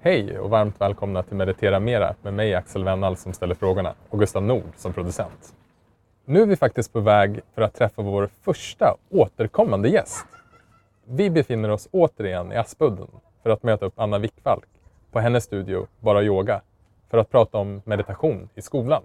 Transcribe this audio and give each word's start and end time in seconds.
Hej 0.00 0.38
och 0.38 0.50
varmt 0.50 0.80
välkomna 0.80 1.22
till 1.22 1.36
Meditera 1.36 1.80
Mera 1.80 2.14
med 2.22 2.34
mig 2.34 2.54
Axel 2.54 2.84
Wennall 2.84 3.16
som 3.16 3.32
ställer 3.32 3.54
frågorna 3.54 3.94
och 4.08 4.18
Gustav 4.18 4.42
Nord 4.42 4.72
som 4.76 4.92
producent. 4.92 5.54
Nu 6.24 6.42
är 6.42 6.46
vi 6.46 6.56
faktiskt 6.56 6.92
på 6.92 7.00
väg 7.00 7.40
för 7.54 7.62
att 7.62 7.74
träffa 7.74 8.02
vår 8.02 8.28
första 8.42 8.96
återkommande 9.10 9.88
gäst. 9.88 10.26
Vi 11.04 11.30
befinner 11.30 11.70
oss 11.70 11.88
återigen 11.92 12.52
i 12.52 12.56
Aspudden 12.56 13.06
för 13.42 13.50
att 13.50 13.62
möta 13.62 13.86
upp 13.86 13.92
Anna 13.96 14.18
Wickfalk 14.18 14.68
på 15.12 15.20
hennes 15.20 15.44
studio 15.44 15.86
Bara 16.00 16.22
Yoga 16.22 16.60
för 17.10 17.18
att 17.18 17.30
prata 17.30 17.58
om 17.58 17.82
meditation 17.84 18.48
i 18.54 18.62
skolan. 18.62 19.02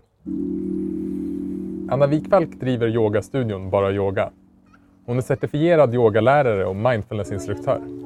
Anna 1.91 2.07
Wikfalk 2.07 2.59
driver 2.59 2.87
yogastudion 2.87 3.69
Bara 3.69 3.91
Yoga. 3.91 4.29
Hon 5.05 5.17
är 5.17 5.21
certifierad 5.21 5.93
yogalärare 5.93 6.65
och 6.65 6.75
mindfulnessinstruktör. 6.75 8.02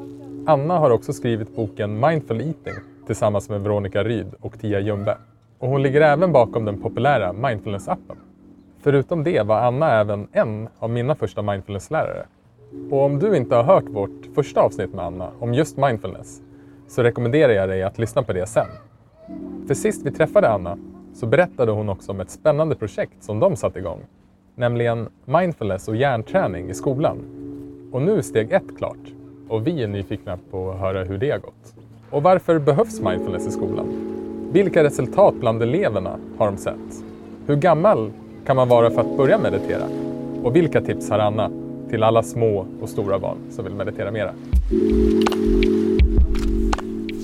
Anna 0.50 0.78
har 0.78 0.90
också 0.90 1.14
skrivit 1.14 1.56
boken 1.56 2.00
Mindful 2.00 2.42
Eating 2.42 2.74
tillsammans 3.06 3.50
med 3.50 3.62
Veronica 3.62 4.04
Ryd 4.04 4.34
och 4.42 4.60
Tia 4.60 4.80
Jumbe. 4.80 5.18
Och 5.60 5.70
hon 5.70 5.84
ligger 5.84 6.02
även 6.02 6.32
bakom 6.32 6.66
den 6.66 6.82
populära 6.82 7.34
mindfulness-appen. 7.34 8.18
Förutom 8.80 9.24
det 9.24 9.42
var 9.42 9.60
Anna 9.60 9.92
även 9.92 10.28
en 10.32 10.70
av 10.80 10.90
mina 10.90 11.16
första 11.16 11.42
mindfulnesslärare. 11.42 12.26
Och 12.92 13.02
om 13.02 13.20
du 13.20 13.38
inte 13.38 13.56
har 13.56 13.64
hört 13.64 13.84
vårt 13.90 14.36
första 14.36 14.62
avsnitt 14.62 14.94
med 14.94 15.06
Anna 15.06 15.32
om 15.40 15.54
just 15.54 15.78
mindfulness 15.78 16.42
så 16.88 17.04
rekommenderar 17.04 17.54
jag 17.54 17.70
dig 17.70 17.84
att 17.84 18.00
lyssna 18.00 18.24
på 18.24 18.34
det 18.34 18.46
sen. 18.46 18.68
För 19.68 19.74
sist 19.74 20.06
vi 20.06 20.12
träffade 20.12 20.50
Anna 20.50 20.78
så 21.14 21.26
berättade 21.26 21.72
hon 21.72 21.90
också 21.90 22.12
om 22.12 22.20
ett 22.20 22.32
spännande 22.32 22.76
projekt 22.76 23.24
som 23.24 23.40
de 23.40 23.56
satt 23.56 23.78
igång. 23.78 24.00
Nämligen 24.56 25.10
mindfulness 25.26 25.88
och 25.88 25.96
hjärnträning 25.96 26.70
i 26.70 26.74
skolan. 26.74 27.18
Och 27.92 28.02
nu 28.02 28.18
är 28.18 28.22
steg 28.22 28.52
ett 28.52 28.78
klart 28.78 29.17
och 29.50 29.68
vi 29.68 29.84
är 29.84 29.88
nyfikna 29.88 30.38
på 30.52 30.72
att 30.72 30.80
höra 30.80 31.04
hur 31.04 31.18
det 31.18 31.32
har 31.32 31.40
gått. 31.40 31.74
Och 32.10 32.24
varför 32.24 32.60
behövs 32.60 33.02
mindfulness 33.02 33.48
i 33.48 33.52
skolan? 33.52 33.86
Vilka 34.52 34.84
resultat 34.84 35.36
bland 35.40 35.62
eleverna 35.64 36.18
har 36.38 36.46
de 36.46 36.58
sett? 36.58 37.04
Hur 37.48 37.56
gammal 37.56 38.12
kan 38.46 38.56
man 38.56 38.68
vara 38.70 38.92
för 38.92 39.02
att 39.02 39.18
börja 39.18 39.38
meditera? 39.38 39.84
Och 40.44 40.56
vilka 40.56 40.82
tips 40.82 41.10
har 41.10 41.20
Anna 41.20 41.52
till 41.90 42.04
alla 42.04 42.24
små 42.24 42.66
och 42.82 42.90
stora 42.90 43.20
barn 43.20 43.38
som 43.52 43.64
vill 43.66 43.74
meditera 43.74 44.12
mera? 44.12 44.32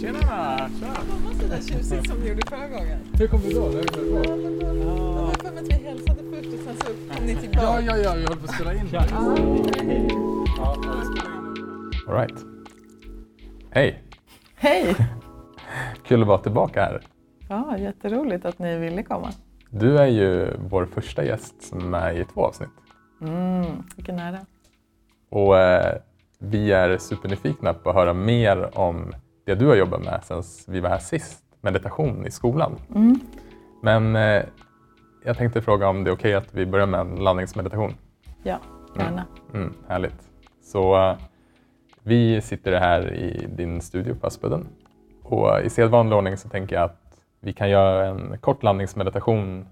Tjena! 0.01 0.19
Tja! 0.19 0.67
Det 0.79 1.25
var 1.25 1.33
sådär 1.41 1.57
tjusigt 1.77 2.07
som 2.09 2.21
vi 2.23 2.29
gjorde 2.29 2.41
förra 2.49 2.67
gången. 2.67 2.97
Hur 3.19 3.27
kom 3.27 3.39
du 3.41 3.49
då? 3.53 3.67
Vi 3.67 3.75
var 4.11 4.23
Ja, 4.25 4.35
men 4.35 4.59
då, 4.59 4.93
var 5.03 5.31
det 5.31 5.39
för 5.43 5.51
mig 5.53 5.63
att 5.63 5.67
vi 5.69 5.73
hälsade 5.87 6.19
först 6.31 6.53
och 6.53 6.59
sen 6.65 6.75
så 6.79 6.85
kom 7.17 7.25
ni 7.25 7.33
Ja, 7.33 7.39
tillbaka. 7.41 7.81
ja, 7.85 7.97
ja, 7.97 8.13
vi 8.15 8.23
håller 8.23 8.35
på 8.35 8.45
att 8.45 8.55
spela 8.55 8.73
in. 8.73 8.87
All 12.07 12.15
right. 12.15 12.45
Hej! 13.69 14.03
Hej! 14.55 14.95
Kul 16.07 16.21
att 16.21 16.27
vara 16.27 16.37
tillbaka 16.37 16.81
här. 16.81 17.01
Ja, 17.49 17.77
jätteroligt 17.77 18.45
att 18.45 18.59
ni 18.59 18.77
ville 18.77 19.03
komma. 19.03 19.31
Du 19.69 19.97
är 19.97 20.07
ju 20.07 20.57
vår 20.69 20.85
första 20.85 21.25
gäst 21.25 21.63
som 21.63 21.79
är 21.79 21.85
med 21.85 22.17
i 22.17 22.25
två 22.25 22.45
avsnitt. 22.45 22.69
Mm, 23.21 23.65
vilken 23.95 24.19
ära. 24.19 24.39
Och 25.29 25.57
eh, 25.57 25.95
vi 26.39 26.71
är 26.71 26.97
supernyfikna 26.97 27.73
på 27.73 27.89
att 27.89 27.95
höra 27.95 28.13
mer 28.13 28.79
om 28.79 29.13
det 29.45 29.55
du 29.55 29.67
har 29.67 29.75
jobbat 29.75 30.03
med 30.03 30.23
sen 30.23 30.43
vi 30.67 30.79
var 30.79 30.89
här 30.89 30.99
sist, 30.99 31.43
meditation 31.61 32.25
i 32.25 32.31
skolan. 32.31 32.75
Mm. 32.95 33.19
Men 33.81 34.15
eh, 34.15 34.43
jag 35.25 35.37
tänkte 35.37 35.61
fråga 35.61 35.87
om 35.87 36.03
det 36.03 36.09
är 36.09 36.15
okej 36.15 36.33
att 36.33 36.53
vi 36.53 36.65
börjar 36.65 36.85
med 36.85 36.99
en 36.99 37.15
landningsmeditation. 37.15 37.93
Ja, 38.43 38.59
gärna. 38.97 39.25
Mm, 39.53 39.73
härligt. 39.87 40.29
Så 40.61 40.95
eh, 40.95 41.17
vi 42.03 42.41
sitter 42.41 42.79
här 42.79 43.13
i 43.13 43.47
din 43.47 43.81
studio 43.81 44.15
på 44.15 44.27
Aspudden. 44.27 44.67
Och 45.23 45.61
i 45.61 45.69
sedvanlig 45.69 46.17
ordning 46.17 46.37
så 46.37 46.49
tänker 46.49 46.75
jag 46.75 46.83
att 46.83 47.21
vi 47.39 47.53
kan 47.53 47.69
göra 47.69 48.05
en 48.07 48.37
kort 48.37 48.63
landningsmeditation 48.63 49.67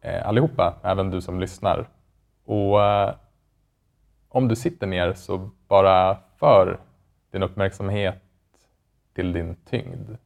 eh, 0.00 0.28
allihopa, 0.28 0.74
även 0.82 1.10
du 1.10 1.20
som 1.20 1.40
lyssnar. 1.40 1.88
Och 2.44 2.82
eh, 2.82 3.14
om 4.28 4.48
du 4.48 4.56
sitter 4.56 4.86
ner 4.86 5.12
så 5.12 5.50
bara 5.68 6.18
för 6.36 6.80
din 7.30 7.42
uppmärksamhet 7.42 8.22
till 9.14 9.32
din 9.32 9.56
tyngd. 9.64 10.16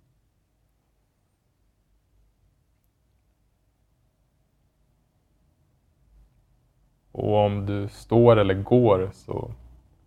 Och 7.13 7.37
om 7.37 7.67
du 7.67 7.89
står 7.89 8.37
eller 8.37 8.55
går 8.55 9.11
så 9.13 9.55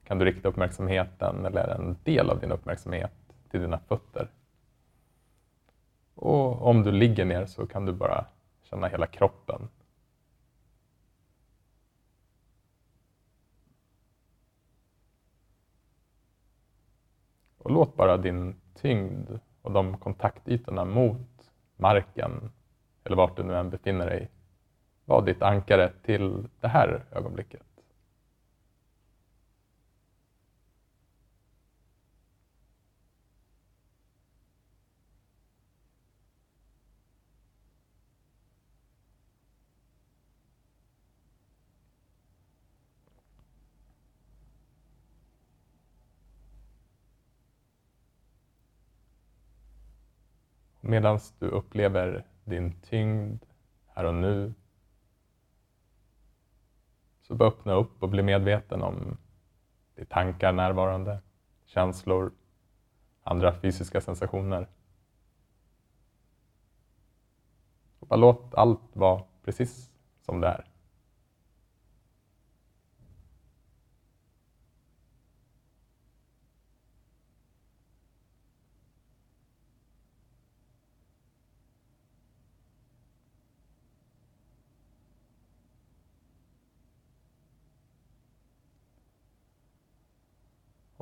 kan 0.08 0.20
du 0.20 0.26
rikta 0.26 0.50
uppmärksamheten 0.50 1.46
eller 1.46 1.68
en 1.68 1.98
del 2.04 2.30
av 2.30 2.40
din 2.40 2.52
uppmärksamhet 2.52 3.12
till 3.50 3.62
dina 3.62 3.80
fötter. 3.80 4.30
Och 6.16 6.68
om 6.68 6.84
du 6.84 6.92
ligger 6.92 7.26
ner 7.26 7.46
så 7.46 7.68
kan 7.68 7.86
du 7.86 7.94
bara 7.94 8.26
känna 8.64 8.88
hela 8.88 9.08
kroppen. 9.08 9.70
Och 17.58 17.72
låt 17.72 17.96
bara 17.96 18.18
din 18.18 18.56
tyngd 18.74 19.30
och 19.62 19.72
de 19.72 19.98
kontaktytorna 19.98 20.86
mot 20.86 21.52
marken 21.76 22.52
eller 23.04 23.16
vart 23.16 23.38
du 23.38 23.44
nu 23.44 23.56
än 23.56 23.70
befinner 23.70 24.06
dig 24.06 24.30
vara 25.06 25.22
ditt 25.22 25.42
ankare 25.42 25.92
till 26.04 26.48
det 26.60 26.68
här 26.68 27.06
ögonblicket. 27.12 27.75
Medan 50.88 51.20
du 51.40 51.48
upplever 51.48 52.26
din 52.44 52.82
tyngd 52.82 53.46
här 53.88 54.04
och 54.04 54.14
nu 54.14 54.54
så 57.22 57.36
bara 57.36 57.50
öppna 57.50 57.74
upp 57.74 58.04
och 58.04 58.10
bli 58.10 58.24
medveten 58.24 58.82
om 58.82 59.18
dina 59.96 60.08
tankar 60.10 60.52
närvarande, 60.52 61.22
känslor, 61.66 62.32
andra 63.24 63.54
fysiska 63.54 64.02
sensationer. 64.02 64.68
Och 68.00 68.08
bara 68.08 68.16
låt 68.16 68.56
allt 68.56 68.96
vara 68.96 69.24
precis 69.44 69.94
som 70.22 70.42
det 70.42 70.48
är. 70.48 70.75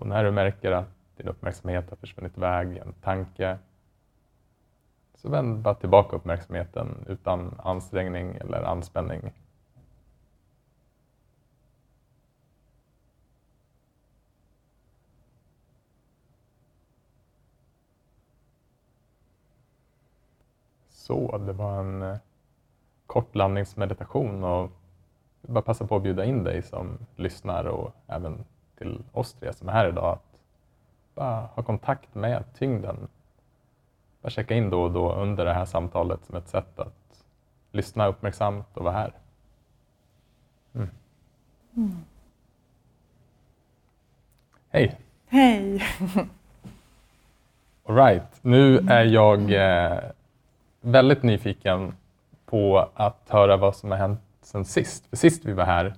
Och 0.03 0.09
när 0.09 0.23
du 0.23 0.31
märker 0.31 0.71
att 0.71 0.89
din 1.17 1.27
uppmärksamhet 1.27 1.89
har 1.89 1.97
försvunnit 1.97 2.37
iväg 2.37 2.71
i 2.71 2.79
en 2.79 2.93
tanke 2.93 3.57
så 5.15 5.29
vänd 5.29 5.59
bara 5.59 5.75
tillbaka 5.75 6.15
uppmärksamheten 6.15 7.05
utan 7.07 7.59
ansträngning 7.63 8.35
eller 8.35 8.63
anspänning. 8.63 9.31
Så, 20.89 21.37
det 21.37 21.53
var 21.53 21.79
en 21.79 22.01
eh, 22.01 22.17
kort 23.07 23.35
landningsmeditation 23.35 24.43
och 24.43 24.49
jag 24.49 24.69
vill 25.41 25.53
bara 25.53 25.61
passa 25.61 25.87
på 25.87 25.95
att 25.95 26.03
bjuda 26.03 26.25
in 26.25 26.43
dig 26.43 26.61
som 26.61 26.97
lyssnar 27.15 27.65
och 27.65 27.91
även 28.07 28.45
till 28.77 29.03
oss 29.11 29.33
tre 29.33 29.53
som 29.53 29.69
är 29.69 29.73
här 29.73 29.89
idag 29.89 30.13
att 30.13 30.39
bara 31.15 31.41
ha 31.41 31.63
kontakt 31.63 32.15
med 32.15 32.43
tyngden. 32.57 33.07
Bara 34.21 34.29
checka 34.29 34.53
in 34.53 34.69
då 34.69 34.83
och 34.83 34.91
då 34.91 35.13
under 35.13 35.45
det 35.45 35.53
här 35.53 35.65
samtalet 35.65 36.25
som 36.25 36.35
ett 36.35 36.47
sätt 36.47 36.79
att 36.79 37.25
lyssna 37.71 38.07
uppmärksamt 38.07 38.77
och 38.77 38.83
vara 38.83 38.93
här. 38.93 39.13
Mm. 40.75 40.89
Hej! 44.69 44.97
Hej! 45.27 45.83
All 47.85 47.95
right. 47.95 48.39
Nu 48.41 48.77
är 48.77 49.03
jag 49.03 49.51
eh, 49.51 49.99
väldigt 50.81 51.23
nyfiken 51.23 51.95
på 52.45 52.89
att 52.93 53.29
höra 53.29 53.57
vad 53.57 53.75
som 53.75 53.91
har 53.91 53.97
hänt 53.97 54.21
sen 54.41 54.65
sist. 54.65 55.07
För 55.07 55.17
sist 55.17 55.45
vi 55.45 55.53
var 55.53 55.65
här 55.65 55.93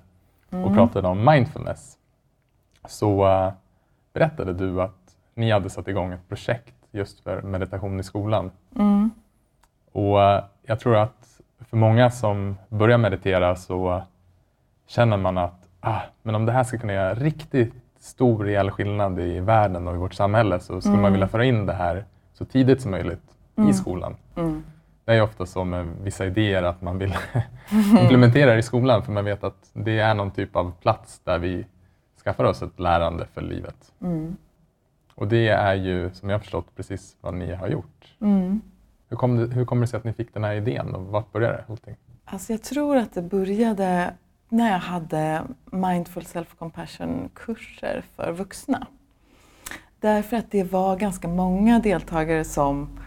och 0.50 0.74
pratade 0.74 1.08
om 1.08 1.24
mindfulness 1.24 1.98
så 2.88 3.26
eh, 3.26 3.52
berättade 4.12 4.52
du 4.52 4.82
att 4.82 5.16
ni 5.34 5.50
hade 5.50 5.70
satt 5.70 5.88
igång 5.88 6.12
ett 6.12 6.28
projekt 6.28 6.74
just 6.90 7.20
för 7.20 7.42
meditation 7.42 8.00
i 8.00 8.02
skolan. 8.02 8.50
Mm. 8.76 9.10
Och 9.92 10.22
eh, 10.22 10.44
jag 10.62 10.80
tror 10.80 10.96
att 10.96 11.40
för 11.60 11.76
många 11.76 12.10
som 12.10 12.56
börjar 12.68 12.98
meditera 12.98 13.56
så 13.56 14.02
känner 14.86 15.16
man 15.16 15.38
att 15.38 15.68
ah, 15.80 16.00
men 16.22 16.34
om 16.34 16.46
det 16.46 16.52
här 16.52 16.64
ska 16.64 16.78
kunna 16.78 16.92
göra 16.92 17.14
riktigt 17.14 17.74
stor 17.98 18.44
reell 18.44 18.70
skillnad 18.70 19.20
i 19.20 19.40
världen 19.40 19.88
och 19.88 19.94
i 19.94 19.98
vårt 19.98 20.14
samhälle 20.14 20.60
så 20.60 20.80
skulle 20.80 20.96
man 20.96 21.12
vilja 21.12 21.28
föra 21.28 21.44
in 21.44 21.66
det 21.66 21.72
här 21.72 22.04
så 22.32 22.44
tidigt 22.44 22.82
som 22.82 22.90
möjligt 22.90 23.36
i 23.68 23.72
skolan. 23.72 24.16
Mm. 24.36 24.64
Det 25.04 25.12
är 25.12 25.22
ofta 25.22 25.46
så 25.46 25.64
med 25.64 25.86
vissa 26.02 26.26
idéer 26.26 26.62
att 26.62 26.82
man 26.82 26.98
vill 26.98 27.14
implementera 28.00 28.52
det 28.52 28.58
i 28.58 28.62
skolan 28.62 29.02
för 29.02 29.12
man 29.12 29.24
vet 29.24 29.44
att 29.44 29.70
det 29.72 29.98
är 29.98 30.14
någon 30.14 30.30
typ 30.30 30.56
av 30.56 30.72
plats 30.82 31.20
där 31.24 31.38
vi 31.38 31.66
skaffar 32.26 32.44
oss 32.44 32.62
ett 32.62 32.80
lärande 32.80 33.26
för 33.34 33.40
livet. 33.40 33.92
Mm. 34.00 34.36
Och 35.14 35.28
det 35.28 35.48
är 35.48 35.74
ju, 35.74 36.10
som 36.12 36.30
jag 36.30 36.40
förstått, 36.40 36.66
precis 36.76 37.16
vad 37.20 37.34
ni 37.34 37.54
har 37.54 37.68
gjort. 37.68 38.14
Mm. 38.20 38.60
Hur, 39.08 39.16
kom 39.16 39.36
det, 39.36 39.54
hur 39.54 39.64
kommer 39.64 39.82
det 39.82 39.86
sig 39.86 39.98
att 39.98 40.04
ni 40.04 40.12
fick 40.12 40.34
den 40.34 40.44
här 40.44 40.54
idén 40.54 40.94
och 40.94 41.06
vart 41.06 41.32
började 41.32 41.64
allting? 41.68 41.96
Alltså 42.24 42.52
jag 42.52 42.62
tror 42.62 42.96
att 42.96 43.14
det 43.14 43.22
började 43.22 44.14
när 44.48 44.72
jag 44.72 44.78
hade 44.78 45.42
Mindful 45.64 46.22
Self-Compassion-kurser 46.22 48.02
för 48.16 48.32
vuxna. 48.32 48.86
Därför 50.00 50.36
att 50.36 50.50
det 50.50 50.64
var 50.64 50.96
ganska 50.96 51.28
många 51.28 51.78
deltagare 51.78 52.44
som 52.44 52.98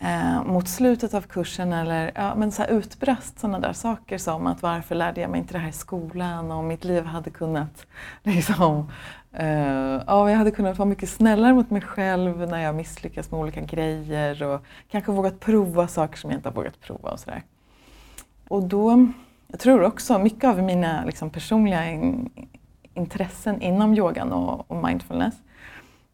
eh, 0.00 0.44
mot 0.44 0.68
slutet 0.68 1.14
av 1.14 1.20
kursen 1.20 1.72
eller 1.72 2.12
ja, 2.14 2.34
men 2.34 2.52
så 2.52 2.62
här 2.62 2.70
utbrast 2.70 3.38
sådana 3.38 3.58
där 3.60 3.72
saker 3.72 4.18
som 4.18 4.46
att 4.46 4.62
varför 4.62 4.94
lärde 4.94 5.20
jag 5.20 5.30
mig 5.30 5.40
inte 5.40 5.52
det 5.52 5.58
här 5.58 5.68
i 5.68 5.72
skolan 5.72 6.50
och 6.50 6.64
mitt 6.64 6.84
liv 6.84 7.04
hade 7.04 7.30
kunnat 7.30 7.86
liksom, 8.22 8.90
eh, 9.32 10.02
ja, 10.06 10.30
jag 10.30 10.36
hade 10.36 10.50
kunnat 10.50 10.78
vara 10.78 10.88
mycket 10.88 11.08
snällare 11.08 11.54
mot 11.54 11.70
mig 11.70 11.82
själv 11.82 12.48
när 12.48 12.62
jag 12.62 12.74
misslyckas 12.74 13.30
med 13.30 13.40
olika 13.40 13.60
grejer 13.60 14.42
och 14.42 14.64
kanske 14.90 15.12
vågat 15.12 15.40
prova 15.40 15.88
saker 15.88 16.16
som 16.16 16.30
jag 16.30 16.38
inte 16.38 16.48
har 16.48 16.54
vågat 16.54 16.80
prova 16.80 17.10
och 17.10 17.20
sådär. 17.20 17.42
Och 18.48 18.62
då, 18.62 19.08
jag 19.48 19.60
tror 19.60 19.82
också 19.82 20.18
mycket 20.18 20.44
av 20.44 20.62
mina 20.62 21.04
liksom, 21.04 21.30
personliga 21.30 21.90
in, 21.90 22.30
intressen 22.94 23.62
inom 23.62 23.94
yogan 23.94 24.32
och, 24.32 24.70
och 24.70 24.84
mindfulness 24.84 25.34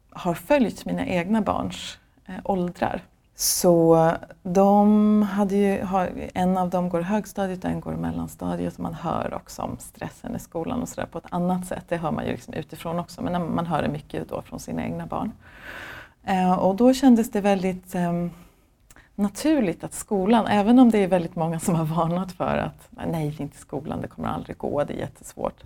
har 0.09 0.33
följt 0.33 0.85
mina 0.85 1.05
egna 1.05 1.41
barns 1.41 1.97
eh, 2.25 2.35
åldrar. 2.43 3.01
Så 3.35 4.11
de 4.43 5.21
hade 5.21 5.55
ju, 5.55 5.85
en 6.33 6.57
av 6.57 6.69
dem 6.69 6.89
går 6.89 7.01
i 7.01 7.03
högstadiet 7.03 7.63
och 7.63 7.69
en 7.69 7.81
går 7.81 7.93
i 7.93 7.97
mellanstadiet 7.97 8.73
och 8.73 8.79
man 8.79 8.93
hör 8.93 9.33
också 9.33 9.61
om 9.61 9.77
stressen 9.79 10.35
i 10.35 10.39
skolan 10.39 10.81
och 10.81 10.89
sådär 10.89 11.07
på 11.11 11.17
ett 11.17 11.27
annat 11.29 11.67
sätt. 11.67 11.85
Det 11.87 11.97
hör 11.97 12.11
man 12.11 12.25
ju 12.25 12.31
liksom 12.31 12.53
utifrån 12.53 12.99
också 12.99 13.21
men 13.21 13.55
man 13.55 13.65
hör 13.65 13.81
det 13.81 13.89
mycket 13.89 14.29
då 14.29 14.41
från 14.41 14.59
sina 14.59 14.83
egna 14.83 15.05
barn. 15.05 15.31
Eh, 16.23 16.53
och 16.53 16.75
då 16.75 16.93
kändes 16.93 17.31
det 17.31 17.41
väldigt 17.41 17.95
ehm, 17.95 18.31
naturligt 19.15 19.83
att 19.83 19.93
skolan, 19.93 20.47
även 20.47 20.79
om 20.79 20.91
det 20.91 20.97
är 20.97 21.07
väldigt 21.07 21.35
många 21.35 21.59
som 21.59 21.75
har 21.75 21.85
varnat 21.95 22.31
för 22.31 22.57
att 22.57 22.89
nej, 23.07 23.35
inte 23.39 23.57
skolan, 23.57 24.01
det 24.01 24.07
kommer 24.07 24.29
aldrig 24.29 24.57
gå, 24.57 24.83
det 24.83 24.93
är 24.93 24.97
jättesvårt. 24.97 25.63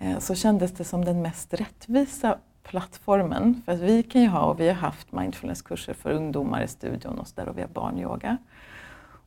Eh, 0.00 0.18
så 0.18 0.34
kändes 0.34 0.72
det 0.72 0.84
som 0.84 1.04
den 1.04 1.22
mest 1.22 1.54
rättvisa 1.54 2.38
plattformen. 2.68 3.62
För 3.64 3.72
att 3.72 3.80
vi 3.80 4.02
kan 4.02 4.22
ju 4.22 4.28
ha, 4.28 4.40
och 4.40 4.60
vi 4.60 4.68
har 4.68 4.74
haft 4.74 5.12
mindfulnesskurser 5.12 5.94
för 5.94 6.10
ungdomar 6.10 6.62
i 6.62 6.68
studion 6.68 7.18
och 7.18 7.28
så 7.28 7.34
där 7.36 7.48
och 7.48 7.58
vi 7.58 7.60
har 7.60 7.68
barnyoga. 7.68 8.36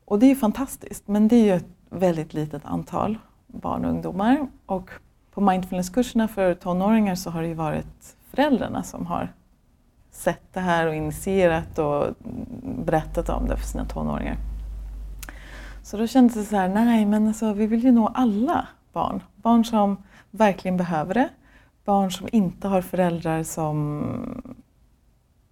Och 0.04 0.18
det 0.18 0.26
är 0.26 0.28
ju 0.28 0.36
fantastiskt, 0.36 1.08
men 1.08 1.28
det 1.28 1.36
är 1.36 1.44
ju 1.44 1.52
ett 1.52 1.68
väldigt 1.90 2.34
litet 2.34 2.64
antal 2.64 3.18
barn 3.46 3.84
och 3.84 3.90
ungdomar. 3.90 4.48
Och 4.66 4.90
på 5.34 5.40
mindfulnesskurserna 5.40 6.28
för 6.28 6.54
tonåringar 6.54 7.14
så 7.14 7.30
har 7.30 7.42
det 7.42 7.48
ju 7.48 7.54
varit 7.54 8.16
föräldrarna 8.30 8.82
som 8.82 9.06
har 9.06 9.32
sett 10.10 10.52
det 10.52 10.60
här 10.60 10.86
och 10.86 10.94
initierat 10.94 11.78
och 11.78 12.06
berättat 12.84 13.28
om 13.28 13.48
det 13.48 13.56
för 13.56 13.66
sina 13.66 13.84
tonåringar. 13.84 14.36
Så 15.82 15.96
då 15.96 16.06
kändes 16.06 16.34
det 16.34 16.44
så 16.44 16.56
här, 16.56 16.68
nej 16.68 17.06
men 17.06 17.28
alltså, 17.28 17.52
vi 17.52 17.66
vill 17.66 17.84
ju 17.84 17.92
nå 17.92 18.08
alla 18.14 18.68
barn. 18.92 19.22
Barn 19.36 19.64
som 19.64 19.96
verkligen 20.30 20.76
behöver 20.76 21.14
det. 21.14 21.28
Barn 21.90 22.10
som 22.10 22.28
inte 22.32 22.68
har 22.68 22.82
föräldrar 22.82 23.42
som 23.42 24.52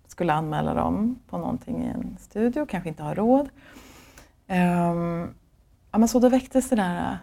skulle 0.07 0.33
anmäla 0.33 0.75
dem 0.75 1.19
på 1.29 1.39
någonting 1.39 1.85
i 1.85 1.87
en 1.87 2.17
studio, 2.21 2.67
kanske 2.67 2.89
inte 2.89 3.03
har 3.03 3.15
råd. 3.15 3.49
Um, 4.49 5.35
ja, 5.91 5.99
men 5.99 6.09
så 6.09 6.19
då 6.19 6.29
väcktes 6.29 6.69
det 6.69 6.77
där, 6.77 7.19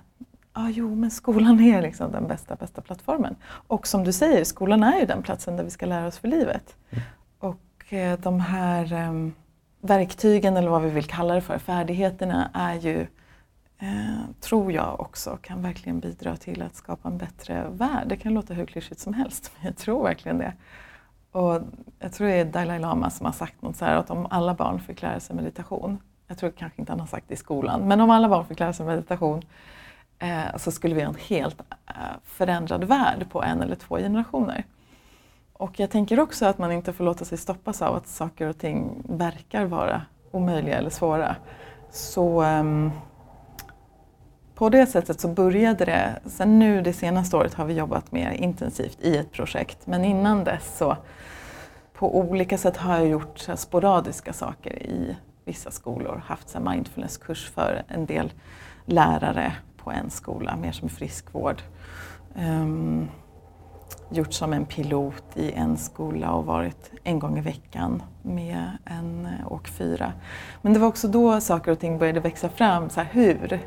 ah, 0.53 0.69
jo 0.69 0.95
men 0.95 1.12
skolan 1.12 1.59
är 1.59 1.81
liksom 1.81 2.12
den 2.12 2.27
bästa, 2.27 2.56
bästa 2.56 2.81
plattformen. 2.81 3.35
Och 3.67 3.88
som 3.88 4.03
du 4.03 4.13
säger, 4.13 4.44
skolan 4.44 4.83
är 4.83 5.00
ju 5.00 5.06
den 5.06 5.23
platsen 5.23 5.57
där 5.57 5.63
vi 5.63 5.69
ska 5.69 5.85
lära 5.85 6.07
oss 6.07 6.17
för 6.17 6.27
livet. 6.27 6.75
Och 7.39 7.94
eh, 7.94 8.19
de 8.19 8.39
här 8.39 8.94
um, 9.09 9.33
verktygen, 9.81 10.57
eller 10.57 10.69
vad 10.69 10.81
vi 10.81 10.89
vill 10.89 11.07
kalla 11.07 11.33
det 11.33 11.41
för, 11.41 11.57
färdigheterna 11.57 12.50
är 12.53 12.75
ju 12.75 13.07
eh, 13.85 14.29
tror 14.41 14.71
jag 14.71 14.99
också 14.99 15.37
kan 15.41 15.61
verkligen 15.61 15.99
bidra 15.99 16.37
till 16.37 16.61
att 16.61 16.75
skapa 16.75 17.07
en 17.07 17.17
bättre 17.17 17.67
värld. 17.69 18.07
Det 18.07 18.17
kan 18.17 18.33
låta 18.33 18.53
hur 18.53 18.65
klyschigt 18.65 18.99
som 18.99 19.13
helst, 19.13 19.51
men 19.55 19.65
jag 19.65 19.77
tror 19.77 20.03
verkligen 20.03 20.37
det. 20.37 20.53
Och 21.31 21.61
jag 21.99 22.13
tror 22.13 22.27
det 22.27 22.33
är 22.33 22.45
Dalai 22.45 22.79
Lama 22.79 23.09
som 23.09 23.25
har 23.25 23.33
sagt 23.33 23.61
något 23.61 23.75
så 23.75 23.85
här 23.85 23.95
att 23.95 24.09
om 24.09 24.27
alla 24.29 24.53
barn 24.53 24.79
fick 24.79 25.01
lära 25.01 25.19
sig 25.19 25.35
meditation, 25.35 25.99
jag 26.27 26.37
tror 26.37 26.51
kanske 26.51 26.81
inte 26.81 26.91
han 26.91 26.99
har 26.99 27.07
sagt 27.07 27.27
det 27.27 27.33
i 27.33 27.37
skolan, 27.37 27.87
men 27.87 28.01
om 28.01 28.09
alla 28.09 28.29
barn 28.29 28.45
fick 28.45 28.59
lära 28.59 28.73
sig 28.73 28.85
meditation 28.85 29.41
eh, 30.19 30.57
så 30.57 30.71
skulle 30.71 30.95
vi 30.95 31.01
ha 31.01 31.09
en 31.09 31.19
helt 31.19 31.61
eh, 31.88 31.93
förändrad 32.23 32.83
värld 32.83 33.29
på 33.29 33.43
en 33.43 33.61
eller 33.61 33.75
två 33.75 33.97
generationer. 33.97 34.65
Och 35.53 35.79
jag 35.79 35.89
tänker 35.89 36.19
också 36.19 36.45
att 36.45 36.57
man 36.57 36.71
inte 36.71 36.93
får 36.93 37.03
låta 37.03 37.25
sig 37.25 37.38
stoppas 37.38 37.81
av 37.81 37.95
att 37.95 38.07
saker 38.07 38.47
och 38.47 38.57
ting 38.57 39.03
verkar 39.09 39.65
vara 39.65 40.01
omöjliga 40.31 40.77
eller 40.77 40.89
svåra. 40.89 41.35
Så 41.91 42.43
um, 42.43 42.91
på 44.55 44.69
det 44.69 44.85
sättet 44.85 45.19
så 45.19 45.27
började 45.27 45.85
det, 45.85 46.19
sen 46.25 46.59
nu 46.59 46.81
det 46.81 46.93
senaste 46.93 47.37
året 47.37 47.53
har 47.53 47.65
vi 47.65 47.73
jobbat 47.73 48.11
mer 48.11 48.31
intensivt 48.31 48.97
i 49.01 49.17
ett 49.17 49.31
projekt, 49.31 49.87
men 49.87 50.05
innan 50.05 50.43
dess 50.43 50.77
så 50.77 50.97
på 51.93 52.17
olika 52.17 52.57
sätt 52.57 52.77
har 52.77 52.97
jag 52.97 53.07
gjort 53.07 53.47
sporadiska 53.55 54.33
saker 54.33 54.83
i 54.83 55.15
vissa 55.45 55.71
skolor, 55.71 56.23
haft 56.25 56.59
mindfulnesskurs 56.59 57.49
för 57.49 57.83
en 57.87 58.05
del 58.05 58.33
lärare 58.85 59.55
på 59.77 59.91
en 59.91 60.09
skola, 60.09 60.55
mer 60.55 60.71
som 60.71 60.89
friskvård. 60.89 61.61
Um, 62.35 63.09
gjort 64.09 64.33
som 64.33 64.53
en 64.53 64.65
pilot 64.65 65.23
i 65.35 65.51
en 65.51 65.77
skola 65.77 66.31
och 66.31 66.45
varit 66.45 66.91
en 67.03 67.19
gång 67.19 67.37
i 67.37 67.41
veckan 67.41 68.03
med 68.21 68.77
en 68.85 69.25
eh, 69.25 69.51
åkfyra. 69.51 70.13
Men 70.61 70.73
det 70.73 70.79
var 70.79 70.87
också 70.87 71.07
då 71.07 71.41
saker 71.41 71.71
och 71.71 71.79
ting 71.79 71.97
började 71.97 72.19
växa 72.19 72.50
fram. 72.50 72.89
Så 72.89 73.00
här, 73.00 73.09
hur? 73.12 73.59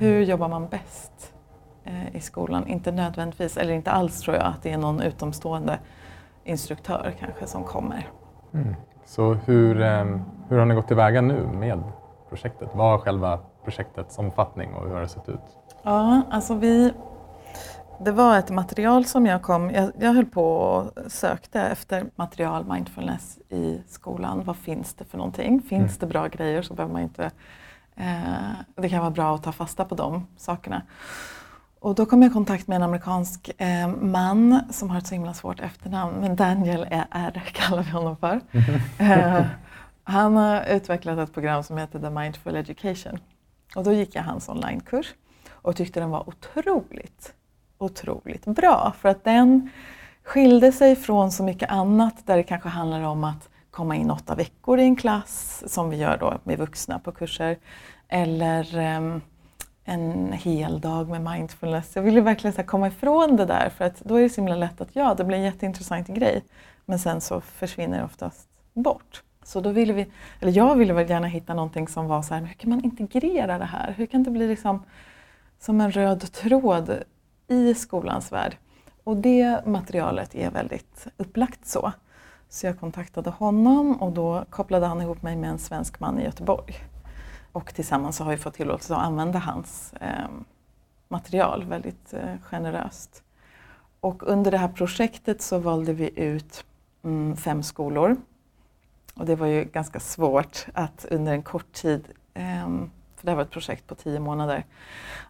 Hur 0.00 0.22
jobbar 0.22 0.48
man 0.48 0.68
bäst 0.68 1.32
eh, 1.84 2.16
i 2.16 2.20
skolan? 2.20 2.66
Inte 2.66 2.92
nödvändigtvis, 2.92 3.56
eller 3.56 3.72
inte 3.72 3.90
alls 3.90 4.20
tror 4.20 4.36
jag, 4.36 4.46
att 4.46 4.62
det 4.62 4.70
är 4.72 4.78
någon 4.78 5.00
utomstående 5.00 5.78
instruktör 6.44 7.14
kanske 7.20 7.46
som 7.46 7.64
kommer. 7.64 8.08
Mm. 8.54 8.74
Så 9.04 9.34
hur, 9.34 9.80
eh, 9.82 10.04
hur 10.48 10.58
har 10.58 10.64
ni 10.66 10.74
gått 10.74 10.88
tillväga 10.88 11.20
nu 11.20 11.46
med 11.46 11.82
projektet? 12.28 12.68
Vad 12.74 12.94
är 12.94 12.98
själva 12.98 13.38
projektets 13.64 14.18
omfattning 14.18 14.74
och 14.74 14.86
hur 14.88 14.94
har 14.94 15.00
det 15.00 15.08
sett 15.08 15.28
ut? 15.28 15.40
Ja, 15.82 16.22
alltså 16.30 16.54
vi... 16.54 16.92
Det 18.04 18.12
var 18.12 18.38
ett 18.38 18.50
material 18.50 19.04
som 19.04 19.26
jag 19.26 19.42
kom... 19.42 19.70
Jag, 19.70 19.90
jag 19.98 20.12
höll 20.12 20.26
på 20.26 20.44
och 20.56 21.12
sökte 21.12 21.60
efter 21.60 22.04
material 22.16 22.64
mindfulness 22.72 23.38
i 23.48 23.80
skolan. 23.88 24.42
Vad 24.44 24.56
finns 24.56 24.94
det 24.94 25.04
för 25.04 25.18
någonting? 25.18 25.60
Finns 25.62 25.70
Mm. 25.82 25.96
det 26.00 26.06
bra 26.06 26.26
grejer 26.26 26.62
så 26.62 26.74
behöver 26.74 26.92
man 26.92 27.02
inte... 27.02 27.30
Eh, 27.96 28.52
det 28.76 28.88
kan 28.88 29.00
vara 29.00 29.10
bra 29.10 29.34
att 29.34 29.42
ta 29.42 29.52
fasta 29.52 29.84
på 29.84 29.94
de 29.94 30.26
sakerna. 30.36 30.82
Och 31.80 31.94
då 31.94 32.06
kom 32.06 32.22
jag 32.22 32.30
i 32.30 32.32
kontakt 32.32 32.66
med 32.66 32.76
en 32.76 32.82
amerikansk 32.82 33.50
eh, 33.58 33.88
man 33.88 34.60
som 34.70 34.90
har 34.90 34.98
ett 34.98 35.06
så 35.06 35.14
himla 35.14 35.34
svårt 35.34 35.60
efternamn, 35.60 36.20
men 36.20 36.36
Daniel 36.36 36.86
R 37.10 37.42
kallar 37.52 37.82
vi 37.82 37.90
honom 37.90 38.16
för. 38.16 38.40
Eh, 38.98 39.44
han 40.04 40.36
har 40.36 40.64
utvecklat 40.64 41.18
ett 41.18 41.34
program 41.34 41.62
som 41.62 41.78
heter 41.78 41.98
The 42.00 42.10
Mindful 42.10 42.56
Education. 42.56 43.18
Och 43.76 43.84
då 43.84 43.92
gick 43.92 44.14
jag 44.14 44.22
hans 44.22 44.48
onlinekurs 44.48 45.14
och 45.50 45.76
tyckte 45.76 46.00
den 46.00 46.10
var 46.10 46.28
otroligt, 46.28 47.34
otroligt 47.78 48.44
bra. 48.44 48.92
För 49.00 49.08
att 49.08 49.24
den 49.24 49.70
skilde 50.24 50.72
sig 50.72 50.96
från 50.96 51.32
så 51.32 51.42
mycket 51.42 51.70
annat 51.70 52.26
där 52.26 52.36
det 52.36 52.42
kanske 52.42 52.68
handlar 52.68 53.02
om 53.02 53.24
att 53.24 53.48
komma 53.70 53.96
in 53.96 54.10
åtta 54.10 54.34
veckor 54.34 54.78
i 54.78 54.82
en 54.82 54.96
klass, 54.96 55.64
som 55.66 55.90
vi 55.90 55.96
gör 55.96 56.16
då 56.18 56.38
med 56.44 56.58
vuxna 56.58 56.98
på 56.98 57.12
kurser, 57.12 57.58
eller 58.08 58.96
um, 58.96 59.20
en 59.84 60.32
hel 60.32 60.80
dag 60.80 61.08
med 61.08 61.22
mindfulness. 61.22 61.96
Jag 61.96 62.02
ville 62.02 62.20
verkligen 62.20 62.54
så 62.54 62.60
här 62.60 62.68
komma 62.68 62.88
ifrån 62.88 63.36
det 63.36 63.46
där 63.46 63.70
för 63.70 63.84
att 63.84 64.00
då 64.00 64.14
är 64.14 64.22
det 64.22 64.30
så 64.30 64.40
himla 64.40 64.56
lätt 64.56 64.80
att 64.80 64.88
ja, 64.92 65.14
det 65.14 65.24
blir 65.24 65.36
en 65.36 65.44
jätteintressant 65.44 66.08
grej 66.08 66.44
men 66.84 66.98
sen 66.98 67.20
så 67.20 67.40
försvinner 67.40 67.98
det 67.98 68.04
oftast 68.04 68.48
bort. 68.72 69.22
Så 69.42 69.60
då 69.60 69.70
ville 69.70 69.92
vi, 69.92 70.06
eller 70.40 70.52
jag 70.52 70.76
ville 70.76 70.92
väl 70.92 71.10
gärna 71.10 71.26
hitta 71.26 71.54
någonting 71.54 71.88
som 71.88 72.06
var 72.06 72.22
så 72.22 72.34
här, 72.34 72.42
hur 72.42 72.54
kan 72.54 72.70
man 72.70 72.84
integrera 72.84 73.58
det 73.58 73.64
här? 73.64 73.94
Hur 73.96 74.06
kan 74.06 74.22
det 74.22 74.30
bli 74.30 74.48
liksom 74.48 74.84
som 75.58 75.80
en 75.80 75.92
röd 75.92 76.32
tråd 76.32 77.02
i 77.48 77.74
skolans 77.74 78.32
värld? 78.32 78.56
Och 79.04 79.16
det 79.16 79.66
materialet 79.66 80.34
är 80.34 80.50
väldigt 80.50 81.06
upplagt 81.16 81.66
så. 81.66 81.92
Så 82.52 82.66
jag 82.66 82.80
kontaktade 82.80 83.30
honom 83.30 84.02
och 84.02 84.12
då 84.12 84.44
kopplade 84.50 84.86
han 84.86 85.00
ihop 85.00 85.22
mig 85.22 85.36
med 85.36 85.50
en 85.50 85.58
svensk 85.58 86.00
man 86.00 86.20
i 86.20 86.24
Göteborg. 86.24 86.74
Och 87.52 87.74
tillsammans 87.74 88.16
så 88.16 88.24
har 88.24 88.30
vi 88.30 88.36
fått 88.36 88.54
tillåtelse 88.54 88.94
att 88.94 89.02
använda 89.02 89.38
hans 89.38 89.94
eh, 90.00 90.28
material 91.08 91.64
väldigt 91.64 92.12
eh, 92.12 92.34
generöst. 92.42 93.22
Och 94.00 94.22
under 94.22 94.50
det 94.50 94.58
här 94.58 94.68
projektet 94.68 95.42
så 95.42 95.58
valde 95.58 95.92
vi 95.92 96.20
ut 96.20 96.64
mm, 97.04 97.36
fem 97.36 97.62
skolor. 97.62 98.16
Och 99.14 99.26
det 99.26 99.36
var 99.36 99.46
ju 99.46 99.64
ganska 99.64 100.00
svårt 100.00 100.66
att 100.74 101.06
under 101.10 101.32
en 101.32 101.42
kort 101.42 101.72
tid, 101.72 102.04
eh, 102.34 102.68
för 103.16 103.22
det 103.26 103.30
här 103.30 103.36
var 103.36 103.42
ett 103.42 103.50
projekt 103.50 103.86
på 103.86 103.94
tio 103.94 104.20
månader, 104.20 104.64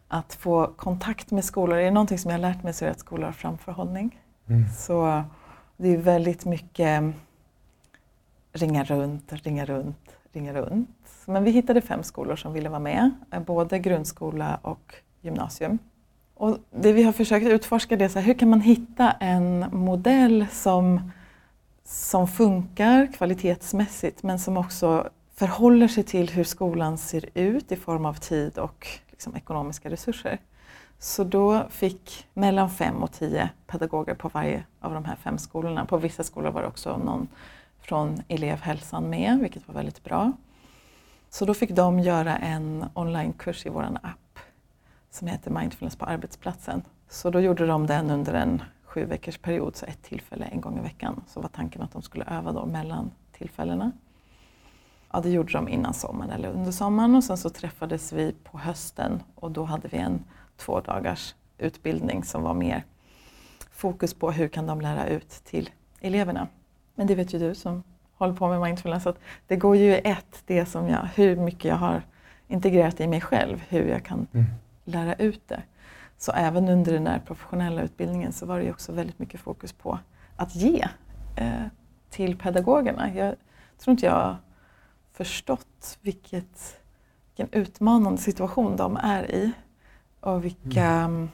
att 0.09 0.35
få 0.35 0.67
kontakt 0.77 1.31
med 1.31 1.45
skolor. 1.45 1.79
Är 1.79 1.85
det 1.85 1.91
någonting 1.91 2.19
som 2.19 2.31
jag 2.31 2.39
har 2.39 2.43
lärt 2.43 2.63
mig 2.63 2.73
så 2.73 2.85
är 2.85 2.87
det 2.87 2.93
att 2.93 3.01
skolor 3.01 3.25
har 3.25 3.33
framförhållning. 3.33 4.21
Mm. 4.47 4.69
Så 4.69 5.25
det 5.81 5.89
är 5.89 5.97
väldigt 5.97 6.45
mycket 6.45 7.03
ringa 8.53 8.85
runt, 8.85 9.33
ringa 9.33 9.65
runt, 9.65 10.17
ringa 10.33 10.53
runt. 10.55 10.89
Men 11.27 11.45
vi 11.45 11.51
hittade 11.51 11.81
fem 11.81 12.03
skolor 12.03 12.37
som 12.37 12.53
ville 12.53 12.69
vara 12.69 12.81
med, 12.81 13.11
eh, 13.33 13.41
både 13.41 13.79
grundskola 13.79 14.61
och 14.63 14.95
gymnasium. 15.21 15.79
Och 16.35 16.59
det 16.71 16.93
vi 16.93 17.03
har 17.03 17.13
försökt 17.13 17.47
utforska 17.47 17.97
det 17.97 18.05
är 18.05 18.09
så 18.09 18.19
här, 18.19 18.27
hur 18.27 18.35
kan 18.35 18.51
man 18.51 18.61
hitta 18.61 19.11
en 19.11 19.67
modell 19.73 20.47
som, 20.53 21.13
som 21.85 22.29
funkar 22.29 23.13
kvalitetsmässigt 23.13 24.23
men 24.23 24.39
som 24.39 24.57
också 24.57 25.11
förhåller 25.35 25.89
sig 25.89 26.05
till 26.05 26.31
hur 26.31 26.45
skolan 26.45 26.99
ser 26.99 27.25
ut 27.35 27.73
i 27.73 27.77
form 27.77 28.07
av 28.07 28.15
tid 28.15 28.59
och 28.59 28.87
liksom 29.11 29.37
ekonomiska 29.37 29.91
resurser. 29.91 30.39
Så 31.03 31.25
då 31.25 31.67
fick 31.71 32.27
mellan 32.35 32.71
fem 32.71 33.03
och 33.03 33.13
tio 33.13 33.51
pedagoger 33.67 34.15
på 34.15 34.29
varje 34.29 34.65
av 34.81 34.95
de 34.95 35.05
här 35.05 35.17
fem 35.17 35.39
skolorna. 35.39 35.85
På 35.85 35.97
vissa 35.97 36.25
skolor 36.25 36.51
var 36.51 36.63
det 36.63 36.69
också 36.69 36.97
någon 36.97 37.29
från 37.79 38.23
elevhälsan 38.29 39.11
med, 39.11 39.39
vilket 39.39 39.69
var 39.69 39.75
väldigt 39.75 40.05
bra. 40.05 40.33
Så 41.31 41.45
då 41.45 41.55
fick 41.55 41.71
de 41.71 42.01
göra 42.01 42.37
en 42.37 42.85
onlinekurs 42.95 43.67
i 43.67 43.69
vår 43.69 43.83
app 43.83 44.39
som 45.11 45.29
heter 45.29 45.51
Mindfulness 45.51 45.97
på 45.97 46.05
arbetsplatsen. 46.05 46.83
Så 47.09 47.31
då 47.31 47.41
gjorde 47.41 47.67
de 47.67 47.87
den 47.87 48.11
under 48.11 48.35
en 48.35 48.63
sju 48.85 49.05
veckors 49.05 49.39
period, 49.39 49.77
så 49.77 49.87
ett 49.87 50.03
tillfälle 50.03 50.45
en 50.45 50.61
gång 50.61 50.79
i 50.79 50.83
veckan. 50.83 51.25
Så 51.27 51.41
var 51.41 51.49
tanken 51.49 51.83
att 51.83 51.93
de 51.93 52.03
skulle 52.03 52.25
öva 52.25 52.53
då 52.53 52.67
mellan 52.67 53.11
tillfällena. 53.33 53.93
Ja, 55.13 55.21
det 55.21 55.31
gjorde 55.31 55.53
de 55.53 55.69
innan 55.69 55.95
sommaren 55.95 56.31
eller 56.31 56.49
under 56.49 56.73
sommaren 56.73 57.15
och 57.15 57.25
sen 57.25 57.37
så 57.37 57.51
träffades 57.51 58.13
vi 58.13 58.35
på 58.45 58.59
hösten 58.59 59.23
och 59.35 59.51
då 59.51 59.65
hade 59.65 59.89
vi 59.89 59.99
en 59.99 60.25
två 60.61 60.81
dagars 60.81 61.35
utbildning 61.59 62.25
som 62.25 62.43
var 62.43 62.55
mer 62.55 62.85
fokus 63.71 64.15
på 64.15 64.31
hur 64.33 64.49
kan 64.49 64.67
de 64.67 64.81
lära 64.81 65.07
ut 65.07 65.29
till 65.29 65.71
eleverna. 66.01 66.49
Men 66.95 67.07
det 67.07 67.15
vet 67.15 67.35
ju 67.35 67.39
du 67.39 67.55
som 67.55 67.83
håller 68.19 68.35
på 68.35 68.49
med 68.49 68.61
mindfulness 68.61 69.07
att 69.07 69.19
det 69.47 69.57
går 69.57 69.77
ju 69.77 69.95
ett, 69.97 70.43
det 70.47 70.67
som 70.67 70.89
jag, 70.89 71.09
hur 71.15 71.37
mycket 71.37 71.65
jag 71.65 71.77
har 71.77 72.03
integrerat 72.49 73.01
i 73.01 73.07
mig 73.07 73.21
själv, 73.21 73.63
hur 73.69 73.89
jag 73.89 74.05
kan 74.05 74.27
Mm. 74.33 74.47
lära 74.85 75.15
ut 75.15 75.49
det. 75.49 75.63
Så 76.19 76.33
även 76.33 76.69
under 76.69 76.93
den 76.93 77.05
där 77.05 77.19
professionella 77.27 77.83
utbildningen 77.83 78.33
så 78.33 78.47
var 78.47 78.59
det 78.59 78.65
ju 78.65 78.71
också 78.71 78.93
väldigt 78.93 79.19
mycket 79.19 79.41
fokus 79.41 79.73
på 79.73 79.99
att 80.37 80.55
ge 80.55 80.89
eh, 81.37 81.63
till 82.11 82.39
pedagogerna. 82.39 83.15
Jag 83.15 83.35
tror 83.79 83.93
inte 83.93 84.07
jag 84.07 84.13
har 84.13 84.37
förstått 85.13 85.99
vilket, 86.01 86.81
vilken 87.29 87.61
utmanande 87.61 88.19
situation 88.19 88.77
de 88.77 88.97
är 88.97 89.31
i 89.31 89.53
och 90.21 90.45
vilka 90.45 90.85
mm. 90.85 91.29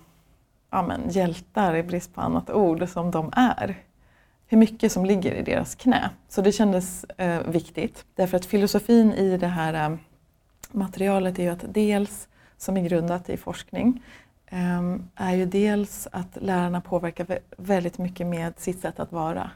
ja, 0.70 0.82
men, 0.82 1.10
hjältar, 1.10 1.76
i 1.76 1.82
brist 1.82 2.14
på 2.14 2.20
annat 2.20 2.50
ord, 2.50 2.88
som 2.88 3.10
de 3.10 3.32
är. 3.36 3.82
Hur 4.46 4.58
mycket 4.58 4.92
som 4.92 5.04
ligger 5.04 5.34
i 5.34 5.42
deras 5.42 5.74
knä. 5.74 6.10
Så 6.28 6.42
det 6.42 6.52
kändes 6.52 7.04
eh, 7.04 7.42
viktigt. 7.42 8.04
Därför 8.14 8.36
att 8.36 8.44
filosofin 8.44 9.12
i 9.12 9.36
det 9.36 9.46
här 9.46 9.90
eh, 9.90 9.96
materialet 10.72 11.38
är 11.38 11.42
ju 11.42 11.48
att 11.48 11.64
dels, 11.68 12.28
som 12.56 12.76
är 12.76 12.88
grundat 12.88 13.28
i 13.28 13.36
forskning, 13.36 14.02
eh, 14.46 14.96
är 15.14 15.34
ju 15.34 15.46
dels 15.46 16.08
att 16.12 16.38
lärarna 16.40 16.80
påverkar 16.80 17.38
väldigt 17.56 17.98
mycket 17.98 18.26
med 18.26 18.58
sitt 18.58 18.80
sätt 18.80 19.00
att 19.00 19.12
vara. 19.12 19.50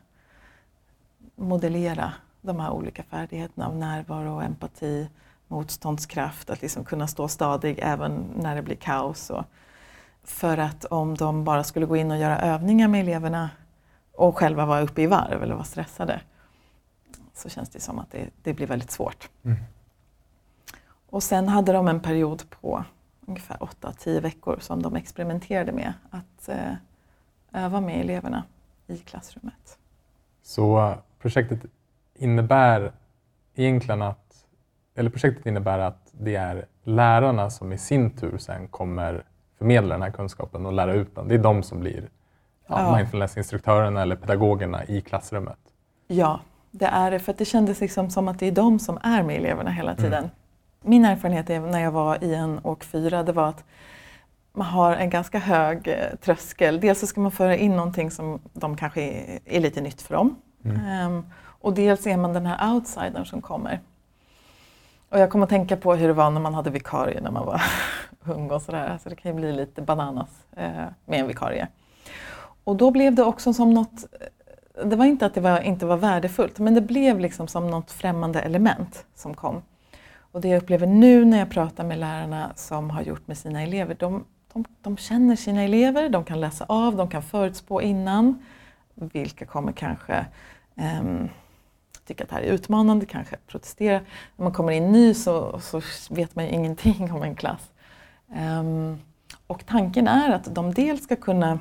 Modellera 1.37 2.13
de 2.41 2.61
här 2.61 2.71
olika 2.71 3.03
färdigheterna 3.03 3.67
av 3.67 3.77
närvaro, 3.77 4.35
och 4.35 4.45
empati, 4.45 5.09
motståndskraft, 5.51 6.51
att 6.51 6.63
liksom 6.63 6.85
kunna 6.85 7.07
stå 7.07 7.29
stadig 7.29 7.79
även 7.83 8.33
när 8.37 8.57
det 8.57 8.63
blir 8.63 8.77
kaos. 8.77 9.31
Och 9.31 9.45
för 10.25 10.59
att 10.59 10.85
om 10.85 11.15
de 11.15 11.45
bara 11.45 11.65
skulle 11.65 11.87
gå 11.87 11.97
in 11.97 12.11
och 12.11 12.19
göra 12.19 12.39
övningar 12.41 12.89
med 12.89 13.01
eleverna 13.01 13.51
och 14.13 14.39
själva 14.39 14.67
vara 14.67 14.81
uppe 14.81 15.03
i 15.03 15.07
varv 15.07 15.43
eller 15.43 15.55
vara 15.55 15.65
stressade 15.65 16.21
så 17.35 17.49
känns 17.49 17.71
det 17.71 17.81
som 17.81 17.99
att 17.99 18.11
det, 18.11 18.31
det 18.43 18.55
blir 18.55 18.67
väldigt 18.67 18.91
svårt. 18.91 19.31
Mm. 19.43 19.59
Och 21.11 21.23
sen 21.23 21.49
hade 21.49 21.73
de 21.73 21.89
en 21.89 22.01
period 22.01 22.51
på 22.51 22.85
ungefär 23.27 23.57
8-10 23.57 24.21
veckor 24.21 24.59
som 24.61 24.83
de 24.83 24.97
experimenterade 24.97 25.73
med 25.73 25.93
att 26.11 26.49
eh, 26.49 26.75
öva 27.53 27.81
med 27.81 28.01
eleverna 28.01 28.45
i 28.87 28.99
klassrummet. 28.99 29.79
Så 30.43 30.95
projektet 31.19 31.61
innebär 32.15 32.93
egentligen 33.55 34.03
att, 34.03 34.30
eller 34.95 35.11
projektet 35.11 35.47
innebär 35.47 35.79
att 35.79 36.11
det 36.13 36.37
är 36.37 36.67
lärarna 36.85 37.51
som 37.51 37.73
i 37.73 37.79
sin 37.79 38.11
tur 38.11 38.39
sen 38.39 38.69
kommer 38.69 39.25
förmedla 39.59 39.95
den 39.95 40.03
här 40.03 40.11
kunskapen 40.11 40.67
och 40.67 40.73
lära 40.73 40.95
ut 40.95 41.15
den. 41.15 41.29
Det 41.29 41.35
är 41.35 41.39
de 41.39 41.63
som 41.63 41.81
blir 41.81 42.09
ja, 42.67 42.97
mindfulnessinstruktörerna 42.97 44.03
eller 44.03 44.17
pedagogerna 44.17 44.85
i 44.85 45.01
klassrummet. 45.01 45.59
Ja, 46.07 46.41
det 46.71 46.87
är 46.87 47.11
det. 47.11 47.19
För 47.19 47.35
det 47.39 47.45
kändes 47.45 47.81
liksom 47.81 48.11
som 48.11 48.29
att 48.29 48.39
det 48.39 48.47
är 48.47 48.53
de 48.53 48.79
som 48.79 48.99
är 49.03 49.23
med 49.23 49.37
eleverna 49.37 49.71
hela 49.71 49.95
tiden. 49.95 50.31
Min 50.83 51.05
erfarenhet 51.05 51.51
är, 51.51 51.61
när 51.61 51.81
jag 51.81 51.93
var 51.93 52.25
i 52.25 52.35
en 52.35 52.61
åk 52.63 52.85
4, 52.85 53.23
det 53.23 53.33
var 53.33 53.49
att 53.49 53.65
man 54.53 54.67
har 54.67 54.97
en 54.97 55.11
ganska 55.11 55.39
hög 55.39 55.89
eh, 55.89 56.17
tröskel. 56.21 56.81
Dels 56.81 57.01
så 57.01 57.07
ska 57.07 57.21
man 57.21 57.31
föra 57.31 57.57
in 57.57 57.77
någonting 57.77 58.11
som 58.11 58.41
de 58.53 58.77
kanske 58.77 59.03
är, 59.03 59.39
är 59.45 59.61
lite 59.61 59.81
nytt 59.81 60.03
för 60.03 60.15
dem. 60.15 60.37
Ehm, 60.65 61.25
och 61.43 61.75
dels 61.75 62.07
är 62.07 62.17
man 62.17 62.33
den 62.33 62.47
här 62.47 62.75
outsidern 62.75 63.25
som 63.25 63.43
kommer. 63.43 63.81
Och 65.11 65.19
jag 65.19 65.31
kommer 65.31 65.45
att 65.45 65.51
tänka 65.51 65.77
på 65.77 65.95
hur 65.95 66.09
det 66.09 66.15
var 66.15 66.31
när 66.31 66.41
man 66.41 66.55
hade 66.55 66.71
vikarie 66.71 67.21
när 67.21 67.31
man 67.31 67.47
var 67.47 67.63
ung 68.25 68.51
och 68.51 68.63
sådär. 68.63 68.99
Så 69.03 69.09
det 69.09 69.17
kan 69.17 69.31
ju 69.33 69.37
bli 69.37 69.53
lite 69.53 69.83
bananas 69.83 70.29
eh, 70.57 70.85
med 71.05 71.21
en 71.21 71.27
vikarie. 71.27 71.69
Och 72.65 72.77
då 72.77 72.91
blev 72.91 73.15
det 73.15 73.25
också 73.25 73.53
som 73.53 73.75
något 73.75 74.05
eh, 74.21 74.27
det 74.85 74.97
var 74.97 75.05
inte 75.05 75.27
att 75.27 75.35
det 75.35 75.41
var, 75.41 75.61
inte 75.61 75.87
var 75.87 75.97
värdefullt, 75.97 76.59
men 76.59 76.75
det 76.75 76.81
blev 76.81 77.21
liksom 77.21 77.49
som 77.49 77.71
något 77.71 77.91
främmande 77.91 78.41
element 78.41 79.05
som 79.15 79.35
kom. 79.35 79.63
Och 80.33 80.41
det 80.41 80.49
jag 80.49 80.63
upplever 80.63 80.87
nu 80.87 81.25
när 81.25 81.39
jag 81.39 81.51
pratar 81.51 81.85
med 81.85 81.99
lärarna 81.99 82.53
som 82.55 82.91
har 82.91 83.03
gjort 83.03 83.27
med 83.27 83.39
sina 83.39 83.63
elever, 83.63 83.97
de, 83.99 84.25
de, 84.53 84.65
de 84.83 84.97
känner 84.97 85.37
sina 85.37 85.63
elever, 85.63 86.09
de 86.09 86.25
kan 86.25 86.41
läsa 86.41 86.65
av, 86.69 86.97
de 86.97 87.09
kan 87.09 87.23
förutspå 87.23 87.83
innan. 87.83 88.43
Vilka 88.95 89.47
kommer 89.47 89.73
kanske 89.73 90.27
ehm, 90.77 91.29
tycka 92.11 92.25
att 92.25 92.31
det 92.31 92.37
här 92.37 92.43
är 92.43 92.53
utmanande, 92.53 93.07
kanske 93.07 93.37
protestera. 93.47 94.01
När 94.37 94.45
man 94.45 94.53
kommer 94.53 94.73
in 94.73 94.93
ny 94.93 95.15
så, 95.15 95.61
så 95.61 95.81
vet 96.11 96.37
man 96.37 96.45
ju 96.45 96.51
ingenting 96.51 97.13
om 97.13 97.23
en 97.23 97.35
klass. 97.35 97.71
Um, 98.61 98.99
och 99.47 99.67
tanken 99.67 100.09
är 100.09 100.31
att 100.31 100.55
de 100.55 100.75
dels 100.75 101.05
ska 101.05 101.17
kunna 101.17 101.59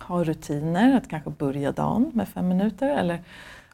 ha 0.00 0.24
rutiner, 0.24 0.96
att 0.96 1.08
kanske 1.08 1.30
börja 1.30 1.72
dagen 1.72 2.10
med 2.14 2.28
fem 2.28 2.48
minuter 2.48 2.88
eller 2.88 3.22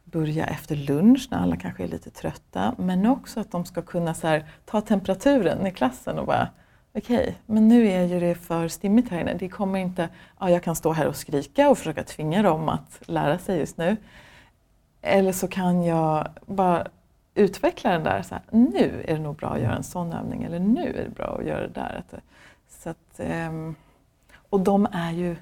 börja 0.05 0.47
efter 0.47 0.77
lunch 0.77 1.29
när 1.31 1.39
alla 1.39 1.57
kanske 1.57 1.85
är 1.85 1.89
lite 1.89 2.11
trötta. 2.11 2.75
Men 2.79 3.07
också 3.07 3.41
att 3.41 3.51
de 3.51 3.65
ska 3.65 3.83
kunna 3.83 4.15
så 4.15 4.27
här, 4.27 4.45
ta 4.65 4.81
temperaturen 4.81 5.67
i 5.67 5.71
klassen 5.71 6.19
och 6.19 6.27
bara 6.27 6.49
okej, 6.95 7.37
men 7.47 7.69
nu 7.69 7.89
är 7.89 8.05
ju 8.05 8.21
det 8.21 8.35
för 8.35 8.69
stimmigt 8.69 9.11
här 9.11 9.21
inne. 9.21 9.35
Det 9.35 9.49
kommer 9.49 9.79
inte, 9.79 10.09
ja, 10.41 10.51
jag 10.51 10.63
kan 10.63 10.77
stå 10.77 10.93
här 10.93 11.07
och 11.09 11.17
skrika 11.17 11.71
och 11.71 11.79
försöka 11.79 12.05
tvinga 12.05 12.43
dem 12.43 12.69
att 12.69 13.01
lära 13.07 13.39
sig 13.39 13.59
just 13.59 13.77
nu. 13.77 13.97
Eller 15.07 15.33
så 15.33 15.49
kan 15.49 15.83
jag 15.83 16.29
bara 16.47 16.87
utveckla 17.35 17.91
den 17.91 18.05
där, 18.05 18.23
så 18.23 18.35
här, 18.35 18.45
nu 18.51 19.05
är 19.09 19.15
det 19.15 19.21
nog 19.23 19.37
bra 19.37 19.49
att 19.49 19.61
göra 19.61 19.77
en 19.77 19.83
sån 19.83 20.13
övning 20.13 20.43
eller 20.43 20.59
nu 20.59 20.89
är 20.99 21.05
det 21.05 21.11
bra 21.15 21.37
att 21.41 21.47
göra 21.47 21.61
det 21.61 21.75
där. 21.75 22.03
Så 22.69 22.91
att, 22.91 23.21
ehm, 23.21 23.75
och 24.51 24.61
de 24.61 24.87
är 24.93 25.11
ju 25.13 25.37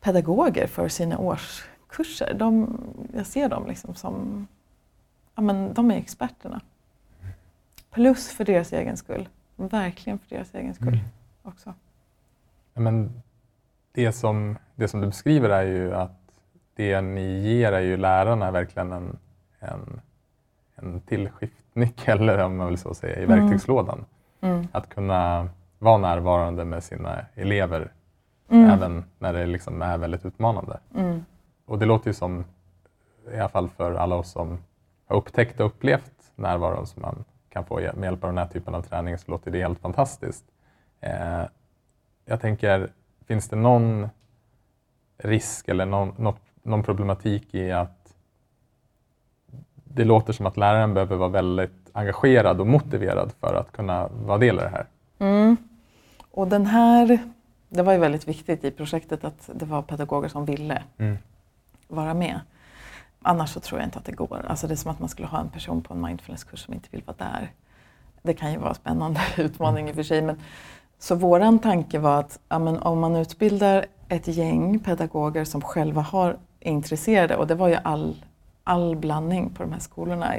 pedagoger 0.00 0.66
för 0.66 0.88
sina 0.88 1.18
årskurser. 1.18 2.34
De, 2.34 2.78
jag 3.14 3.26
ser 3.26 3.48
dem 3.48 3.66
liksom 3.66 3.94
som, 3.94 4.46
ja 5.34 5.42
men 5.42 5.74
de 5.74 5.90
är 5.90 5.96
experterna. 5.96 6.60
Plus 7.90 8.30
för 8.30 8.44
deras 8.44 8.72
egen 8.72 8.96
skull. 8.96 9.28
Verkligen 9.56 10.18
för 10.18 10.36
deras 10.36 10.54
egen 10.54 10.74
skull 10.74 10.88
Mm. 10.88 11.00
också. 11.42 11.74
Ja, 12.74 12.80
Men 12.80 13.22
det, 13.92 14.12
som, 14.12 14.58
det 14.74 14.88
som 14.88 15.00
du 15.00 15.06
beskriver 15.06 15.48
är 15.50 15.62
ju 15.62 15.94
att 15.94 16.21
det 16.74 17.00
ni 17.00 17.40
ger 17.40 17.72
är 17.72 17.80
ju 17.80 17.96
lärarna 17.96 18.50
verkligen 18.50 18.92
en, 18.92 19.18
en, 19.58 20.00
en 20.74 21.00
tillskiftnyckel, 21.00 22.30
om 22.40 22.56
man 22.56 22.66
vill 22.68 22.78
så 22.78 22.94
säga, 22.94 23.16
i 23.20 23.24
Mm. 23.24 23.40
verktygslådan. 23.40 24.04
Mm. 24.40 24.66
Att 24.72 24.88
kunna 24.88 25.48
vara 25.78 25.98
närvarande 25.98 26.64
med 26.64 26.84
sina 26.84 27.26
elever 27.34 27.92
Mm. 28.48 28.70
även 28.70 29.04
när 29.18 29.32
det 29.32 29.46
liksom 29.46 29.82
är 29.82 29.98
väldigt 29.98 30.24
utmanande. 30.24 30.80
Mm. 30.94 31.24
Och 31.66 31.78
det 31.78 31.86
låter 31.86 32.10
ju 32.10 32.14
som 32.14 32.44
i 33.32 33.38
alla 33.38 33.48
fall 33.48 33.68
för 33.68 33.94
alla 33.94 34.14
oss 34.16 34.30
som 34.30 34.58
har 35.06 35.16
upptäckt 35.16 35.60
och 35.60 35.66
upplevt 35.66 36.32
närvaron 36.34 36.86
som 36.86 37.02
man 37.02 37.24
kan 37.48 37.64
få 37.64 37.74
med 37.74 38.02
hjälp 38.02 38.24
av 38.24 38.30
den 38.30 38.38
här 38.38 38.46
typen 38.46 38.74
av 38.74 38.82
träning 38.82 39.18
så 39.18 39.30
låter 39.30 39.50
det 39.50 39.58
helt 39.60 39.78
fantastiskt. 39.80 40.44
Eh, 41.00 41.42
jag 42.24 42.40
tänker, 42.40 42.90
finns 43.26 43.48
det 43.48 43.56
någon 43.56 44.08
risk 45.18 45.68
eller 45.68 45.86
någon, 45.86 46.14
något, 46.18 46.40
någon 46.62 46.82
problematik 46.82 47.54
i 47.54 47.72
att 47.72 48.14
det 49.84 50.04
låter 50.04 50.32
som 50.32 50.46
att 50.46 50.56
läraren 50.56 50.94
behöver 50.94 51.16
vara 51.16 51.28
väldigt 51.28 51.90
engagerad 51.92 52.60
och 52.60 52.66
motiverad 52.66 53.32
för 53.40 53.54
att 53.54 53.72
kunna 53.72 54.08
vara 54.08 54.38
del 54.38 54.56
i 54.56 54.58
det 54.58 54.68
här? 54.68 54.86
Mm. 55.18 55.56
Och 56.30 56.48
den 56.48 56.66
här, 56.66 57.18
det 57.68 57.82
var 57.82 57.92
ju 57.92 57.98
väldigt 57.98 58.28
viktigt 58.28 58.64
i 58.64 58.70
projektet 58.70 59.24
att 59.24 59.50
det 59.54 59.64
var 59.64 59.82
pedagoger 59.82 60.28
som 60.28 60.44
ville 60.44 60.82
Mm. 60.98 61.18
vara 61.88 62.14
med. 62.14 62.40
Annars 63.22 63.50
så 63.50 63.60
tror 63.60 63.80
jag 63.80 63.86
inte 63.86 63.98
att 63.98 64.04
det 64.04 64.12
går. 64.12 64.44
Alltså 64.48 64.66
det 64.66 64.74
är 64.74 64.76
som 64.76 64.90
att 64.90 65.00
man 65.00 65.08
skulle 65.08 65.28
ha 65.28 65.40
en 65.40 65.48
person 65.50 65.82
på 65.82 65.94
en 65.94 66.00
mindfulnesskurs 66.00 66.64
som 66.64 66.74
inte 66.74 66.88
vill 66.90 67.02
vara 67.06 67.16
där. 67.18 67.50
Det 68.22 68.34
kan 68.34 68.52
ju 68.52 68.58
vara 68.58 68.68
en 68.68 68.74
spännande 68.74 69.20
utmaning 69.36 69.88
i 69.88 69.90
och 69.90 69.96
för 69.96 70.02
sig. 70.02 70.22
Men, 70.22 70.40
så 70.98 71.14
våran 71.14 71.58
tanke 71.58 71.98
var 71.98 72.20
att 72.20 72.38
ja, 72.48 72.56
om 72.78 73.00
man 73.00 73.16
utbildar 73.16 73.86
ett 74.08 74.28
gäng 74.28 74.78
pedagoger 74.78 75.44
som 75.44 75.60
själva 75.60 76.00
har, 76.00 76.36
intresserade 76.68 77.36
och 77.36 77.46
det 77.46 77.54
var 77.54 77.68
ju 77.68 77.74
all, 77.84 78.24
all 78.64 78.96
blandning 78.96 79.50
på 79.50 79.62
de 79.62 79.72
här 79.72 79.80
skolorna. 79.80 80.34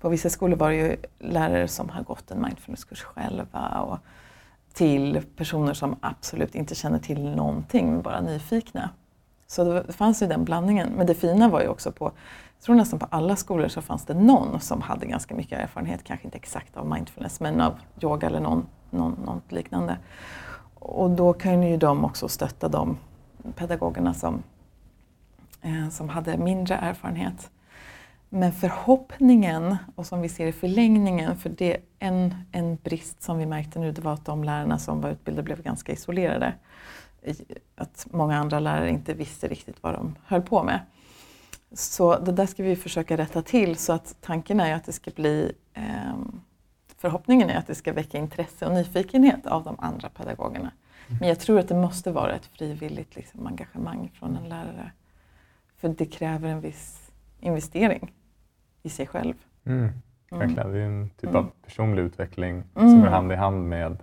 På 0.00 0.08
vissa 0.08 0.30
skolor 0.30 0.56
var 0.56 0.70
det 0.70 0.76
ju 0.76 0.96
lärare 1.18 1.68
som 1.68 1.88
har 1.88 2.02
gått 2.02 2.30
en 2.30 2.42
mindfulnesskurs 2.42 3.02
själva 3.02 3.80
och 3.80 3.98
till 4.72 5.22
personer 5.36 5.74
som 5.74 5.96
absolut 6.00 6.54
inte 6.54 6.74
känner 6.74 6.98
till 6.98 7.30
någonting, 7.30 7.90
men 7.90 8.02
bara 8.02 8.20
nyfikna. 8.20 8.90
Så 9.46 9.64
det 9.64 9.92
fanns 9.92 10.22
ju 10.22 10.26
den 10.26 10.44
blandningen. 10.44 10.88
Men 10.96 11.06
det 11.06 11.14
fina 11.14 11.48
var 11.48 11.60
ju 11.60 11.68
också 11.68 11.92
på, 11.92 12.04
jag 12.58 12.64
tror 12.64 12.76
nästan 12.76 12.98
på 12.98 13.06
alla 13.10 13.36
skolor 13.36 13.68
så 13.68 13.82
fanns 13.82 14.04
det 14.04 14.14
någon 14.14 14.60
som 14.60 14.82
hade 14.82 15.06
ganska 15.06 15.34
mycket 15.34 15.58
erfarenhet, 15.58 16.04
kanske 16.04 16.26
inte 16.26 16.38
exakt 16.38 16.76
av 16.76 16.86
mindfulness, 16.86 17.40
men 17.40 17.60
av 17.60 17.74
yoga 18.02 18.26
eller 18.26 18.40
någon, 18.40 18.66
någon, 18.90 19.12
något 19.24 19.52
liknande. 19.52 19.96
Och 20.74 21.10
då 21.10 21.32
kan 21.32 21.62
ju 21.62 21.76
de 21.76 22.04
också 22.04 22.28
stötta 22.28 22.68
de 22.68 22.98
pedagogerna 23.56 24.14
som, 24.14 24.42
som 25.90 26.08
hade 26.08 26.36
mindre 26.36 26.74
erfarenhet. 26.74 27.50
Men 28.28 28.52
förhoppningen, 28.52 29.76
och 29.94 30.06
som 30.06 30.20
vi 30.20 30.28
ser 30.28 30.46
i 30.46 30.52
förlängningen, 30.52 31.36
för 31.36 31.50
det 31.50 31.76
en, 31.98 32.34
en 32.52 32.76
brist 32.76 33.22
som 33.22 33.38
vi 33.38 33.46
märkte 33.46 33.78
nu, 33.78 33.92
det 33.92 34.00
var 34.00 34.12
att 34.12 34.24
de 34.24 34.44
lärarna 34.44 34.78
som 34.78 35.00
var 35.00 35.10
utbildade 35.10 35.42
blev 35.42 35.62
ganska 35.62 35.92
isolerade. 35.92 36.54
Att 37.76 38.06
många 38.10 38.38
andra 38.38 38.60
lärare 38.60 38.90
inte 38.90 39.14
visste 39.14 39.48
riktigt 39.48 39.82
vad 39.82 39.94
de 39.94 40.14
höll 40.24 40.42
på 40.42 40.62
med. 40.62 40.80
Så 41.72 42.18
det 42.18 42.32
där 42.32 42.46
ska 42.46 42.62
vi 42.62 42.76
försöka 42.76 43.16
rätta 43.16 43.42
till 43.42 43.76
så 43.76 43.92
att 43.92 44.16
tanken 44.20 44.60
är 44.60 44.74
att 44.74 44.84
det 44.84 44.92
ska 44.92 45.10
bli 45.10 45.52
ehm, 45.74 46.40
Förhoppningen 46.98 47.50
är 47.50 47.58
att 47.58 47.66
det 47.66 47.74
ska 47.74 47.92
väcka 47.92 48.18
intresse 48.18 48.66
och 48.66 48.72
nyfikenhet 48.72 49.46
av 49.46 49.64
de 49.64 49.76
andra 49.78 50.08
pedagogerna. 50.08 50.70
Men 51.20 51.28
jag 51.28 51.40
tror 51.40 51.58
att 51.58 51.68
det 51.68 51.74
måste 51.74 52.12
vara 52.12 52.34
ett 52.34 52.46
frivilligt 52.46 53.16
liksom, 53.16 53.46
engagemang 53.46 54.10
från 54.14 54.36
en 54.36 54.48
lärare. 54.48 54.92
För 55.76 55.88
det 55.88 56.06
kräver 56.06 56.48
en 56.48 56.60
viss 56.60 57.10
investering 57.40 58.12
i 58.82 58.88
sig 58.88 59.06
själv. 59.06 59.34
Mm. 59.64 59.88
Verkligen, 60.30 60.72
det 60.72 60.78
är 60.78 60.86
en 60.86 61.10
typ 61.10 61.30
av 61.30 61.36
Mm. 61.36 61.50
personlig 61.64 62.02
utveckling 62.02 62.64
Mm. 62.74 62.90
som 62.90 63.00
går 63.00 63.08
hand 63.08 63.32
i 63.32 63.34
hand 63.34 63.68
med 63.68 64.02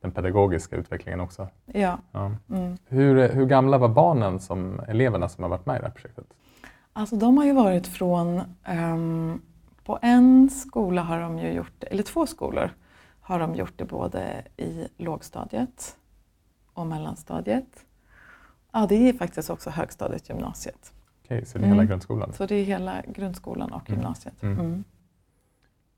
den 0.00 0.12
pedagogiska 0.12 0.76
utvecklingen 0.76 1.20
också. 1.20 1.48
Ja. 1.66 1.98
Ja. 2.12 2.32
Mm. 2.50 2.76
Hur, 2.86 3.28
hur 3.28 3.46
gamla 3.46 3.78
var 3.78 3.88
barnen 3.88 4.40
som 4.40 4.80
eleverna 4.88 5.28
som 5.28 5.42
har 5.42 5.50
varit 5.50 5.66
med 5.66 5.76
i 5.76 5.78
det 5.78 5.84
här 5.86 5.92
projektet? 5.94 6.26
Alltså 6.92 7.16
de 7.16 7.38
har 7.38 7.44
ju 7.44 7.52
varit 7.52 7.86
från, 7.86 8.40
ehm, 8.64 9.40
på 9.84 9.98
en 10.02 10.50
skola 10.50 11.02
har 11.02 11.20
de 11.20 11.38
ju 11.38 11.52
gjort 11.52 11.84
eller 11.84 12.02
två 12.02 12.26
skolor 12.26 12.70
har 13.20 13.38
de 13.38 13.54
gjort 13.54 13.72
det 13.76 13.84
både 13.84 14.42
i 14.56 14.88
lågstadiet 14.96 15.96
och 16.72 16.86
mellanstadiet. 16.86 17.84
Ja, 18.72 18.86
det 18.88 19.08
är 19.08 19.12
faktiskt 19.12 19.50
också 19.50 19.70
högstadiet, 19.70 20.28
gymnasiet. 20.28 20.92
Okej, 21.26 21.46
så 21.46 21.58
det 21.58 21.64
är 21.64 21.66
Mm. 21.66 21.78
hela 21.78 21.84
grundskolan. 21.88 22.32
Så 22.32 22.46
det 22.46 22.54
är 22.54 22.64
hela 22.64 23.02
grundskolan 23.08 23.72
och 23.72 23.90
Mm. 23.90 24.00
gymnasiet. 24.00 24.42
Mm. 24.42 24.60
Mm. 24.60 24.84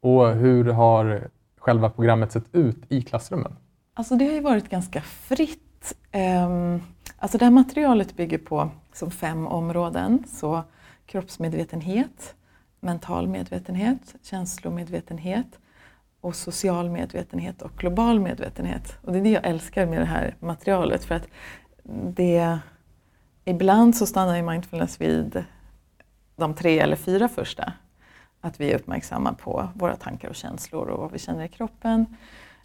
Och 0.01 0.29
hur 0.29 0.65
har 0.65 1.29
själva 1.59 1.91
programmet 1.91 2.33
sett 2.33 2.55
ut 2.55 2.77
i 2.89 3.03
klassrummen? 3.03 3.57
Alltså 3.95 4.17
det 4.17 4.25
har 4.27 4.33
ju 4.33 4.41
varit 4.41 4.69
ganska 4.69 5.01
fritt. 5.01 5.95
Ehm, 6.13 6.81
alltså 7.19 7.39
det 7.39 7.45
här 7.45 7.53
materialet 7.53 8.17
bygger 8.17 8.39
på 8.39 8.71
som 8.93 9.11
fem 9.11 9.47
områden. 9.47 10.25
Så 10.27 10.63
kroppsmedvetenhet, 11.07 12.35
mental 12.81 13.29
medvetenhet, 13.29 14.15
känslomedvetenhet 14.23 15.59
och 16.21 16.35
social 16.37 16.91
medvetenhet 16.91 17.63
och 17.63 17.73
global 17.77 18.21
medvetenhet. 18.21 18.99
Och 19.03 19.13
det 19.13 19.19
är 19.19 19.23
det 19.23 19.31
jag 19.31 19.47
älskar 19.47 19.87
med 19.87 20.01
det 20.01 20.05
här 20.05 20.37
materialet 20.41 21.05
för 21.05 21.15
att 21.15 21.29
det 22.15 22.59
ibland 23.49 23.97
så 23.97 24.07
stannar 24.07 24.37
ju 24.37 24.43
mindfulness 24.43 25.01
vid 25.01 25.45
de 26.37 26.55
tre 26.55 26.79
eller 26.79 26.97
fyra 26.97 27.29
första. 27.29 27.73
Att 28.41 28.61
vi 28.61 28.71
är 28.71 28.77
uppmärksamma 28.77 29.33
på 29.33 29.69
våra 29.75 29.97
tankar 29.97 30.29
och 30.29 30.35
känslor 30.35 30.89
och 30.89 30.99
vad 30.99 31.13
vi 31.13 31.19
känner 31.19 31.45
i 31.45 31.49
kroppen. 31.49 32.07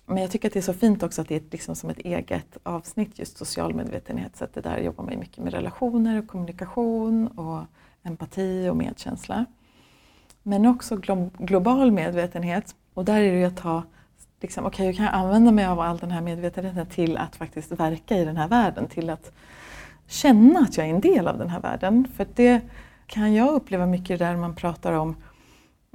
Men 0.05 0.17
jag 0.17 0.31
tycker 0.31 0.47
att 0.47 0.53
det 0.53 0.59
är 0.59 0.61
så 0.61 0.73
fint 0.73 1.03
också 1.03 1.21
att 1.21 1.27
det 1.27 1.35
är 1.35 1.43
liksom 1.51 1.75
som 1.75 1.89
ett 1.89 1.97
eget 1.97 2.57
avsnitt, 2.63 3.19
just 3.19 3.37
social 3.37 3.73
medvetenhet. 3.73 4.35
Så 4.35 4.43
att 4.43 4.53
det 4.53 4.61
där 4.61 4.77
jobbar 4.77 5.03
man 5.03 5.13
ju 5.13 5.19
mycket 5.19 5.43
med 5.43 5.53
relationer 5.53 6.19
och 6.19 6.27
kommunikation 6.27 7.27
och 7.27 7.61
empati 8.03 8.69
och 8.69 8.77
medkänsla. 8.77 9.45
Men 10.43 10.65
också 10.65 10.95
glo- 10.95 11.45
global 11.45 11.91
medvetenhet. 11.91 12.75
Och 12.93 13.05
där 13.05 13.21
är 13.21 13.31
det 13.31 13.39
ju 13.39 13.45
att 13.45 13.57
ta, 13.57 13.83
liksom, 14.41 14.65
okej 14.65 14.85
hur 14.85 14.93
kan 14.93 15.05
jag 15.05 15.13
använda 15.13 15.51
mig 15.51 15.65
av 15.65 15.79
all 15.79 15.97
den 15.97 16.11
här 16.11 16.21
medvetenheten 16.21 16.85
till 16.85 17.17
att 17.17 17.35
faktiskt 17.35 17.71
verka 17.71 18.17
i 18.17 18.25
den 18.25 18.37
här 18.37 18.47
världen, 18.47 18.87
till 18.87 19.09
att 19.09 19.31
känna 20.13 20.59
att 20.59 20.77
jag 20.77 20.85
är 20.85 20.93
en 20.93 21.01
del 21.01 21.27
av 21.27 21.37
den 21.37 21.49
här 21.49 21.59
världen. 21.59 22.07
För 22.15 22.27
det 22.35 22.61
kan 23.07 23.33
jag 23.33 23.53
uppleva 23.53 23.85
mycket 23.85 24.19
där 24.19 24.35
man 24.35 24.55
pratar 24.55 24.93
om 24.93 25.15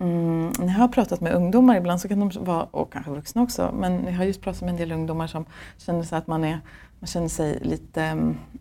Mm, 0.01 0.53
när 0.59 0.67
jag 0.67 0.81
har 0.81 0.89
pratat 0.89 1.21
med 1.21 1.33
ungdomar 1.33 1.77
ibland 1.77 2.01
så 2.01 2.09
kan 2.09 2.21
de 2.21 2.45
vara, 2.45 2.65
och 2.65 2.93
kanske 2.93 3.11
vuxna 3.11 3.43
också, 3.43 3.75
men 3.75 4.05
jag 4.05 4.13
har 4.13 4.25
just 4.25 4.41
pratat 4.41 4.61
med 4.61 4.71
en 4.71 4.77
del 4.77 4.93
ungdomar 4.93 5.27
som 5.27 5.45
känner 5.79 6.03
sig 6.03 6.19
att 6.19 6.27
man, 6.27 6.45
är, 6.45 6.61
man 6.99 7.07
känner 7.07 7.29
sig 7.29 7.59
lite 7.63 8.03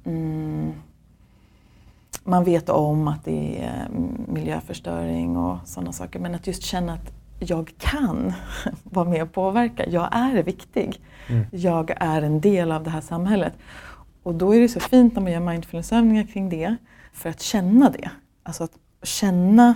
mm, 0.04 0.74
man 2.24 2.44
vet 2.44 2.70
om 2.70 3.08
att 3.08 3.26
det 3.26 3.64
är 3.64 3.86
mm, 3.86 4.26
miljöförstöring 4.28 5.38
och 5.38 5.58
sådana 5.66 5.92
saker 5.92 6.20
men 6.20 6.36
att 6.36 6.48
just 6.48 6.64
känna 6.64 6.94
att 6.94 7.12
jag 7.40 7.74
kan 7.78 8.34
vara 8.84 9.10
med 9.10 9.24
och 9.24 9.34
påverka. 9.34 9.90
Jag 9.90 10.10
är 10.12 10.44
viktig. 10.44 11.02
Mm. 11.28 11.46
Jag 11.52 11.92
är 12.00 12.22
en 12.22 12.42
del 12.42 12.72
av 12.72 12.84
det 12.84 12.90
här 12.90 13.02
samhället. 13.02 13.54
Och 14.28 14.36
då 14.36 14.56
är 14.56 14.60
det 14.60 14.70
så 14.70 14.80
fint 14.80 15.14
när 15.16 15.22
man 15.22 15.32
gör 15.32 15.40
mindfulnessövningar 15.40 16.24
kring 16.24 16.50
det 16.50 16.76
för 17.14 17.30
att 17.30 17.42
känna 17.42 17.90
det. 17.90 18.12
Alltså 18.44 18.64
att 18.64 18.78
känna 19.04 19.76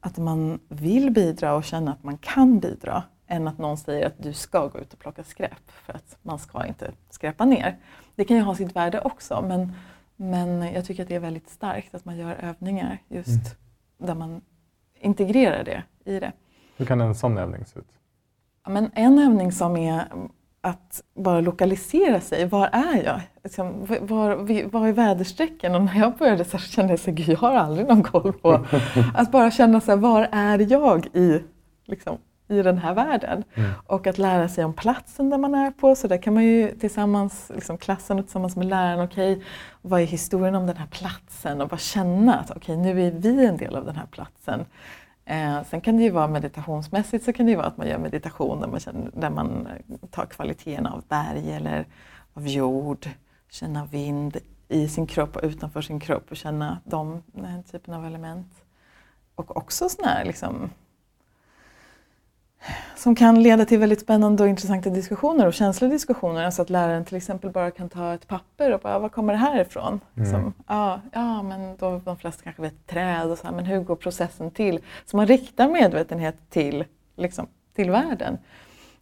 att 0.00 0.18
man 0.18 0.60
vill 0.68 1.10
bidra 1.10 1.54
och 1.54 1.64
känna 1.64 1.92
att 1.92 2.04
man 2.04 2.18
kan 2.18 2.60
bidra 2.60 3.02
än 3.26 3.48
att 3.48 3.58
någon 3.58 3.76
säger 3.76 4.06
att 4.06 4.22
du 4.22 4.32
ska 4.32 4.66
gå 4.66 4.78
ut 4.78 4.92
och 4.92 4.98
plocka 4.98 5.24
skräp 5.24 5.70
för 5.70 5.92
att 5.92 6.18
man 6.22 6.38
ska 6.38 6.66
inte 6.66 6.92
skräpa 7.10 7.44
ner. 7.44 7.78
Det 8.14 8.24
kan 8.24 8.36
ju 8.36 8.42
ha 8.42 8.54
sitt 8.54 8.76
värde 8.76 9.00
också 9.00 9.42
men, 9.42 9.72
men 10.16 10.62
jag 10.72 10.84
tycker 10.84 11.02
att 11.02 11.08
det 11.08 11.14
är 11.14 11.20
väldigt 11.20 11.48
starkt 11.48 11.94
att 11.94 12.04
man 12.04 12.16
gör 12.16 12.32
övningar 12.34 12.98
just 13.08 13.28
Mm. 13.28 14.06
där 14.06 14.14
man 14.14 14.40
integrerar 15.00 15.64
det 15.64 15.82
i 16.04 16.20
det. 16.20 16.32
Hur 16.76 16.86
kan 16.86 17.00
en 17.00 17.14
sån 17.14 17.38
övning 17.38 17.64
se 17.64 17.78
ut? 17.78 17.88
Ja, 18.64 18.70
Men 18.70 18.90
en 18.94 19.18
övning 19.18 19.52
som 19.52 19.76
är 19.76 20.04
att 20.66 21.02
bara 21.14 21.40
lokalisera 21.40 22.20
sig. 22.20 22.46
Var 22.46 22.68
är 22.72 23.04
jag? 23.04 23.20
Liksom, 23.44 23.86
var, 24.00 24.70
var, 24.70 24.88
är 24.88 24.92
väderstrecken? 24.92 25.74
Och 25.74 25.82
när 25.82 25.98
jag 25.98 26.16
började 26.16 26.44
så 26.44 26.58
kände 26.58 26.92
jag 26.92 27.12
att 27.12 27.28
jag 27.28 27.36
har 27.36 27.54
aldrig 27.54 27.88
någon 27.88 28.02
koll 28.02 28.32
på... 28.32 28.52
Att 29.14 29.30
bara 29.30 29.50
känna 29.50 29.80
så 29.80 29.90
här, 29.90 29.98
var 29.98 30.28
är 30.32 30.72
jag 30.72 31.06
i, 31.06 31.42
liksom, 31.86 32.18
i 32.48 32.62
den 32.62 32.78
här 32.78 32.94
världen? 32.94 33.44
Mm. 33.54 33.70
Och 33.86 34.06
att 34.06 34.18
lära 34.18 34.48
sig 34.48 34.64
om 34.64 34.74
platsen 34.74 35.30
där 35.30 35.38
man 35.38 35.54
är 35.54 35.70
på. 35.70 35.94
Så 35.94 36.08
där 36.08 36.22
kan 36.22 36.34
man 36.34 36.44
ju 36.44 36.70
tillsammans, 36.70 37.50
liksom 37.54 37.78
klassen 37.78 38.18
och 38.18 38.24
tillsammans 38.24 38.56
med 38.56 38.66
läraren, 38.66 39.04
okej, 39.04 39.42
vad 39.82 40.00
är 40.00 40.04
historien 40.04 40.54
om 40.54 40.66
den 40.66 40.76
här 40.76 40.86
platsen? 40.86 41.60
Och 41.60 41.68
bara 41.68 41.78
känna 41.78 42.34
att 42.34 42.50
okej, 42.50 42.76
nu 42.76 42.90
är 42.90 42.94
vi 42.94 43.46
en 43.46 43.56
del 43.56 43.76
av 43.76 43.84
den 43.84 43.96
här 43.96 44.06
platsen. 44.06 44.64
Eh, 45.28 45.62
sen 45.64 45.80
kan 45.80 45.96
det 45.96 46.02
ju 46.02 46.10
vara 46.10 46.28
meditationsmässigt 46.28 47.24
så 47.24 47.32
kan 47.32 47.46
det 47.46 47.50
ju 47.50 47.56
vara 47.56 47.66
att 47.66 47.76
man 47.76 47.88
gör 47.88 47.98
meditation 47.98 48.60
där 48.60 48.68
man, 48.68 48.80
känner, 48.80 49.10
där 49.14 49.30
man 49.30 49.66
eh, 49.66 50.08
tar 50.10 50.26
kvaliteten 50.26 50.86
av 50.86 51.04
berg 51.08 51.52
eller 51.52 51.86
av 52.34 52.48
jord, 52.48 53.08
känna 53.50 53.84
vind 53.84 54.36
i 54.68 54.88
sin 54.88 55.06
kropp 55.06 55.36
och 55.36 55.44
utanför 55.44 55.80
sin 55.80 56.00
kropp 56.00 56.30
och 56.30 56.36
känna 56.36 56.78
de, 56.84 57.22
den 57.26 57.62
typen 57.62 57.94
av 57.94 58.06
element. 58.06 58.64
Och 59.34 59.56
också 59.56 59.88
sådana 59.88 60.12
här 60.12 60.24
liksom, 60.24 60.70
som 62.96 63.14
kan 63.14 63.42
leda 63.42 63.64
till 63.64 63.78
väldigt 63.78 64.00
spännande 64.00 64.42
och 64.42 64.48
intressanta 64.48 64.90
diskussioner 64.90 65.46
och 65.46 65.54
känsliga 65.54 65.90
diskussioner. 65.90 66.44
Alltså 66.44 66.62
att 66.62 66.70
läraren 66.70 67.04
till 67.04 67.16
exempel 67.16 67.50
bara 67.50 67.70
kan 67.70 67.88
ta 67.88 68.14
ett 68.14 68.28
papper 68.28 68.74
och 68.74 68.80
bara, 68.80 68.98
var 68.98 69.08
kommer 69.08 69.32
det 69.32 69.38
här 69.38 69.60
ifrån? 69.60 70.00
Mm. 70.16 70.30
Som, 70.30 70.54
ja, 70.66 71.00
ja, 71.12 71.42
men 71.42 71.76
då 71.76 72.00
de 72.04 72.16
flesta 72.16 72.42
kanske 72.42 72.62
vet 72.62 72.86
träd 72.86 73.30
och 73.30 73.38
så 73.38 73.46
här, 73.46 73.54
men 73.54 73.66
hur 73.66 73.80
går 73.80 73.96
processen 73.96 74.50
till? 74.50 74.80
Så 75.04 75.16
man 75.16 75.26
riktar 75.26 75.68
medvetenhet 75.68 76.36
till, 76.50 76.84
liksom, 77.16 77.46
till 77.74 77.90
världen. 77.90 78.38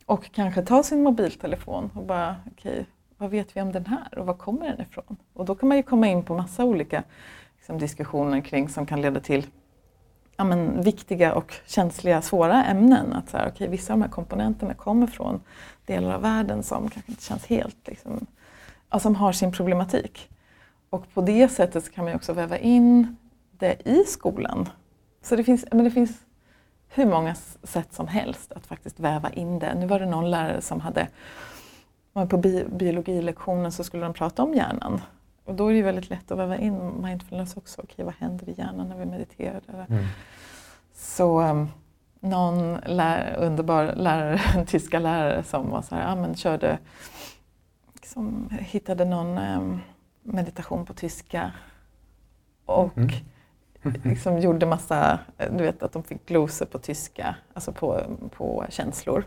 Och 0.06 0.32
kanske 0.32 0.62
ta 0.62 0.82
sin 0.82 1.02
mobiltelefon 1.02 1.90
och 1.94 2.04
bara, 2.04 2.36
okej, 2.52 2.86
vad 3.18 3.30
vet 3.30 3.56
vi 3.56 3.60
om 3.60 3.72
den 3.72 3.86
här 3.86 4.18
och 4.18 4.26
var 4.26 4.34
kommer 4.34 4.66
den 4.66 4.80
ifrån? 4.80 5.16
Och 5.32 5.44
då 5.44 5.54
kan 5.54 5.68
man 5.68 5.76
ju 5.76 5.82
komma 5.82 6.06
in 6.06 6.22
på 6.22 6.34
massa 6.34 6.64
olika 6.64 7.02
liksom, 7.56 7.78
diskussioner 7.78 8.40
kring 8.40 8.68
som 8.68 8.86
kan 8.86 9.00
leda 9.00 9.20
till 9.20 9.46
ja, 10.36 10.44
men, 10.44 10.82
viktiga 10.82 11.34
och 11.34 11.54
känsliga, 11.66 12.22
svåra 12.22 12.64
ämnen. 12.64 13.12
Att 13.12 13.30
så 13.30 13.36
här, 13.36 13.48
okay, 13.48 13.68
vissa 13.68 13.92
av 13.92 13.98
de 13.98 14.02
här 14.02 14.10
komponenterna 14.10 14.74
kommer 14.74 15.06
från 15.06 15.40
delar 15.86 16.14
av 16.14 16.22
världen 16.22 16.62
som 16.62 16.88
kanske 16.88 17.12
inte 17.12 17.24
känns 17.24 17.46
helt, 17.46 17.88
liksom, 17.88 18.26
ja, 18.90 18.98
som 18.98 19.16
har 19.16 19.32
sin 19.32 19.52
problematik. 19.52 20.28
Och 20.90 21.14
på 21.14 21.20
det 21.20 21.48
sättet 21.48 21.84
så 21.84 21.92
kan 21.92 22.04
man 22.04 22.14
också 22.14 22.32
väva 22.32 22.58
in 22.58 23.16
det 23.58 23.88
i 23.88 24.04
skolan. 24.04 24.68
Så 25.22 25.36
det 25.36 25.44
finns, 25.44 25.64
men 25.72 25.84
det 25.84 25.90
finns 25.90 26.10
hur 26.88 27.06
många 27.06 27.34
sätt 27.62 27.92
som 27.92 28.08
helst 28.08 28.52
att 28.52 28.66
faktiskt 28.66 29.00
väva 29.00 29.30
in 29.30 29.58
det. 29.58 29.74
Nu 29.74 29.86
var 29.86 30.00
det 30.00 30.06
någon 30.06 30.30
lärare 30.30 30.60
som 30.60 30.80
hade, 30.80 31.08
på 32.28 32.36
bi 32.36 32.64
biologilektionen 32.72 33.72
så 33.72 33.84
skulle 33.84 34.02
de 34.02 34.14
prata 34.14 34.42
om 34.42 34.54
hjärnan. 34.54 35.00
Och 35.44 35.54
då 35.54 35.68
är 35.68 35.74
det 35.74 35.82
väldigt 35.82 36.10
lätt 36.10 36.30
att 36.30 36.38
väva 36.38 36.56
in 36.56 37.02
mindfulness 37.02 37.56
också. 37.56 37.82
Okej, 37.82 38.04
vad 38.04 38.14
händer 38.14 38.48
i 38.48 38.54
hjärnan 38.58 38.88
när 38.88 38.96
vi 38.96 39.04
mediterar? 39.04 39.86
Mm. 39.88 40.04
Så 40.94 41.40
um, 41.40 41.68
någon 42.20 42.74
lär, 42.86 43.36
underbar 43.36 43.94
lärare, 43.96 44.40
en 44.56 44.66
tyska 44.66 44.98
lärare 44.98 45.42
som 45.42 45.70
var 45.70 45.82
så 45.82 45.94
här, 45.94 46.08
ja, 46.08 46.16
men 46.16 46.34
körde, 46.34 46.78
liksom, 47.94 48.48
hittade 48.60 49.04
någon 49.04 49.38
um, 49.38 49.80
meditation 50.22 50.86
på 50.86 50.94
tyska 50.94 51.52
och 52.64 52.98
Mm. 53.84 54.00
liksom 54.04 54.38
gjorde 54.38 54.66
massa, 54.66 55.18
du 55.50 55.64
vet 55.64 55.82
att 55.82 55.92
de 55.92 56.02
fick 56.02 56.26
glosor 56.26 56.66
på 56.66 56.78
tyska, 56.78 57.36
alltså 57.54 57.72
på, 57.72 58.00
på 58.36 58.64
känslor 58.68 59.24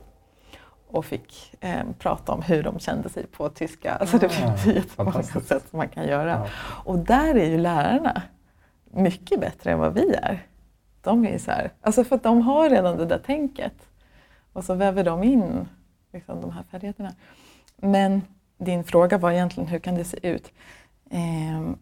och 0.88 1.06
fick 1.06 1.56
eh, 1.60 1.84
prata 2.00 2.32
om 2.32 2.42
hur 2.42 2.64
de 2.64 2.80
kände 2.80 3.10
sig 3.10 3.28
på 3.28 3.50
tyska. 3.50 3.94
Alltså 3.96 4.18
det 4.18 4.26
Ah, 4.26 4.30
finns 4.30 4.66
ju 4.66 4.74
jättemånga 4.74 5.24
sätt 5.24 5.70
som 5.70 5.78
man 5.78 5.90
kan 5.90 6.08
göra. 6.08 6.32
Ja. 6.32 6.48
Och 6.86 7.00
där 7.00 7.36
är 7.36 7.50
ju 7.50 7.58
lärarna 7.58 8.22
mycket 8.92 9.40
bättre 9.40 9.72
än 9.72 9.80
vad 9.80 9.94
vi 9.94 10.14
är. 10.14 10.46
De 11.02 11.26
är 11.26 11.38
så 11.38 11.52
här, 11.52 11.72
alltså 11.82 12.04
för 12.04 12.16
att 12.16 12.24
de 12.24 12.42
har 12.42 12.70
redan 12.70 12.98
det 12.98 13.06
där 13.06 13.20
tänket. 13.20 13.74
Och 14.54 14.64
så 14.64 14.74
väver 14.74 15.04
de 15.04 15.24
in 15.24 15.68
liksom, 16.14 16.42
de 16.42 16.52
här 16.52 16.64
färdigheterna. 16.64 17.14
Men 17.78 18.22
din 18.58 18.84
fråga 18.84 19.18
var 19.18 19.32
egentligen 19.32 19.70
hur 19.70 19.80
kan 19.80 19.96
det 19.96 20.04
se 20.04 20.28
ut? 20.30 20.52
Ehm, 21.10 21.78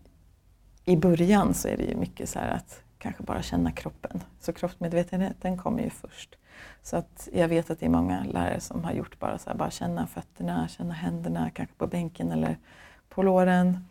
I 0.85 0.97
början 0.97 1.53
så 1.53 1.67
är 1.67 1.77
det 1.77 1.83
ju 1.83 1.95
mycket 1.95 2.29
så 2.29 2.39
här 2.39 2.49
att 2.49 2.81
kanske 3.05 3.23
bara 3.23 3.41
känna 3.41 3.71
kroppen. 3.71 4.21
Så 4.39 4.53
kroppsmedvetenheten 4.53 5.57
kommer 5.57 5.83
ju 5.83 5.89
först. 5.89 6.35
Så 6.81 6.97
att 6.97 7.29
jag 7.33 7.47
vet 7.47 7.69
att 7.69 7.79
det 7.79 7.85
är 7.85 7.89
många 7.89 8.23
lärare 8.23 8.59
som 8.59 8.83
har 8.83 8.91
gjort 8.91 9.19
bara 9.19 9.37
så 9.37 9.49
här, 9.49 9.57
bara 9.57 9.71
känna 9.71 10.07
fötterna, 10.07 10.67
känna 10.67 10.93
händerna, 10.93 11.49
kanske 11.49 11.75
på 11.75 11.87
bänken 11.87 12.31
eller 12.31 12.57
på 13.09 13.23
låren. 13.23 13.87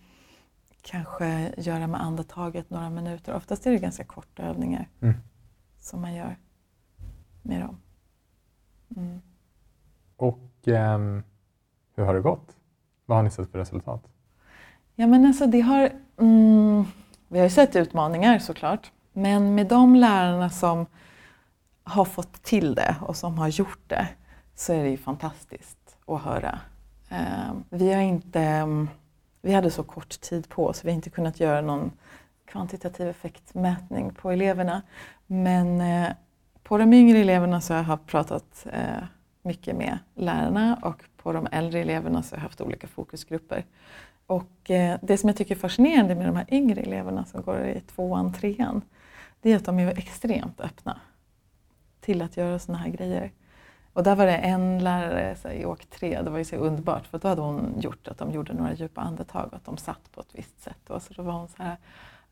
Kanske 0.83 1.55
göra 1.57 1.87
med 1.87 2.03
andetaget 2.03 2.71
några 2.71 2.91
minuter. 2.91 3.35
Oftast 3.35 3.67
är 3.67 3.71
det 3.71 3.79
ganska 3.79 4.05
korta 4.05 4.43
övningar 4.43 4.89
Mm. 5.01 5.15
som 5.81 6.01
man 6.01 6.15
gör 6.15 6.37
med 7.43 7.61
dem. 7.61 7.77
Mm. 8.97 9.21
Och 10.17 10.69
ehm, 10.69 11.23
hur 11.97 12.05
har 12.05 12.15
det 12.15 12.21
gått? 12.21 12.57
Vad 13.07 13.19
har 13.19 13.23
ni 13.23 13.31
sett 13.31 13.51
för 13.51 13.59
resultat? 13.59 14.05
Ja 14.95 15.07
men 15.07 15.27
alltså 15.27 15.47
det 15.47 15.61
har, 15.61 15.91
mm, 16.21 16.85
vi 17.29 17.39
har 17.39 17.45
ju 17.45 17.51
sett 17.51 17.77
utmaningar 17.77 18.39
såklart. 18.39 18.93
Men 19.17 19.55
med 19.55 19.67
de 19.67 19.97
lärarna 19.97 20.51
som 20.51 20.87
har 21.85 22.05
fått 22.05 22.43
till 22.43 22.75
det 22.75 22.97
och 23.01 23.17
som 23.17 23.39
har 23.39 23.49
gjort 23.49 23.83
det 23.87 24.09
så 24.55 24.73
är 24.73 24.83
det 24.83 24.91
ju 24.91 24.97
fantastiskt 24.97 25.97
att 26.07 26.23
höra. 26.23 26.59
Ehm, 27.09 27.65
vi 27.71 27.93
har 27.93 28.03
inte, 28.03 28.67
vi 29.43 29.53
hade 29.53 29.71
så 29.71 29.83
kort 29.83 30.21
tid 30.21 30.49
på 30.49 30.67
oss, 30.67 30.85
vi 30.85 30.89
har 30.89 30.95
inte 30.95 31.11
kunnat 31.11 31.41
göra 31.41 31.61
någon 31.61 31.93
kvantitativ 32.45 33.09
effektmätning 33.09 34.15
på 34.15 34.31
eleverna. 34.31 34.83
Men 35.27 35.81
eh, 35.81 36.13
på 36.63 36.79
de 36.79 36.93
yngre 36.93 37.19
eleverna 37.19 37.61
så 37.61 37.75
har 37.75 37.85
jag 37.91 38.07
pratat 38.07 38.67
eh, 38.73 39.05
mycket 39.43 39.77
med 39.77 39.99
lärarna 40.15 40.79
och 40.83 41.05
på 41.17 41.33
de 41.33 41.49
äldre 41.53 41.81
eleverna 41.81 42.23
så 42.23 42.35
har 42.35 42.39
jag 42.39 42.43
haft 42.43 42.61
olika 42.61 42.87
fokusgrupper. 42.87 43.65
Och 44.27 44.71
eh, 44.71 44.99
det 45.03 45.19
som 45.19 45.29
jag 45.29 45.37
tycker 45.37 45.55
är 45.55 45.59
fascinerande 45.59 46.15
med 46.15 46.27
de 46.27 46.37
här 46.37 46.47
yngre 46.55 46.81
eleverna 46.81 47.25
som 47.25 47.43
går 47.43 47.67
i 47.67 47.81
tvåan, 47.81 48.33
trean, 48.33 48.83
det 49.45 49.53
är 49.53 49.57
att 49.57 49.65
de 49.65 49.79
är 49.79 49.99
extremt 49.99 50.61
öppna 50.61 51.01
till 52.01 52.23
att 52.23 52.37
göra 52.37 52.59
sådana 52.59 52.83
här 52.83 52.91
grejer. 52.91 53.33
Och 53.93 54.03
där 54.03 54.17
var 54.17 54.27
det 54.27 54.37
en 54.37 54.85
lärare 54.85 55.37
så 55.37 55.49
här, 55.49 55.55
i 55.55 55.65
åk 55.65 55.87
tre, 55.87 56.23
det 56.23 56.31
var 56.31 56.39
ju 56.39 56.45
så 56.45 56.57
underbart 56.57 57.07
för 57.07 57.19
då 57.19 57.29
hade 57.29 57.41
hon 57.41 57.81
gjort 57.81 58.09
att 58.09 58.19
de 58.19 58.31
gjorde 58.31 58.53
några 58.53 58.75
djupa 58.75 59.01
andetag 59.01 59.47
och 59.47 59.55
att 59.55 59.65
de 59.65 59.77
satt 59.77 60.13
på 60.13 60.21
ett 60.21 60.29
visst 60.33 60.63
sätt. 60.63 60.91
Och 60.91 61.03
så 61.03 61.15
då 61.15 61.23
var 61.23 61.33
hon 61.33 61.49
så 61.49 61.63
här, 61.63 61.77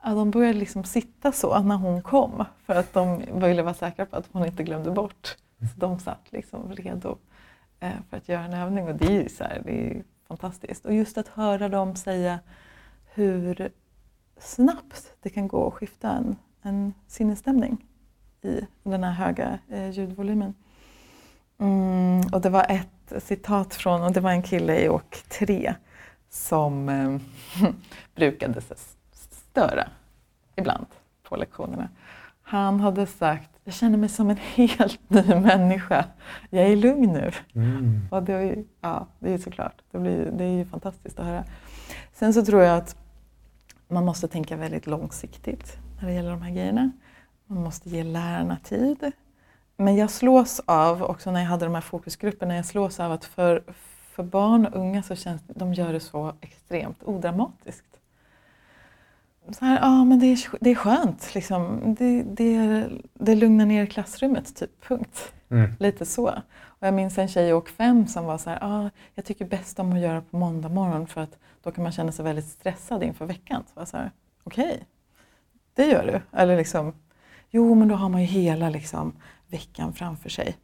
ja, 0.02 0.14
de 0.14 0.30
började 0.30 0.58
liksom 0.58 0.84
sitta 0.84 1.32
så 1.32 1.62
när 1.62 1.76
hon 1.76 2.02
kom 2.02 2.44
för 2.66 2.74
att 2.74 2.92
de 2.92 3.40
ville 3.40 3.62
vara 3.62 3.74
säkra 3.74 4.06
på 4.06 4.16
att 4.16 4.28
hon 4.32 4.46
inte 4.46 4.62
glömde 4.62 4.90
bort. 4.90 5.36
Så 5.58 5.80
de 5.80 5.98
satt 5.98 6.32
liksom 6.32 6.72
redo 6.72 7.18
eh, 7.80 7.92
för 8.10 8.16
att 8.16 8.28
göra 8.28 8.44
en 8.44 8.54
övning 8.54 8.88
och 8.88 8.94
det 8.94 9.06
är 9.06 9.22
ju 9.22 9.28
så 9.28 9.44
här, 9.44 9.62
det 9.64 9.70
är 9.70 9.94
ju 9.94 10.02
fantastiskt. 10.28 10.86
Och 10.86 10.94
just 10.94 11.18
att 11.18 11.28
höra 11.28 11.68
dem 11.68 11.96
säga 11.96 12.38
hur 13.14 13.72
snabbt 14.38 15.14
det 15.20 15.30
kan 15.30 15.48
gå 15.48 15.66
att 15.66 15.74
skifta 15.74 16.10
en, 16.10 16.36
en 16.62 16.94
sinnesstämning 17.06 17.84
i 18.42 18.60
den 18.82 19.04
här 19.04 19.12
höga 19.12 19.58
eh, 19.68 19.90
ljudvolymen. 19.90 20.54
Mm, 21.58 22.20
och 22.32 22.40
det 22.40 22.50
var 22.50 22.66
ett 22.68 23.22
citat 23.22 23.74
från, 23.74 24.02
och 24.02 24.12
det 24.12 24.20
var 24.20 24.30
en 24.30 24.42
kille 24.42 24.80
i 24.80 24.88
åk 24.88 25.22
tre 25.28 25.74
som 26.30 26.88
eh, 26.88 27.18
brukade 28.14 28.60
störa 29.20 29.88
ibland 30.56 30.86
på 31.22 31.36
lektionerna. 31.36 31.88
Han 32.42 32.80
hade 32.80 33.06
sagt, 33.06 33.50
jag 33.64 33.74
känner 33.74 33.98
mig 33.98 34.08
som 34.08 34.30
en 34.30 34.36
helt 34.36 35.00
ny 35.08 35.34
människa. 35.34 36.04
Jag 36.50 36.66
är 36.66 36.76
lugn 36.76 37.12
nu. 37.12 37.30
Mm. 37.54 38.08
Och 38.10 38.22
det, 38.22 38.32
är 38.32 38.40
ju, 38.40 38.64
ja, 38.80 39.06
det 39.18 39.32
är 39.32 39.38
såklart, 39.38 39.82
det, 39.90 39.98
blir, 39.98 40.30
det 40.32 40.44
är 40.44 40.56
ju 40.56 40.64
fantastiskt 40.64 41.18
att 41.18 41.26
höra. 41.26 41.44
Sen 42.12 42.34
så 42.34 42.44
tror 42.44 42.62
jag 42.62 42.76
att 42.76 42.96
man 43.88 44.04
måste 44.04 44.28
tänka 44.28 44.56
väldigt 44.56 44.86
långsiktigt 44.86 45.78
när 46.02 46.08
det 46.08 46.14
gäller 46.14 46.30
de 46.30 46.42
här 46.42 46.52
grejerna. 46.52 46.90
Man 47.46 47.62
måste 47.62 47.90
ge 47.90 48.04
lärarna 48.04 48.56
tid. 48.56 49.12
Men 49.76 49.96
jag 49.96 50.10
slås 50.10 50.60
av, 50.64 51.02
också 51.02 51.30
när 51.30 51.40
jag 51.40 51.46
hade 51.46 51.64
de 51.64 51.74
här 51.74 51.80
fokusgrupperna, 51.80 52.56
jag 52.56 52.66
slås 52.66 53.00
av 53.00 53.12
att 53.12 53.24
för, 53.24 53.62
för 54.12 54.22
barn 54.22 54.66
och 54.66 54.80
unga 54.80 55.02
så 55.02 55.16
känns 55.16 55.42
de 55.46 55.74
gör 55.74 55.92
det 55.92 56.00
så 56.00 56.32
extremt 56.40 57.02
odramatiskt. 57.02 57.84
Så 59.50 59.64
här, 59.64 59.78
ja 59.80 60.04
men 60.04 60.18
det 60.18 60.26
är, 60.26 60.48
det 60.60 60.70
är 60.70 60.74
skönt, 60.74 61.34
liksom. 61.34 61.94
det, 61.98 62.22
det, 62.22 62.88
det 63.14 63.34
lugnar 63.34 63.66
ner 63.66 63.86
klassrummet, 63.86 64.56
typ, 64.56 64.84
punkt. 64.84 65.32
Mm. 65.50 65.70
Lite 65.78 66.06
så. 66.06 66.28
Och 66.64 66.86
jag 66.86 66.94
minns 66.94 67.18
en 67.18 67.28
tjej 67.28 67.48
i 67.48 67.52
åk 67.52 67.68
fem 67.68 68.06
som 68.06 68.24
var 68.24 68.38
så 68.38 68.50
här, 68.50 68.58
ah, 68.62 68.90
jag 69.14 69.24
tycker 69.24 69.44
bäst 69.44 69.78
om 69.78 69.92
att 69.92 70.00
göra 70.00 70.20
på 70.20 70.36
måndag 70.36 70.68
morgon 70.68 71.06
för 71.06 71.20
att 71.20 71.38
då 71.62 71.70
kan 71.70 71.82
man 71.82 71.92
känna 71.92 72.12
sig 72.12 72.24
väldigt 72.24 72.48
stressad 72.48 73.02
inför 73.02 73.26
veckan. 73.26 73.64
Så 73.74 73.80
jag 73.80 73.88
så 73.88 73.96
här, 73.96 74.10
okej, 74.44 74.84
det 75.74 75.86
gör 75.86 76.06
du. 76.06 76.38
Eller 76.38 76.56
liksom, 76.56 76.94
jo 77.50 77.74
men 77.74 77.88
då 77.88 77.94
har 77.94 78.08
man 78.08 78.20
ju 78.20 78.26
hela 78.26 78.68
liksom, 78.68 79.12
veckan 79.46 79.92
framför 79.92 80.28
sig. 80.28 80.56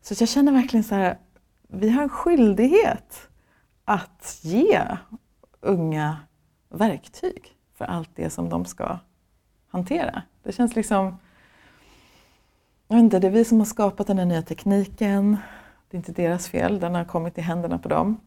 Så 0.00 0.14
jag 0.18 0.28
känner 0.28 0.52
verkligen 0.52 0.84
så 0.84 0.94
här, 0.94 1.18
vi 1.68 1.90
har 1.90 2.02
en 2.02 2.08
skyldighet 2.08 3.28
att 3.84 4.40
ge 4.42 4.82
unga 5.60 6.16
verktyg 6.68 7.56
för 7.74 7.84
allt 7.84 8.10
det 8.14 8.30
som 8.30 8.48
de 8.48 8.64
ska 8.64 8.98
hantera. 9.70 10.22
Det 10.42 10.52
känns 10.52 10.76
liksom 10.76 11.18
jag 12.90 12.96
vet 12.96 13.02
inte, 13.02 13.18
det 13.18 13.26
är 13.26 13.30
vi 13.30 13.44
som 13.44 13.58
har 13.58 13.64
skapat 13.64 14.06
den 14.06 14.18
här 14.18 14.24
nya 14.24 14.42
tekniken. 14.42 15.36
Det 15.88 15.96
är 15.96 15.98
inte 15.98 16.12
deras 16.12 16.48
fel, 16.48 16.80
den 16.80 16.94
har 16.94 17.04
kommit 17.04 17.38
i 17.38 17.40
händerna 17.40 17.78
på 17.78 17.88
dem. 17.88 18.20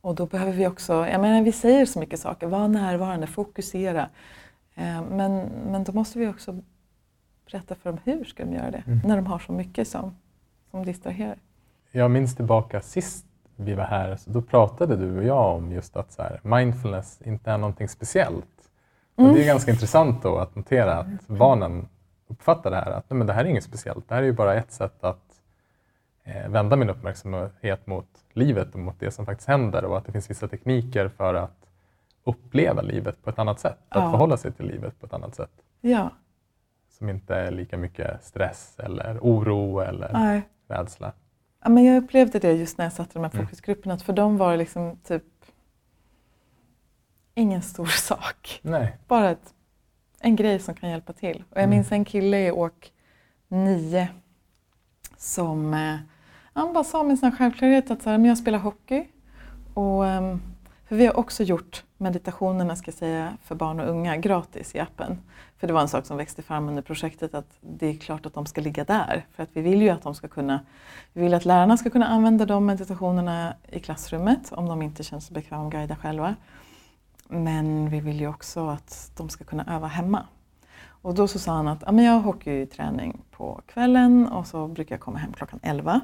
Och 0.00 0.14
då 0.14 0.26
behöver 0.26 0.52
vi 0.52 0.66
också, 0.66 0.92
jag 0.92 1.20
menar 1.20 1.42
vi 1.42 1.52
säger 1.52 1.86
så 1.86 1.98
mycket 1.98 2.20
saker, 2.20 2.46
var 2.46 2.68
närvarande, 2.68 3.26
fokusera. 3.26 4.08
Eh, 4.74 5.02
Men, 5.02 5.44
men 5.46 5.84
då 5.84 5.92
måste 5.92 6.18
vi 6.18 6.28
också 6.28 6.60
berätta 7.50 7.74
för 7.74 7.90
dem 7.90 7.98
hur 8.04 8.24
ska 8.24 8.44
de 8.44 8.52
göra 8.52 8.70
det, 8.70 8.82
Mm. 8.86 9.00
när 9.04 9.16
de 9.16 9.26
har 9.26 9.38
så 9.38 9.52
mycket 9.52 9.88
som, 9.88 10.16
som 10.70 10.84
distraherar. 10.84 11.38
Jag 11.90 12.10
minns 12.10 12.36
tillbaka 12.36 12.80
sist 12.80 13.26
vi 13.56 13.74
var 13.74 13.84
här, 13.84 14.16
så 14.16 14.30
då 14.30 14.42
pratade 14.42 14.96
du 14.96 15.16
och 15.18 15.24
jag 15.24 15.56
om 15.56 15.72
just 15.72 15.96
att 15.96 16.12
så 16.12 16.22
här, 16.22 16.40
mindfulness 16.42 17.22
inte 17.24 17.50
är 17.50 17.58
någonting 17.58 17.88
speciellt. 17.88 18.46
Och 19.14 19.22
Mm. 19.22 19.34
det 19.34 19.42
är 19.42 19.46
ganska 19.46 19.70
intressant 19.70 20.22
då 20.22 20.38
att 20.38 20.56
notera 20.56 20.94
att 20.98 21.26
barnen 21.26 21.88
uppfattar 22.28 22.70
det 22.70 22.76
här, 22.76 22.90
att 22.90 23.10
nej, 23.10 23.18
men 23.18 23.26
det 23.26 23.32
här 23.32 23.44
är 23.44 23.48
inget 23.48 23.64
speciellt, 23.64 24.08
det 24.08 24.14
här 24.14 24.22
är 24.22 24.26
ju 24.26 24.32
bara 24.32 24.54
ett 24.54 24.72
sätt 24.72 25.04
att 25.04 25.40
eh, 26.24 26.48
vända 26.48 26.76
min 26.76 26.90
uppmärksamhet 26.90 27.86
mot 27.86 28.06
livet 28.32 28.74
och 28.74 28.80
mot 28.80 29.00
det 29.00 29.10
som 29.10 29.26
faktiskt 29.26 29.48
händer 29.48 29.84
och 29.84 29.98
att 29.98 30.04
det 30.06 30.12
finns 30.12 30.30
vissa 30.30 30.48
tekniker 30.48 31.08
för 31.08 31.34
att 31.34 31.61
uppleva 32.24 32.82
livet 32.82 33.22
på 33.24 33.30
ett 33.30 33.38
annat 33.38 33.60
sätt, 33.60 33.78
att 33.88 34.02
Ja. 34.02 34.10
förhålla 34.10 34.36
sig 34.36 34.52
till 34.52 34.66
livet 34.66 35.00
på 35.00 35.06
ett 35.06 35.12
annat 35.12 35.34
sätt. 35.34 35.50
Ja, 35.80 36.10
Som 36.90 37.08
inte 37.08 37.34
är 37.36 37.50
lika 37.50 37.76
mycket 37.76 38.24
stress 38.24 38.74
eller 38.78 39.18
oro 39.22 39.80
eller 39.80 40.12
nej. 40.12 40.42
rädsla. 40.68 41.12
Ja, 41.62 41.68
men 41.68 41.84
jag 41.84 42.04
upplevde 42.04 42.38
det 42.38 42.52
just 42.52 42.78
när 42.78 42.84
jag 42.84 42.92
satt 42.92 43.10
i 43.10 43.12
de 43.14 43.24
här 43.24 43.30
Mm. 43.34 43.46
fokusgrupperna, 43.46 43.94
att 43.94 44.02
för 44.02 44.12
dem 44.12 44.36
var 44.36 44.50
det 44.50 44.56
liksom 44.56 44.96
typ 44.96 45.24
ingen 47.34 47.62
stor 47.62 47.86
sak. 48.08 48.60
Nej. 48.62 48.96
Bara 49.08 49.30
ett, 49.30 49.54
en 50.20 50.36
grej 50.36 50.58
som 50.58 50.74
kan 50.74 50.90
hjälpa 50.90 51.12
till. 51.12 51.44
Och 51.50 51.56
jag 51.56 51.62
Mm. 51.64 51.70
minns 51.70 51.92
en 51.92 52.04
kille 52.04 52.46
i 52.46 52.50
åk 52.50 52.92
nio 53.48 54.08
som 55.16 55.74
eh, 55.74 55.96
han 56.54 56.72
bara 56.72 56.84
sa 56.84 57.02
med 57.02 57.18
sin 57.18 57.32
självklarhet 57.32 57.90
att 57.90 58.02
så 58.02 58.10
här, 58.10 58.18
men 58.18 58.28
jag 58.28 58.38
spelar 58.38 58.58
hockey. 58.58 59.04
Och, 59.74 60.06
ehm, 60.06 60.42
för 60.84 60.96
vi 60.96 61.06
har 61.06 61.16
också 61.16 61.42
gjort 61.42 61.84
meditationerna 62.02 62.76
ska 62.76 62.88
jag 62.88 62.98
säga, 62.98 63.36
för 63.42 63.54
barn 63.54 63.80
och 63.80 63.88
unga 63.88 64.16
gratis 64.16 64.74
i 64.74 64.80
appen. 64.80 65.18
För 65.56 65.66
det 65.66 65.72
var 65.72 65.80
en 65.80 65.88
sak 65.88 66.06
som 66.06 66.16
växte 66.16 66.42
fram 66.42 66.68
under 66.68 66.82
projektet 66.82 67.34
att 67.34 67.56
det 67.60 67.86
är 67.86 67.96
klart 67.96 68.26
att 68.26 68.34
de 68.34 68.46
ska 68.46 68.60
ligga 68.60 68.84
där. 68.84 69.26
För 69.32 69.42
att 69.42 69.48
vi 69.52 69.60
vill 69.60 69.82
ju 69.82 69.88
att 69.88 70.02
de 70.02 70.14
ska 70.14 70.28
kunna, 70.28 70.60
vi 71.12 71.22
vill 71.22 71.34
att 71.34 71.44
lärarna 71.44 71.76
ska 71.76 71.90
kunna 71.90 72.06
använda 72.06 72.46
de 72.46 72.66
meditationerna 72.66 73.54
i 73.68 73.80
klassrummet 73.80 74.52
om 74.52 74.68
de 74.68 74.82
inte 74.82 75.02
känner 75.02 75.20
sig 75.20 75.34
bekväma 75.34 75.66
att 75.66 75.72
guida 75.72 75.96
själva. 75.96 76.34
Men 77.28 77.90
vi 77.90 78.00
vill 78.00 78.20
ju 78.20 78.28
också 78.28 78.68
att 78.68 79.12
de 79.16 79.28
ska 79.28 79.44
kunna 79.44 79.76
öva 79.76 79.86
hemma. 79.86 80.26
Och 80.86 81.14
då 81.14 81.28
så 81.28 81.38
sa 81.38 81.52
han 81.52 81.68
att 81.68 81.94
men 81.94 82.04
jag 82.04 82.12
har 82.12 82.20
hockeyträning 82.20 83.22
på 83.30 83.60
kvällen 83.66 84.28
och 84.28 84.46
så 84.46 84.68
brukar 84.68 84.94
jag 84.94 85.00
komma 85.00 85.18
hem 85.18 85.32
klockan 85.32 85.60
11. 85.62 86.00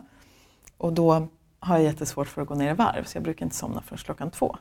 Och 0.79 0.93
då 0.93 1.29
har 1.61 1.77
jag 1.77 1.85
jättesvårt 1.85 2.29
för 2.29 2.43
att 2.43 2.49
gå 2.49 2.55
ner 2.55 2.71
i 2.71 2.75
varv 2.75 3.05
så 3.05 3.17
jag 3.17 3.25
brukar 3.25 3.47
inte 3.47 3.57
somna 3.57 3.83
förrän 3.83 3.99
klockan 3.99 4.31
två. 4.31 4.57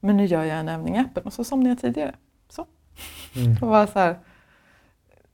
Men 0.00 0.16
nu 0.16 0.24
gör 0.24 0.44
jag 0.44 0.58
en 0.58 0.68
övning 0.68 0.96
i 0.96 0.98
appen 0.98 1.22
och 1.22 1.32
så 1.32 1.44
somnar 1.44 1.70
jag 1.70 1.78
tidigare. 1.78 2.14
Så. 2.48 2.66
Mm. 3.36 3.54
Det 3.54 3.66
var 3.66 3.86
så 3.86 3.98
här, 3.98 4.18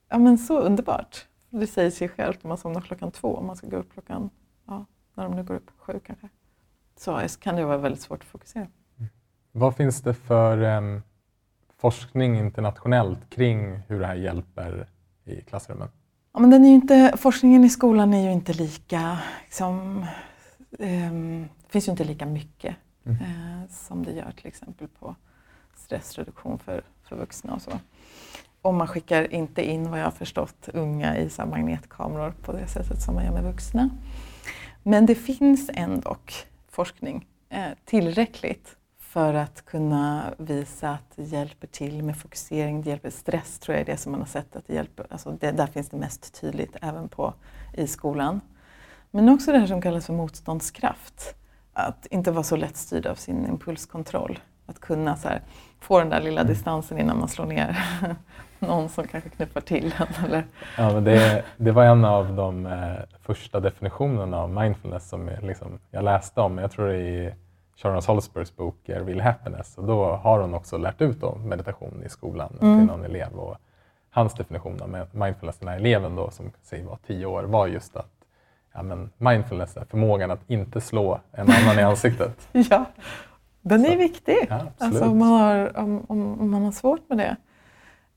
ja 0.09 0.18
men 0.18 0.38
så 0.38 0.59
underbart. 0.61 1.26
Det 1.50 1.66
säger 1.66 1.90
sig 1.90 2.09
självt 2.09 2.38
om 2.42 2.48
man 2.48 2.59
somnar 2.59 2.81
klockan 2.81 3.11
två, 3.11 3.37
om 3.37 3.46
man 3.46 3.57
ska 3.57 3.66
gå 3.66 3.76
upp 3.76 3.92
klockan, 3.92 4.31
ja, 4.66 4.87
när 5.14 5.24
de 5.24 5.37
nu 5.37 5.42
går 5.42 5.55
upp, 5.55 5.70
sju 5.79 6.00
kanske. 6.07 6.29
Så 6.96 7.20
kan 7.40 7.57
det 7.57 7.64
vara 7.64 7.79
väldigt 7.79 8.00
svårt 8.00 8.20
att 8.22 8.29
fokusera. 8.29 8.66
Vad 9.52 9.76
finns 9.76 10.02
det 10.02 10.14
för 10.14 10.62
em, 10.62 11.02
forskning 11.79 12.38
internationellt 12.38 13.31
kring 13.31 13.76
hur 13.88 14.00
det 14.00 14.07
här 14.07 14.14
hjälper 14.14 14.88
i 15.24 15.40
klassrummen? 15.40 15.88
Ja, 16.33 16.40
men 16.40 16.50
den 16.50 16.64
är 16.64 16.68
inte, 16.68 17.12
forskningen 17.16 17.64
i 17.64 17.68
skolan 17.68 18.14
är 18.14 18.24
ju 18.24 18.33
inte 18.33 18.52
lika, 18.52 19.18
liksom, 19.44 20.07
ehm, 20.79 21.48
det 21.66 21.72
finns 21.72 21.88
ju 21.88 21.90
inte 21.90 22.05
lika 22.05 22.26
mycket 22.26 22.76
Mm. 23.07 23.19
eh, 23.21 23.69
som 23.71 24.05
det 24.05 24.12
gör 24.12 24.33
till 24.37 24.47
exempel 24.47 24.88
på 24.88 25.14
stressreduktion 25.75 26.59
för, 26.59 26.83
för 27.03 27.16
vuxna 27.16 27.55
och 27.55 27.62
så. 27.62 27.73
Och 28.62 28.75
man 28.75 28.88
skickar 28.88 29.35
inte 29.35 29.71
in, 29.71 29.90
vad 29.90 30.01
jag 30.01 30.05
har 30.05 30.11
förstått, 30.11 30.69
unga 30.75 31.16
i 31.16 31.31
så 31.31 31.47
magnetkameror 31.47 32.35
på 32.42 32.53
det 32.53 32.66
sättet 32.66 33.03
som 33.03 33.14
man 33.14 33.25
gör 33.25 33.33
med 33.33 33.45
vuxna. 33.45 33.90
Men 34.83 35.07
det 35.07 35.14
finns 35.14 35.71
ändå 35.75 36.16
forskning 36.69 37.27
eh, 37.49 37.71
tillräckligt 37.85 38.77
för 38.99 39.35
att 39.35 39.64
kunna 39.64 40.35
visa 40.38 40.90
att 40.90 41.16
det 41.16 41.23
hjälper 41.23 41.66
till 41.66 42.03
med 42.03 42.19
fokusering, 42.19 42.83
det 42.83 42.90
hjälper 42.90 43.11
stress 43.11 43.59
tror 43.59 43.75
jag 43.75 43.81
är 43.81 43.92
det 43.92 43.97
som 43.97 44.12
man 44.12 44.21
har 44.21 44.29
sett 44.29 44.57
att 44.57 44.66
det 44.66 44.75
hjälper. 44.75 45.07
Alltså 45.11 45.31
det, 45.40 45.51
där 45.51 45.66
finns 45.66 45.88
det 45.88 45.97
mest 45.97 46.40
tydligt 46.40 46.77
även 46.83 47.09
på 47.09 47.35
i 47.73 47.87
skolan. 47.87 48.40
Men 49.11 49.29
också 49.29 49.53
det 49.53 49.59
här 49.59 49.66
som 49.66 49.83
kallas 49.83 50.07
för 50.07 50.12
motståndskraft. 50.12 51.35
Att 51.79 52.07
inte 52.07 52.31
vara 52.31 52.43
så 52.43 52.57
lättstyrd 52.57 53.07
av 53.07 53.15
sin 53.15 53.47
impulskontroll. 53.47 54.39
Att 54.67 54.81
kunna 54.81 55.17
här, 55.25 55.41
få 55.81 55.99
den 55.99 56.09
där 56.09 56.21
lilla 56.21 56.45
distansen 56.45 56.99
innan 56.99 57.19
man 57.19 57.29
slår 57.29 57.47
ner 57.47 57.79
någon 58.59 58.89
som 58.89 59.07
kanske 59.07 59.31
knuffar 59.31 59.61
till 59.61 59.95
en. 59.99 60.25
Eller, 60.25 60.45
Ja, 60.79 60.93
men 60.93 61.05
det, 61.05 61.45
det 61.57 61.73
var 61.73 61.85
en 61.85 62.05
av 62.05 62.35
de 62.37 62.67
eh, 62.67 62.95
första 63.23 63.61
definitionerna 63.61 64.39
av 64.39 64.51
mindfulness 64.51 65.09
som 65.09 65.29
jag, 65.29 65.43
liksom, 65.45 65.79
jag 65.91 66.05
läste 66.05 66.41
om. 66.41 66.59
Jag 66.59 66.71
tror 66.71 66.89
det 66.89 66.95
är 66.95 66.99
i 67.29 67.35
Sharon 67.77 68.03
Holsbergs 68.07 68.57
bok 68.57 68.77
Real 68.85 69.21
Happiness. 69.21 69.79
Och 69.79 69.85
då 69.85 70.05
har 70.12 70.39
hon 70.41 70.55
också 70.55 70.79
lärt 70.79 71.01
ut 71.01 71.23
om 71.23 71.49
meditation 71.49 72.03
i 72.07 72.09
skolan 72.09 72.59
Mm. 72.62 72.79
till 72.79 72.87
någon 72.87 73.05
elev. 73.05 73.35
Och 73.39 73.57
hans 74.11 74.35
definition 74.35 74.83
av 74.83 75.07
mindfulness, 75.12 75.59
den 75.59 75.69
här 75.69 75.77
eleven 75.77 76.17
då, 76.17 76.31
som 76.31 76.51
säg 76.62 76.83
var 76.85 76.99
tio 77.07 77.27
år, 77.27 77.43
var 77.43 77.67
just 77.67 77.97
att 77.97 78.11
ja, 78.77 78.83
men 78.83 79.11
mindfulness 79.19 79.77
är 79.77 79.85
förmågan 79.85 80.31
att 80.31 80.51
inte 80.51 80.81
slå 80.81 81.21
en 81.33 81.51
annan 81.51 81.79
i 81.79 81.83
ansiktet. 81.91 82.49
ja, 82.53 82.85
den 83.62 83.85
är 83.85 83.91
Så. 83.91 83.97
viktig. 83.99 84.37
Ja. 84.49 84.61
Alltså 84.79 85.05
om 85.05 85.19
man, 85.19 85.29
har, 85.29 85.77
om, 85.79 86.05
om, 86.09 86.51
man 86.51 86.65
har 86.65 86.73
svårt 86.73 87.09
med 87.09 87.19
det. 87.19 87.37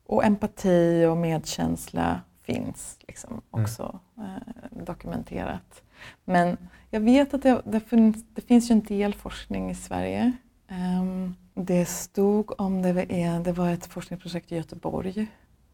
Och 0.05 0.25
empati 0.25 1.05
och 1.05 1.17
medkänsla 1.17 2.21
finns 2.43 2.97
liksom 3.07 3.29
Mm. 3.53 3.63
också 3.63 3.99
eh, 4.17 4.83
dokumenterat. 4.85 5.81
Men 6.25 6.57
jag 6.89 6.99
vet 6.99 7.33
att 7.33 7.41
det, 7.43 7.61
det, 7.65 7.79
finns, 7.79 8.25
det 8.33 8.41
finns 8.41 8.71
en 8.71 8.81
del 8.81 9.13
forskning 9.13 9.69
i 9.69 9.75
Sverige. 9.75 10.31
Ehm, 10.67 11.35
det 11.53 11.85
stod 11.85 12.61
om 12.61 12.81
det, 12.81 12.93
det 13.43 13.51
var 13.51 13.69
ett 13.69 13.85
forskningsprojekt 13.85 14.51
i 14.51 14.55
Göteborg. 14.55 15.27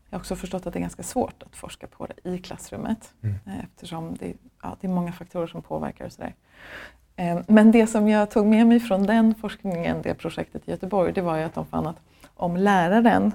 Jag 0.10 0.18
har 0.18 0.20
också 0.22 0.36
förstått 0.36 0.68
att 0.68 0.74
det 0.74 0.80
är 0.80 0.82
ganska 0.82 1.04
svårt 1.04 1.44
att 1.44 1.56
forska 1.56 1.88
på 1.88 2.08
det 2.08 2.30
i 2.30 2.38
klassrummet 2.38 3.14
Mm. 3.24 3.36
eh, 3.46 3.60
eftersom 3.64 4.16
det, 4.20 4.34
ja, 4.64 4.76
det 4.82 4.88
är 4.88 4.92
många 4.92 5.12
faktorer 5.12 5.48
som 5.48 5.62
påverkar 5.62 6.06
och 6.06 6.12
sådär. 6.12 6.36
Eh, 7.16 7.40
Men 7.48 7.72
det 7.72 7.88
som 7.88 8.08
jag 8.08 8.32
tog 8.32 8.46
med 8.46 8.68
mig 8.68 8.80
från 8.80 9.04
den 9.04 9.36
forskningen, 9.36 10.02
det 10.02 10.14
projektet 10.14 10.68
i 10.68 10.72
Göteborg, 10.72 11.14
det 11.14 11.22
var 11.22 11.38
ju 11.38 11.44
att 11.44 11.54
de 11.54 11.66
fann 11.66 11.88
att 11.88 11.98
om 12.36 12.58
läraren 12.58 13.32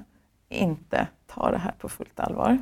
inte 0.49 1.07
tar 1.27 1.53
det 1.53 1.59
här 1.59 1.73
på 1.79 1.89
fullt 1.89 2.21
allvar, 2.21 2.59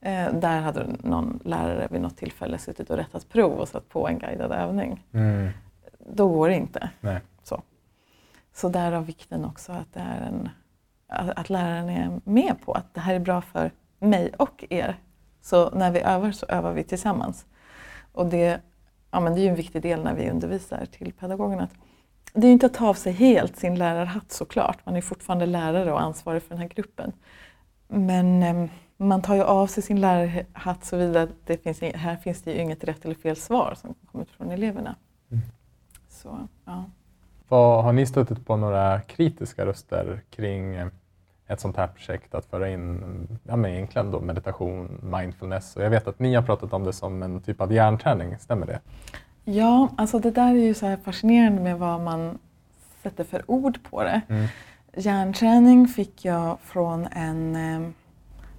eh, 0.00 0.32
där 0.32 0.60
hade 0.60 0.86
någon 1.02 1.40
lärare 1.44 1.88
vid 1.90 2.00
något 2.00 2.16
tillfälle 2.16 2.58
suttit 2.58 2.90
och 2.90 2.96
rättat 2.96 3.28
prov 3.28 3.52
och 3.52 3.68
satt 3.68 3.88
på 3.88 4.08
en 4.08 4.18
guidad 4.18 4.52
övning, 4.52 5.04
Mm. 5.12 5.48
då 5.98 6.28
går 6.28 6.48
det 6.48 6.54
inte. 6.54 6.90
Nej. 7.00 7.20
Så, 7.42 7.62
så 8.54 8.68
därav 8.68 9.06
vikten 9.06 9.44
också 9.44 9.72
att, 9.72 9.92
det 9.94 10.00
är 10.00 10.20
en, 10.20 10.48
att, 11.08 11.38
att 11.38 11.50
läraren 11.50 11.88
är 11.88 12.20
med 12.24 12.54
på 12.64 12.72
att 12.72 12.94
det 12.94 13.00
här 13.00 13.14
är 13.14 13.20
bra 13.20 13.40
för 13.40 13.70
mig 13.98 14.32
och 14.36 14.64
er. 14.70 14.96
Så 15.40 15.70
när 15.70 15.90
vi 15.90 16.00
övar 16.00 16.32
så 16.32 16.46
övar 16.46 16.72
vi 16.72 16.84
tillsammans. 16.84 17.46
Och 18.12 18.26
det, 18.26 18.60
ja, 19.10 19.20
men 19.20 19.34
det 19.34 19.40
är 19.40 19.42
ju 19.42 19.48
en 19.48 19.54
viktig 19.54 19.82
del 19.82 20.04
när 20.04 20.14
vi 20.14 20.30
undervisar 20.30 20.86
till 20.86 21.12
pedagogerna. 21.12 21.68
Det 22.32 22.46
är 22.46 22.52
inte 22.52 22.66
att 22.66 22.74
ta 22.74 22.88
av 22.88 22.94
sig 22.94 23.12
helt 23.12 23.56
sin 23.56 23.74
lärarhatt 23.74 24.32
såklart. 24.32 24.86
Man 24.86 24.96
är 24.96 25.00
fortfarande 25.00 25.46
lärare 25.46 25.92
och 25.92 26.00
ansvarig 26.00 26.42
för 26.42 26.48
den 26.48 26.58
här 26.58 26.68
gruppen. 26.68 27.12
Men 27.88 28.42
eh, 28.42 28.70
man 28.96 29.22
tar 29.22 29.34
ju 29.34 29.42
av 29.42 29.66
sig 29.66 29.82
sin 29.82 30.00
lärarhatt 30.00 30.84
såvida 30.84 31.22
att 31.22 31.46
det 31.46 31.62
finns, 31.62 31.80
här 31.80 32.16
finns 32.16 32.42
det 32.42 32.52
ju 32.52 32.60
inget 32.60 32.84
rätt 32.84 33.04
eller 33.04 33.14
fel 33.14 33.36
svar 33.36 33.74
som 33.76 33.94
kommer 34.10 34.24
från 34.24 34.50
eleverna. 34.50 34.96
Mm. 35.30 35.42
Så, 36.08 36.48
ja. 36.64 36.84
Vad, 37.48 37.84
har 37.84 37.92
ni 37.92 38.06
stött 38.06 38.46
på 38.46 38.56
några 38.56 39.00
kritiska 39.00 39.66
röster 39.66 40.22
kring 40.30 40.74
eh, 40.74 40.88
ett 41.48 41.60
sånt 41.60 41.76
här 41.76 41.86
projekt 41.86 42.34
att 42.34 42.46
föra 42.46 42.68
in 42.68 43.00
ja, 43.42 43.56
men 43.56 43.70
egentligen 43.70 44.10
då 44.10 44.20
meditation, 44.20 45.00
mindfulness? 45.02 45.76
Och 45.76 45.82
jag 45.82 45.90
vet 45.90 46.08
att 46.08 46.18
ni 46.18 46.34
har 46.34 46.42
pratat 46.42 46.72
om 46.72 46.84
det 46.84 46.92
som 46.92 47.22
en 47.22 47.42
typ 47.42 47.60
av 47.60 47.72
hjärnträning, 47.72 48.38
stämmer 48.38 48.66
det? 48.66 48.80
Ja, 49.44 49.88
alltså 49.96 50.18
det 50.18 50.30
där 50.30 50.50
är 50.50 50.64
ju 50.66 50.74
så 50.74 50.86
här 50.86 50.96
fascinerande 50.96 51.62
med 51.62 51.78
vad 51.78 52.00
man 52.00 52.38
sätter 53.02 53.24
för 53.24 53.50
ord 53.50 53.78
på 53.90 54.02
det. 54.02 54.20
Mm. 54.28 54.46
Hjärnträning 54.96 55.88
fick 55.88 56.24
jag 56.24 56.58
från 56.60 57.06
en 57.06 57.56
eh, 57.56 57.88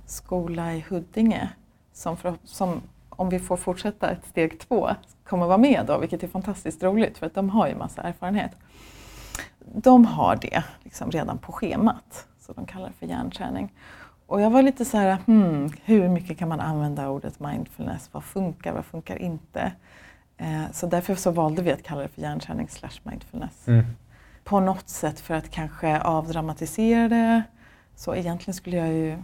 skola 0.06 0.73
i 0.73 0.86
Huddinge 0.89 1.49
som, 1.93 2.17
för, 2.17 2.34
som, 2.43 2.82
om 3.10 3.30
vi 3.30 3.39
får 3.39 3.58
fortsätta 3.58 4.10
ett 4.10 4.25
steg 4.25 4.60
två, 4.60 4.89
kommer 5.23 5.45
vara 5.45 5.58
med 5.58 5.84
då, 5.88 5.97
vilket 5.97 6.23
är 6.23 6.28
fantastiskt 6.28 6.84
roligt 6.84 7.17
för 7.17 7.25
att 7.25 7.36
de 7.36 7.49
har 7.49 7.67
ju 7.67 7.75
massa 7.75 8.02
erfarenhet. 8.02 8.52
De 9.60 10.06
har 10.06 10.36
det 10.36 10.63
liksom 10.84 11.12
redan 11.12 11.38
på 11.38 11.52
schemat, 11.52 12.28
så 12.50 12.54
de 12.54 12.66
kallar 12.66 12.88
det 12.88 12.94
för 12.94 13.06
hjärnträning. 13.06 13.74
Och 14.28 14.42
jag 14.42 14.50
var 14.50 14.62
lite 14.62 14.86
så 14.86 14.98
här, 14.98 15.18
hmm, 15.26 15.70
hur 15.86 16.10
mycket 16.10 16.38
kan 16.38 16.50
man 16.50 16.60
använda 16.60 17.10
ordet 17.10 17.40
mindfulness? 17.40 18.10
Vad 18.12 18.24
funkar, 18.24 18.74
vad 18.74 18.86
funkar 18.86 19.22
inte? 19.22 19.72
Eh, 20.38 20.64
så 20.72 20.88
därför 20.88 21.16
så 21.16 21.32
valde 21.32 21.62
vi 21.62 21.72
att 21.72 21.84
kalla 21.84 22.02
det 22.02 22.08
för 22.08 22.22
hjärnträning 22.22 22.70
slash 22.70 23.00
mindfulness 23.04 23.68
Mm. 23.68 23.86
på 24.44 24.60
något 24.60 24.90
sätt 24.90 25.20
för 25.20 25.34
att 25.34 25.52
kanske 25.52 26.00
avdramatisera 26.02 27.10
det. 27.10 27.44
Så 27.96 28.16
egentligen 28.16 28.54
skulle 28.54 28.78
jag 28.78 28.88
ju 28.94 29.18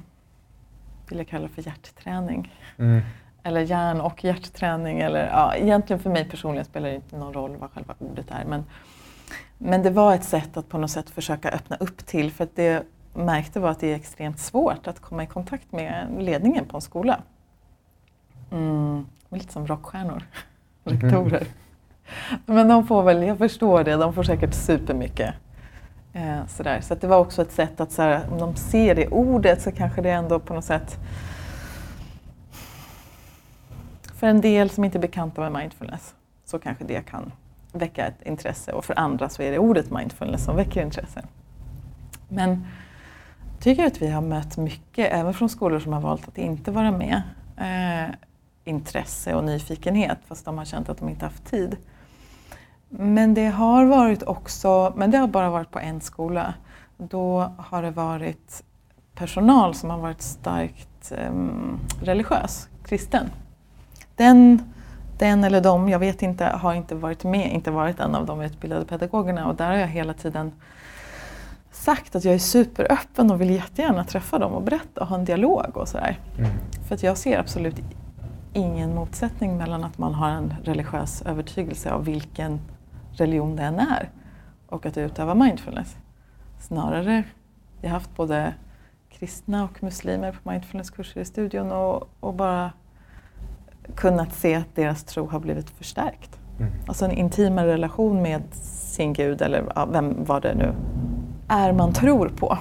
vilja 1.10 1.26
kalla 1.26 1.48
det 1.48 1.54
för 1.54 1.62
hjärtträning. 1.62 2.54
Mm. 2.78 3.02
Eller 3.44 3.62
hjärn 3.62 4.02
och 4.02 4.24
hjärtträning. 4.24 5.00
Eller, 5.00 5.28
ja, 5.28 5.56
egentligen 5.56 6.00
för 6.00 6.10
mig 6.10 6.30
personligen 6.30 6.66
spelar 6.66 6.90
det 6.90 6.96
inte 6.96 7.18
någon 7.18 7.34
roll 7.34 7.58
vad 7.58 7.72
själva 7.72 7.94
ordet 8.00 8.32
är. 8.32 8.46
Men, 8.46 8.64
men 9.58 9.84
det 9.84 9.90
var 9.90 10.16
ett 10.16 10.24
sätt 10.24 10.58
att 10.58 10.70
på 10.70 10.78
något 10.78 10.92
sätt 10.92 11.10
försöka 11.10 11.50
öppna 11.50 11.76
upp 11.76 12.06
till. 12.06 12.32
För 12.32 12.44
att 12.44 12.56
det 12.56 12.84
märkte 13.16 13.60
var 13.60 13.70
att 13.70 13.80
det 13.80 13.92
är 13.92 13.96
extremt 13.96 14.40
svårt 14.40 14.88
att 14.88 15.00
komma 15.00 15.24
i 15.24 15.28
kontakt 15.28 15.72
med 15.72 16.08
ledningen 16.20 16.66
på 16.66 16.78
en 16.78 16.82
skola. 16.82 17.20
Mm, 18.52 19.06
lite 19.30 19.54
som 19.54 19.68
rockstjärnor. 19.68 20.24
rektorer. 20.84 21.48
Men 22.46 22.68
de 22.68 22.88
får 22.88 23.04
väl, 23.04 23.24
jag 23.24 23.38
förstår 23.38 23.84
det, 23.84 23.96
de 23.96 24.14
får 24.14 24.24
säkert 24.24 24.54
supermycket. 24.54 25.34
Eh, 26.14 26.46
sådär. 26.48 26.82
Så 26.82 26.94
att 26.94 27.02
det 27.02 27.08
var 27.08 27.18
också 27.18 27.42
ett 27.42 27.52
sätt 27.52 27.80
att 27.80 27.92
såhär, 27.92 28.22
om 28.32 28.38
de 28.38 28.56
ser 28.56 28.96
det 28.96 29.08
ordet 29.08 29.62
så 29.62 29.72
kanske 29.72 30.02
det 30.02 30.12
ändå 30.12 30.40
på 30.40 30.54
något 30.54 30.66
sätt 30.66 31.00
för 34.16 34.28
en 34.28 34.42
del 34.42 34.70
som 34.70 34.84
inte 34.84 34.98
är 34.98 35.02
bekanta 35.02 35.42
med 35.42 35.62
mindfulness 35.62 36.16
så 36.46 36.60
kanske 36.60 36.84
det 36.84 37.02
kan 37.02 37.32
väcka 37.72 38.08
ett 38.08 38.22
intresse 38.26 38.72
och 38.72 38.86
för 38.86 39.00
andra 39.00 39.30
så 39.30 39.42
är 39.42 39.52
det 39.52 39.60
ordet 39.60 39.92
mindfulness 39.92 40.46
som 40.46 40.56
väcker 40.56 40.82
intresse. 40.82 41.24
Men 42.28 42.68
tycker 43.60 43.86
att 43.86 44.02
vi 44.02 44.12
har 44.12 44.22
mött 44.22 44.58
mycket, 44.58 45.14
även 45.14 45.34
från 45.34 45.50
skolor 45.50 45.80
som 45.80 45.94
har 45.94 46.02
valt 46.02 46.28
att 46.28 46.38
inte 46.38 46.72
vara 46.72 46.92
med, 46.92 47.22
eh, 47.58 48.16
intresse 48.64 49.36
och 49.36 49.44
nyfikenhet 49.44 50.18
fast 50.28 50.46
de 50.46 50.58
har 50.58 50.66
känt 50.66 50.90
att 50.90 50.98
de 50.98 51.10
inte 51.10 51.26
haft 51.26 51.46
tid. 51.46 51.78
Men 52.90 53.34
det 53.34 53.48
har 53.48 53.86
varit 53.86 54.24
också, 54.24 54.94
men 54.96 55.12
det 55.12 55.18
har 55.18 55.28
bara 55.28 55.50
varit 55.50 55.72
på 55.72 55.80
en 55.80 56.02
skola. 56.02 56.54
Då 56.98 57.54
har 57.58 57.82
det 57.82 57.92
varit 57.92 58.64
personal 59.16 59.76
som 59.76 59.90
har 59.90 59.98
varit 59.98 60.22
starkt 60.22 61.12
eh, 61.12 61.34
religiös, 62.02 62.70
kristen. 62.86 63.30
Den, 64.16 64.62
den 65.18 65.44
eller 65.44 65.62
de, 65.62 65.90
jag 65.90 66.00
vet 66.00 66.22
inte, 66.22 66.46
har 66.46 66.74
inte 66.74 66.96
varit 66.96 67.24
med, 67.24 67.54
inte 67.54 67.72
varit 67.72 68.00
en 68.00 68.16
av 68.16 68.26
de 68.26 68.42
utbildade 68.42 68.86
pedagogerna 68.86 69.48
och 69.48 69.56
där 69.56 69.68
har 69.70 69.78
jag 69.78 69.88
hela 69.88 70.14
tiden 70.14 70.52
sagt 71.86 72.16
att 72.16 72.26
jag 72.26 72.34
är 72.34 72.40
superöppen 72.40 73.32
och 73.32 73.42
vill 73.42 73.50
jättegärna 73.50 74.04
träffa 74.04 74.40
dem 74.40 74.54
och 74.54 74.62
berätta 74.62 75.02
och 75.02 75.08
ha 75.08 75.16
en 75.16 75.26
dialog 75.26 75.78
och 75.78 75.88
sådär. 75.88 76.20
Mm. 76.38 76.52
För 76.88 76.96
att 76.96 77.04
jag 77.04 77.18
ser 77.18 77.40
absolut 77.40 77.76
ingen 78.54 78.96
motsättning 78.96 79.58
mellan 79.58 79.84
att 79.84 79.98
man 79.98 80.14
har 80.14 80.30
en 80.30 80.54
religiös 80.64 81.22
övertygelse 81.22 81.92
av 81.92 82.06
vilken 82.06 82.60
religion 83.12 83.56
det 83.56 83.64
än 83.64 83.80
är 83.80 84.10
och 84.68 84.86
att 84.86 84.98
utöva 84.98 85.36
mindfulness. 85.36 85.98
Snarare, 86.60 87.24
jag 87.82 87.90
har 87.90 87.94
haft 87.94 88.16
både 88.16 88.54
kristna 89.10 89.64
och 89.64 89.84
muslimer 89.84 90.32
på 90.32 90.50
mindfulnesskurser 90.50 91.22
i 91.22 91.26
studion 91.26 91.72
och, 91.72 92.10
och 92.20 92.34
bara 92.34 92.72
kunnat 93.96 94.34
se 94.34 94.56
att 94.56 94.76
deras 94.76 95.04
tro 95.04 95.28
har 95.28 95.40
blivit 95.40 95.70
förstärkt. 95.70 96.40
Mm. 96.60 96.72
Alltså 96.88 97.06
en 97.06 97.12
intimare 97.12 97.68
relation 97.68 98.22
med 98.22 98.42
sin 98.62 99.14
gud 99.14 99.42
eller 99.42 99.88
vem 99.92 100.24
vad 100.24 100.42
det 100.42 100.56
nu 100.56 100.74
är 101.48 101.74
man 101.74 101.94
tror 101.94 102.30
på. 102.30 102.58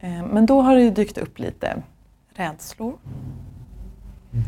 Eh, 0.00 0.26
men 0.26 0.46
då 0.46 0.60
har 0.60 0.74
det 0.74 0.82
ju 0.82 0.90
dykt 0.90 1.18
upp 1.18 1.38
lite 1.38 1.82
rädslor. 2.34 2.94
Mm. 4.32 4.44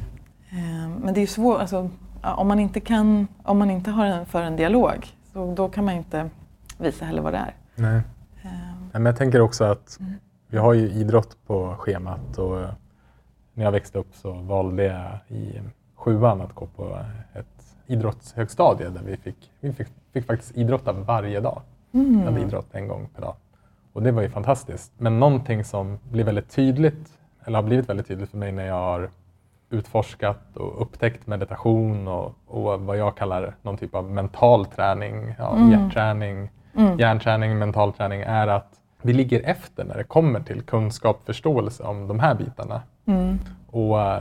Eh, 0.51 0.99
men 1.01 1.15
det 1.15 1.21
är 1.21 1.23
ju 1.23 1.27
svårt, 1.27 1.61
alltså, 1.61 1.91
om, 2.23 2.49
man 2.49 2.61
inte 2.61 2.81
kan, 2.81 3.29
om 3.43 3.59
man 3.59 3.71
inte 3.71 3.91
har 3.91 4.07
en, 4.07 4.27
för 4.27 4.43
en 4.43 4.57
dialog 4.57 5.07
så 5.33 5.55
då 5.55 5.69
kan 5.69 5.85
man 5.85 5.95
inte 5.95 6.31
visa 6.79 7.05
heller 7.05 7.23
vad 7.23 7.33
det 7.33 7.39
är. 7.39 7.55
Nej. 7.75 8.03
Um. 8.45 8.89
men 8.93 9.07
jag 9.07 9.17
tänker 9.17 9.41
också 9.41 9.65
att 9.65 10.01
mm. 10.01 10.13
vi 10.49 10.59
har 10.59 10.73
ju 10.73 10.91
idrott 10.91 11.37
på 11.47 11.75
schemat 11.79 12.39
och 12.39 12.59
när 13.55 13.65
jag 13.65 13.73
växte 13.73 13.99
upp 13.99 14.15
så 14.15 14.33
valde 14.33 14.85
jag 14.85 15.39
i 15.39 15.61
sjuan 15.95 16.41
att 16.41 16.55
gå 16.55 16.67
på 16.67 16.99
ett 17.33 17.77
idrottshögstadie 17.87 18.89
där 18.89 19.03
vi 19.03 19.17
fick, 19.17 19.51
vi 19.61 19.73
fick, 19.73 19.89
fick 20.13 20.27
faktiskt 20.27 20.57
idrotta 20.57 20.93
varje 20.93 21.41
dag. 21.41 21.63
Mm. 21.93 22.19
Vi 22.19 22.25
hade 22.25 22.41
idrott 22.41 22.75
en 22.75 22.89
gång 22.89 23.09
per 23.15 23.23
dag. 23.23 23.35
Och 23.93 24.03
det 24.03 24.13
var 24.13 24.23
ju 24.23 24.29
fantastiskt. 24.29 24.93
Men 24.99 25.21
någonting 25.21 25.65
som 25.65 25.99
blir 26.11 26.25
väldigt 26.25 26.51
tydligt, 26.51 27.19
eller 27.45 27.59
har 27.59 27.63
blivit 27.63 27.89
väldigt 27.89 28.09
tydligt 28.09 28.31
för 28.31 28.39
mig 28.39 28.53
när 28.53 28.67
jag 28.67 28.75
har 28.75 29.11
utforskat 29.71 30.57
och 30.57 30.83
upptäckt 30.83 31.27
meditation 31.27 32.09
och, 32.09 32.35
och 32.47 32.81
vad 32.81 32.97
jag 32.97 33.17
kallar 33.17 33.55
någon 33.63 33.77
typ 33.77 33.95
av 33.95 34.11
mental 34.11 34.67
träning, 34.67 35.35
ja, 35.39 35.57
mm. 35.57 35.71
hjärtträning, 35.71 36.51
mm. 36.75 36.99
hjärnträning, 36.99 37.59
mental 37.59 37.93
träning 37.93 38.21
är 38.21 38.47
att 38.47 38.81
vi 39.03 39.13
ligger 39.13 39.41
efter 39.41 39.85
när 39.85 39.97
det 39.97 40.05
kommer 40.05 40.41
till 40.41 40.63
kunskap, 40.63 41.21
förståelse 41.27 41.83
om 41.83 42.09
de 42.09 42.21
här 42.21 42.35
bitarna. 42.35 42.83
Mm. 43.07 43.39
Och 43.71 43.97
uh, 43.97 44.19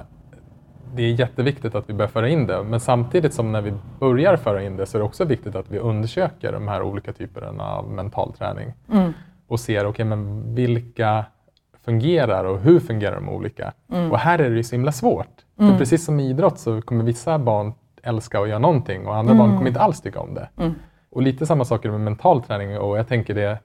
Det 0.95 1.03
är 1.03 1.11
jätteviktigt 1.11 1.75
att 1.75 1.89
vi 1.89 1.93
börjar 1.93 2.09
föra 2.09 2.29
in 2.29 2.47
det, 2.47 2.63
men 2.63 2.79
samtidigt 2.79 3.33
som 3.33 3.51
när 3.51 3.61
vi 3.61 3.73
börjar 3.99 4.37
föra 4.37 4.63
in 4.63 4.77
det 4.77 4.85
så 4.85 4.97
är 4.97 4.99
det 4.99 5.05
också 5.05 5.25
viktigt 5.25 5.55
att 5.55 5.71
vi 5.71 5.79
undersöker 5.79 6.51
de 6.51 6.67
här 6.67 6.81
olika 6.81 7.13
typerna 7.13 7.63
av 7.63 7.89
mental 7.89 8.33
träning 8.33 8.73
mm. 8.91 9.13
och 9.47 9.59
ser 9.59 9.87
okay, 9.87 10.05
men 10.05 10.55
vilka 10.55 11.25
fungerar 11.85 12.45
och 12.45 12.59
hur 12.59 12.79
fungerar 12.79 13.15
de 13.15 13.29
olika. 13.29 13.73
Mm. 13.91 14.11
Och 14.11 14.19
här 14.19 14.39
är 14.39 14.49
det 14.49 14.55
ju 14.55 14.63
så 14.63 14.75
himla 14.75 14.91
svårt. 14.91 15.45
Mm. 15.59 15.71
För 15.71 15.77
precis 15.77 16.05
som 16.05 16.19
i 16.19 16.29
idrott 16.29 16.59
så 16.59 16.81
kommer 16.81 17.03
vissa 17.03 17.39
barn 17.39 17.73
älska 18.03 18.39
att 18.39 18.49
göra 18.49 18.59
någonting 18.59 19.07
och 19.07 19.15
andra 19.15 19.33
mm. 19.33 19.37
barn 19.37 19.57
kommer 19.57 19.67
inte 19.67 19.81
alls 19.81 20.01
tycka 20.01 20.19
om 20.19 20.33
det. 20.33 20.49
Mm. 20.57 20.75
Och 21.09 21.21
lite 21.21 21.45
samma 21.45 21.65
saker 21.65 21.91
med 21.91 21.99
mental 21.99 22.43
träning 22.43 22.77
och 22.77 22.97
jag 22.97 23.07
tänker 23.07 23.35
det 23.35 23.59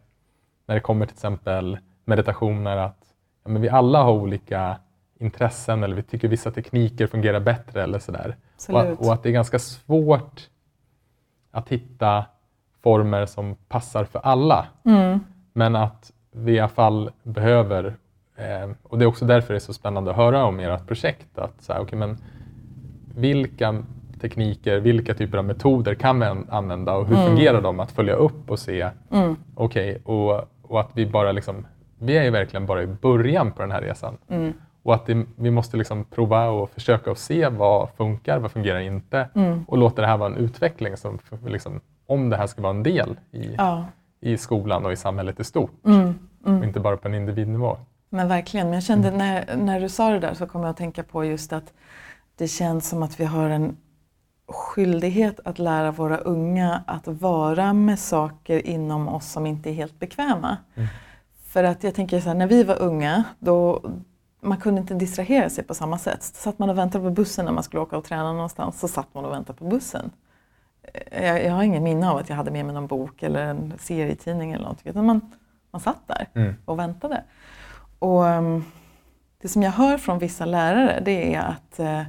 när 0.67 0.75
det 0.75 0.81
kommer 0.81 1.07
till 1.07 1.15
exempel 1.15 1.79
meditationer 2.05 2.77
att 2.77 2.99
ja, 3.45 3.51
men 3.51 3.63
vi 3.63 3.69
alla 3.69 4.03
har 4.03 4.13
olika 4.13 4.77
intressen 5.19 5.83
eller 5.83 5.97
vi 5.97 6.03
tycker 6.03 6.29
vissa 6.29 6.51
tekniker 6.51 7.07
fungerar 7.07 7.41
bättre 7.41 7.83
eller 7.83 7.99
sådär. 7.99 8.37
Och, 8.69 9.07
och, 9.07 9.13
att 9.13 9.23
det 9.23 9.29
är 9.29 9.33
ganska 9.33 9.59
svårt 9.59 10.49
att 11.51 11.69
hitta 11.69 12.25
former 12.83 13.27
som 13.27 13.57
passar 13.69 14.05
för 14.05 14.19
alla. 14.19 14.67
Mm. 14.85 15.21
Men 15.53 15.77
att 15.77 16.13
vi 16.33 16.53
i 16.53 16.61
alla 16.61 16.69
fall 16.69 17.11
behöver 17.23 17.97
Eh, 18.37 18.71
och 18.83 18.99
det 18.99 19.05
är 19.05 19.07
också 19.07 19.25
därför 19.25 19.55
det 19.55 19.59
är 19.59 19.61
så 19.61 19.73
spännande 19.73 20.11
att 20.11 20.17
höra 20.17 20.45
om 20.45 20.61
ert 20.61 20.87
projekt. 20.87 21.39
Att 21.39 21.63
så 21.63 21.73
här, 21.73 21.81
okay, 21.81 21.99
men 21.99 22.19
vilka 23.15 23.83
tekniker, 24.21 24.81
vilka 24.81 25.15
typer 25.15 25.39
av 25.39 25.45
metoder 25.45 25.95
kan 25.95 26.21
vi 26.21 26.27
använda 26.49 26.93
och 26.95 27.07
hur 27.07 27.17
mm. 27.17 27.29
fungerar 27.29 27.61
de 27.61 27.81
att 27.81 27.93
följa 27.93 28.15
upp 28.15 28.51
och 28.51 28.59
se? 28.59 28.91
Mm. 29.11 29.37
Okej, 29.55 30.01
okay, 30.05 30.15
och, 30.15 30.49
och 30.63 30.81
att 30.81 30.91
vi 30.93 31.07
bara 31.07 31.33
liksom, 31.33 31.67
vi 31.99 32.17
är 32.17 32.25
ju 32.25 32.31
verkligen 32.31 32.67
bara 32.67 32.83
i 32.83 32.87
början 32.87 33.53
på 33.53 33.63
den 33.63 33.71
här 33.71 33.81
resan. 33.81 34.17
Mm. 34.29 34.53
Och 34.85 34.95
att 34.95 35.07
det, 35.07 35.27
vi 35.37 35.51
måste 35.51 35.77
liksom 35.77 36.05
prova 36.05 36.49
och 36.49 36.71
försöka 36.71 37.11
och 37.11 37.19
se 37.19 37.49
vad 37.49 37.91
funkar, 37.97 38.39
vad 38.39 38.51
fungerar 38.51 38.81
inte 38.81 39.29
mm. 39.35 39.65
och 39.69 39.79
låta 39.79 40.03
det 40.03 40.09
här 40.09 40.17
vara 40.17 40.33
en 40.33 40.37
utveckling 40.37 40.97
som, 40.97 41.19
liksom, 41.47 41.81
om 42.07 42.31
det 42.31 42.37
här 42.37 42.47
ska 42.47 42.63
vara 42.63 42.75
en 42.75 42.83
del 42.83 43.17
i, 43.33 43.55
ja. 43.59 43.85
i 44.21 44.37
skolan 44.37 44.87
och 44.87 44.93
i 44.93 44.97
samhället 44.97 45.41
i 45.41 45.45
stort. 45.45 45.85
Mm. 45.85 46.15
Mm. 46.47 46.59
Och 46.59 46.65
inte 46.65 46.81
bara 46.81 46.97
på 46.97 47.09
en 47.09 47.15
individnivå. 47.15 47.77
Men 48.09 48.29
verkligen, 48.29 48.67
men 48.67 48.75
jag 48.75 48.83
kände 48.83 49.09
mm. 49.09 49.19
när, 49.19 49.57
när 49.57 49.81
du 49.81 49.89
sa 49.89 50.11
det 50.11 50.19
där 50.19 50.35
så 50.35 50.47
kom 50.47 50.61
jag 50.61 50.71
att 50.71 50.77
tänka 50.77 51.03
på 51.03 51.25
just 51.25 51.53
att 51.53 51.73
det 52.37 52.49
känns 52.49 52.89
som 52.89 53.03
att 53.03 53.21
vi 53.21 53.25
har 53.25 53.51
en 53.51 53.77
skyldighet 54.49 55.41
att 55.45 55.59
lära 55.59 55.91
våra 55.91 56.17
unga 56.17 56.83
att 56.87 57.09
vara 57.09 57.73
med 57.73 57.99
saker 57.99 58.67
inom 58.67 59.09
oss 59.09 59.33
som 59.33 59.47
inte 59.47 59.71
är 59.71 59.75
helt 59.75 59.99
bekväma. 59.99 60.57
Mm. 60.75 60.89
För 61.47 61.65
att 61.65 61.85
jag 61.85 61.95
tänker 61.95 62.21
så 62.21 62.29
här, 62.29 62.35
när 62.35 62.47
vi 62.47 62.65
var 62.65 62.83
unga, 62.83 63.25
då 63.39 63.83
man 64.45 64.59
kunde 64.59 64.81
inte 64.81 64.95
distrahera 64.95 65.51
sig 65.51 65.65
på 65.65 65.75
samma 65.75 65.99
sätt. 65.99 66.23
Satt 66.23 66.59
man 66.59 66.71
och 66.71 66.79
väntade 66.79 67.05
på 67.05 67.11
bussen 67.11 67.45
när 67.45 67.53
man 67.53 67.63
skulle 67.63 67.81
åka 67.81 67.97
och 67.97 68.05
träna 68.05 68.33
någonstans 68.33 68.81
så 68.81 68.89
satt 68.89 69.15
man 69.15 69.25
och 69.25 69.33
väntade 69.33 69.59
på 69.59 69.65
bussen. 69.65 70.11
Jag, 71.23 71.45
jag 71.45 71.53
har 71.53 71.63
ingen 71.63 71.83
minne 71.83 72.11
av 72.11 72.17
att 72.17 72.29
jag 72.29 72.37
hade 72.37 72.51
med 72.51 72.65
mig 72.65 72.75
någon 72.75 72.87
bok 72.87 73.23
eller 73.23 73.43
en 73.43 73.73
serietidning 73.79 74.53
eller 74.53 74.63
någonting. 74.63 74.91
Utan 74.91 75.07
man, 75.07 75.33
man 75.71 75.81
satt 75.81 76.01
där 76.07 76.29
mm. 76.35 76.55
och 76.65 76.79
väntade. 76.79 77.25
Och 77.99 78.23
um, 78.23 78.65
det 79.43 79.49
som 79.49 79.63
jag 79.63 79.71
hör 79.71 79.99
från 79.99 80.19
vissa 80.19 80.45
lärare 80.45 81.03
det 81.05 81.35
är 81.35 81.41
att 81.41 81.81
uh, 81.81 82.03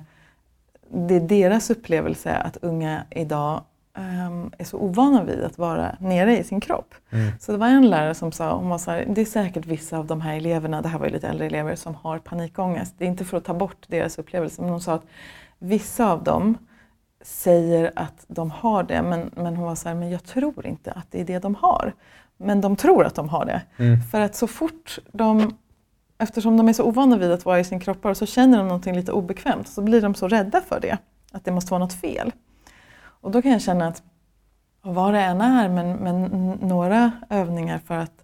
det 0.90 1.16
är 1.16 1.20
deras 1.20 1.70
upplevelse 1.70 2.36
att 2.36 2.58
unga 2.58 3.04
idag 3.10 3.64
um, 3.96 4.52
är 4.58 4.64
så 4.64 4.78
ovana 4.78 5.24
vid 5.24 5.44
att 5.44 5.58
vara 5.58 5.96
nere 6.00 6.38
i 6.38 6.44
sin 6.44 6.62
kropp. 6.62 6.96
Mm. 7.10 7.32
Så 7.40 7.52
det 7.52 7.58
var 7.58 7.68
en 7.68 7.90
lärare 7.90 8.14
som 8.14 8.32
sa, 8.32 8.56
hon 8.56 8.70
var 8.70 8.78
så 8.78 8.92
här, 8.92 9.06
det 9.08 9.22
är 9.22 9.26
säkert 9.26 9.66
vissa 9.66 9.98
av 9.98 10.08
de 10.08 10.22
här 10.22 10.38
eleverna, 10.38 10.82
det 10.82 10.88
här 10.88 11.00
var 11.00 11.06
ju 11.06 11.12
lite 11.12 11.28
äldre 11.28 11.46
elever, 11.46 11.76
som 11.76 11.96
har 11.96 12.20
panikångest. 12.20 12.96
Det 12.98 13.06
är 13.06 13.10
inte 13.10 13.26
för 13.26 13.38
att 13.38 13.46
ta 13.46 13.54
bort 13.54 13.86
deras 13.88 14.20
upplevelse, 14.20 14.62
men 14.62 14.72
hon 14.72 14.82
sa 14.82 14.94
att 14.94 15.06
vissa 15.60 16.12
av 16.12 16.24
dem 16.24 16.58
säger 17.22 17.92
att 17.96 18.26
de 18.28 18.52
har 18.52 18.84
det, 18.84 19.02
men, 19.02 19.32
men 19.36 19.56
hon 19.56 19.66
var 19.66 19.76
så 19.76 19.90
här, 19.90 19.96
men 19.96 20.10
jag 20.10 20.24
tror 20.24 20.66
inte 20.66 20.92
att 20.92 21.12
det 21.12 21.22
är 21.22 21.26
det 21.26 21.40
de 21.40 21.56
har. 21.56 21.94
Men 22.38 22.62
de 22.62 22.76
tror 22.76 23.06
att 23.06 23.16
de 23.16 23.30
har 23.30 23.46
det. 23.46 23.62
Mm. 23.78 24.02
För 24.02 24.22
att 24.22 24.36
så 24.36 24.48
fort 24.48 25.00
de 25.12 25.56
eftersom 26.18 26.58
de 26.58 26.70
är 26.70 26.74
så 26.74 26.84
ovana 26.84 27.18
vid 27.18 27.32
att 27.32 27.46
vara 27.46 27.60
i 27.60 27.64
sin 27.64 27.80
kroppar 27.80 28.14
så 28.14 28.26
känner 28.26 28.58
de 28.58 28.68
någonting 28.68 28.96
lite 28.96 29.12
obekvämt 29.12 29.68
så 29.68 29.82
blir 29.82 30.02
de 30.02 30.16
så 30.16 30.28
rädda 30.28 30.62
för 30.62 30.80
det, 30.80 30.98
att 31.32 31.46
det 31.46 31.52
måste 31.52 31.72
vara 31.72 31.80
något 31.80 31.94
fel. 31.94 32.32
Och 33.26 33.32
då 33.32 33.42
kan 33.42 33.52
jag 33.52 33.62
känna 33.62 33.88
att 33.88 34.04
vad 34.82 35.14
det 35.14 35.22
än 35.22 35.42
är, 35.42 35.70
men, 35.70 35.92
men 35.92 36.24
några 36.62 37.12
övningar 37.30 37.80
för 37.80 37.98
att 37.98 38.24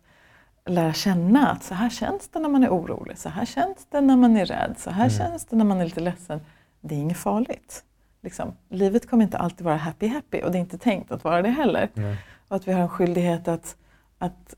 lära 0.65 0.93
känna 0.93 1.51
att 1.51 1.63
så 1.63 1.73
här 1.73 1.89
känns 1.89 2.29
det 2.29 2.39
när 2.39 2.49
man 2.49 2.63
är 2.63 2.69
orolig, 2.69 3.17
så 3.17 3.29
här 3.29 3.45
känns 3.45 3.87
det 3.89 4.01
när 4.01 4.15
man 4.17 4.37
är 4.37 4.45
rädd, 4.45 4.75
så 4.77 4.89
här 4.89 5.05
mm. 5.05 5.17
känns 5.17 5.45
det 5.45 5.55
när 5.55 5.65
man 5.65 5.81
är 5.81 5.85
lite 5.85 5.99
ledsen. 5.99 6.41
Det 6.81 6.95
är 6.95 6.99
inget 6.99 7.17
farligt. 7.17 7.83
Liksom, 8.21 8.53
livet 8.69 9.09
kommer 9.09 9.23
inte 9.23 9.37
alltid 9.37 9.65
vara 9.65 9.75
happy 9.75 10.07
happy 10.07 10.41
och 10.41 10.51
det 10.51 10.57
är 10.57 10.59
inte 10.59 10.77
tänkt 10.77 11.11
att 11.11 11.23
vara 11.23 11.41
det 11.41 11.49
heller. 11.49 11.89
Mm. 11.95 12.15
Och 12.47 12.55
att 12.55 12.67
vi 12.67 12.71
har 12.71 12.81
en 12.81 12.89
skyldighet 12.89 13.47
att, 13.47 13.75
att 14.17 14.55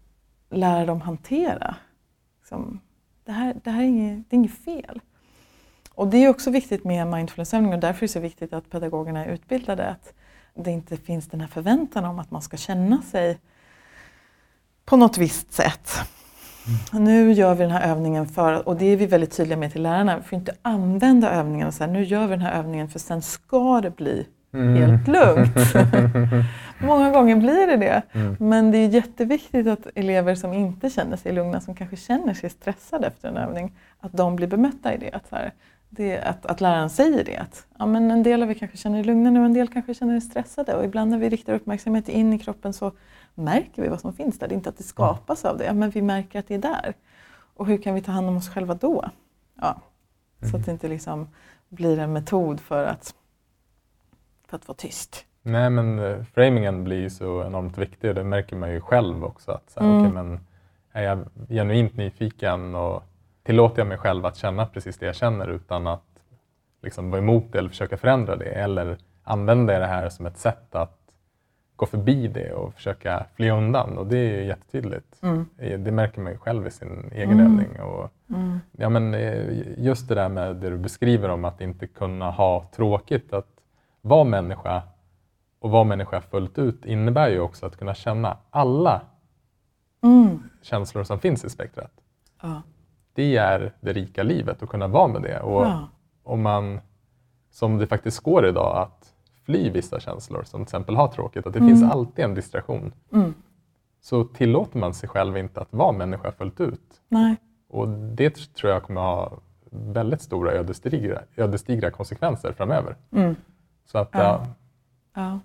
lära 0.50 0.86
dem 0.86 1.02
hantera 1.02 1.76
liksom, 2.40 2.80
det 3.26 3.32
här, 3.32 3.56
det 3.64 3.72
här 3.72 3.82
är, 3.82 3.88
inget, 3.88 4.30
det 4.30 4.36
är 4.36 4.38
inget 4.38 4.64
fel. 4.64 5.02
Och 5.92 6.08
det 6.08 6.18
är 6.18 6.30
också 6.30 6.52
viktigt 6.52 6.84
med 6.84 7.08
mindfulnessövningar 7.08 7.76
och 7.76 7.82
därför 7.82 8.00
är 8.00 8.08
det 8.08 8.14
så 8.14 8.20
viktigt 8.20 8.54
att 8.54 8.70
pedagogerna 8.70 9.26
är 9.26 9.30
utbildade. 9.30 9.90
Att 9.90 10.14
det 10.56 10.72
inte 10.72 10.98
finns 10.98 11.28
den 11.28 11.42
här 11.42 11.48
förväntan 11.48 12.06
om 12.06 12.20
att 12.20 12.32
man 12.32 12.42
ska 12.42 12.58
känna 12.58 13.02
sig 13.02 13.40
på 14.86 14.98
något 14.98 15.18
visst 15.18 15.54
sätt. 15.54 15.90
Mm. 16.92 17.04
Nu 17.04 17.32
gör 17.32 17.56
vi 17.56 17.64
den 17.64 17.72
här 17.72 17.92
övningen 17.92 18.28
för, 18.28 18.68
och 18.68 18.76
det 18.76 18.86
är 18.86 18.98
vi 18.98 19.06
väldigt 19.06 19.38
tydliga 19.38 19.58
med 19.58 19.72
till 19.72 19.82
lärarna, 19.82 20.18
vi 20.18 20.24
får 20.24 20.40
inte 20.40 20.56
använda 20.62 21.32
övningen 21.32 21.68
och 21.68 21.74
säga 21.74 21.88
nu 21.88 22.04
gör 22.04 22.28
vi 22.28 22.30
den 22.30 22.42
här 22.42 22.60
övningen 22.60 22.90
för 22.90 23.00
sen 23.00 23.22
ska 23.22 23.82
det 23.82 23.96
bli 23.96 24.26
mm. 24.54 24.76
helt 24.76 25.08
lugnt. 25.08 25.58
Många 26.82 27.12
gånger 27.12 27.36
blir 27.36 27.68
det 27.68 27.78
det. 27.78 28.02
Mm. 28.12 28.36
Men 28.40 28.72
det 28.72 28.78
är 28.78 28.88
jätteviktigt 28.88 29.68
att 29.68 29.88
elever 29.96 30.36
som 30.36 30.54
inte 30.54 30.90
känner 30.90 31.18
sig 31.18 31.32
lugna, 31.32 31.62
som 31.62 31.76
kanske 31.76 31.96
känner 31.96 32.34
sig 32.34 32.50
stressade 32.50 33.08
efter 33.08 33.30
en 33.30 33.38
övning, 33.38 33.74
att 34.00 34.14
de 34.14 34.36
blir 34.36 34.48
bemötta 34.48 34.94
i 34.94 34.98
det. 34.98 35.12
Att, 35.12 35.30
så 35.30 35.36
här, 35.36 35.54
det, 35.96 36.22
att, 36.22 36.46
att 36.46 36.62
läraren 36.62 36.90
säger 36.90 37.24
det. 37.24 37.38
Att 37.38 37.68
ja, 37.80 37.86
men 37.86 38.12
en 38.12 38.24
del 38.24 38.44
av 38.44 38.50
er 38.50 38.54
kanske 38.54 38.78
känner 38.78 39.00
er 39.00 39.04
lugna 39.04 39.30
nu, 39.30 39.46
en 39.46 39.54
del 39.54 39.68
kanske 39.68 39.94
känner 39.94 40.16
er 40.16 40.20
stressade. 40.20 40.76
Och 40.76 40.86
ibland 40.86 41.12
när 41.12 41.18
vi 41.18 41.30
riktar 41.30 41.54
uppmärksamhet 41.54 42.10
in 42.10 42.34
i 42.34 42.40
kroppen 42.40 42.74
så 42.74 42.92
märker 43.36 43.82
vi 43.82 43.88
vad 43.88 44.02
som 44.02 44.14
finns 44.14 44.40
där. 44.40 44.48
Det 44.48 44.54
är 44.54 44.58
inte 44.58 44.70
att 44.70 44.78
det 44.78 44.84
skapas 44.84 45.46
av 45.46 45.58
det, 45.58 45.74
men 45.74 45.90
vi 45.90 46.02
märker 46.02 46.40
att 46.40 46.48
det 46.48 46.56
är 46.56 46.60
där. 46.60 46.94
Och 47.56 47.68
hur 47.68 47.78
kan 47.78 47.96
vi 47.96 48.02
ta 48.02 48.12
hand 48.12 48.30
om 48.30 48.38
oss 48.38 48.50
själva 48.50 48.74
då? 48.74 49.10
Ja, 49.62 49.82
Så 50.40 50.48
att 50.48 50.54
mm. 50.54 50.62
det 50.62 50.72
inte 50.72 50.88
liksom 50.88 51.28
blir 51.70 52.00
en 52.00 52.14
metod 52.14 52.60
för 52.60 52.86
att, 52.86 53.16
för 54.48 54.58
att 54.58 54.68
vara 54.68 54.76
tyst. 54.76 55.26
Nej, 55.42 55.70
men 55.70 56.00
uh, 56.00 56.24
framingen 56.24 56.84
blir 56.84 57.00
ju 57.00 57.10
så 57.10 57.44
enormt 57.44 57.78
viktig 57.78 58.10
och 58.10 58.16
det 58.16 58.24
märker 58.24 58.56
man 58.56 58.72
ju 58.72 58.82
själv 58.82 59.24
också. 59.24 59.52
Att, 59.52 59.70
så 59.70 59.80
här, 59.80 59.88
mm. 59.88 60.02
okay, 60.02 60.14
men 60.14 60.40
är 60.92 61.04
jag 61.04 61.26
genuint 61.50 61.98
nyfiken 61.98 62.76
och 62.76 63.04
tillåter 63.44 63.80
jag 63.80 63.88
mig 63.88 63.98
själv 63.98 64.26
att 64.26 64.36
känna 64.36 64.66
precis 64.66 64.98
det 64.98 65.06
jag 65.06 65.16
känner 65.16 65.48
utan 65.48 65.88
att 65.88 66.04
liksom 66.82 67.12
vara 67.12 67.22
emot 67.22 67.52
det 67.52 67.60
eller 67.60 67.70
försöka 67.70 67.98
förändra 67.98 68.36
det? 68.36 68.46
Eller 68.46 68.98
använder 69.24 69.74
jag 69.74 69.82
det 69.82 69.88
här 69.88 70.10
som 70.10 70.26
ett 70.26 70.38
sätt 70.38 70.76
att 70.76 71.00
gå 71.76 71.86
förbi 71.86 72.28
det 72.28 72.54
och 72.54 72.74
försöka 72.74 73.26
fly 73.36 73.50
undan? 73.50 73.98
Och 73.98 74.08
det 74.08 74.18
är 74.18 74.44
jättetydligt. 74.44 75.24
Mm. 75.24 75.46
Det 75.84 75.92
märker 75.92 76.22
man 76.22 76.32
ju 76.32 76.38
själv 76.38 76.68
i 76.68 76.72
sin 76.72 77.12
egen 77.12 77.40
mm. 77.40 77.46
övning. 77.46 77.82
Och, 77.82 78.10
mm. 78.30 78.60
ja, 78.72 78.90
men 78.90 79.14
eh, 79.14 79.70
just 79.78 80.08
det 80.08 80.16
där 80.16 80.30
med 80.30 80.56
det 80.56 80.70
du 80.70 80.78
beskriver 80.78 81.30
om 81.30 81.46
att 81.46 81.62
inte 81.62 81.88
kunna 81.88 82.32
ha 82.32 82.66
tråkigt, 82.76 83.34
att 83.34 83.50
vara 84.02 84.24
människa 84.24 84.82
och 85.60 85.72
vara 85.72 85.84
människa 85.84 86.22
fullt 86.22 86.58
ut 86.58 86.86
innebär 86.86 87.30
ju 87.30 87.40
också 87.40 87.66
att 87.66 87.78
kunna 87.78 87.94
känna 87.94 88.38
alla 88.50 89.02
mm. 90.04 90.44
känslor 90.62 91.04
som 91.04 91.20
finns 91.20 91.46
i 91.46 91.50
spektrat. 91.50 91.92
Ja 92.42 92.62
det 93.14 93.38
är 93.38 93.74
det 93.82 93.94
rika 93.94 94.24
livet 94.24 94.64
att 94.64 94.70
kunna 94.70 94.88
vara 94.88 95.08
med 95.08 95.22
det. 95.22 95.40
Och 95.40 95.66
ja. 95.66 95.88
om 96.24 96.42
man, 96.42 96.80
som 97.52 97.78
det 97.78 97.88
faktiskt 97.88 98.20
går 98.20 98.48
idag, 98.48 98.78
att 98.78 99.14
fly 99.46 99.70
vissa 99.70 100.00
känslor, 100.00 100.44
som 100.44 100.60
till 100.60 100.64
exempel 100.64 100.96
ha 100.96 101.12
tråkigt, 101.14 101.48
att 101.48 101.54
det 101.54 101.60
mm. 101.60 101.70
finns 101.70 101.92
alltid 101.92 102.26
en 102.26 102.34
distraktion. 102.34 102.94
Mm. 103.14 103.34
Så 104.02 104.24
tillåter 104.24 104.78
man 104.78 104.94
sig 104.94 105.10
själv 105.10 105.38
inte 105.38 105.62
att 105.62 105.74
vara 105.74 105.92
människa 105.92 106.32
fullt 106.32 106.62
ut. 106.62 107.02
Nej. 107.10 107.36
Och 107.70 107.88
det 107.88 108.54
tror 108.54 108.72
jag 108.72 108.84
kommer 108.84 109.02
ha 109.02 109.34
väldigt 109.70 110.22
stora 110.22 110.52
ödesdigra, 110.52 111.22
ödesdigra 111.36 111.92
konsekvenser 111.92 112.52
framöver. 112.52 112.96
Mm. 113.12 113.36
Så 113.86 113.98
att, 113.98 114.10
ja. 114.12 114.48
ja. 115.14 115.40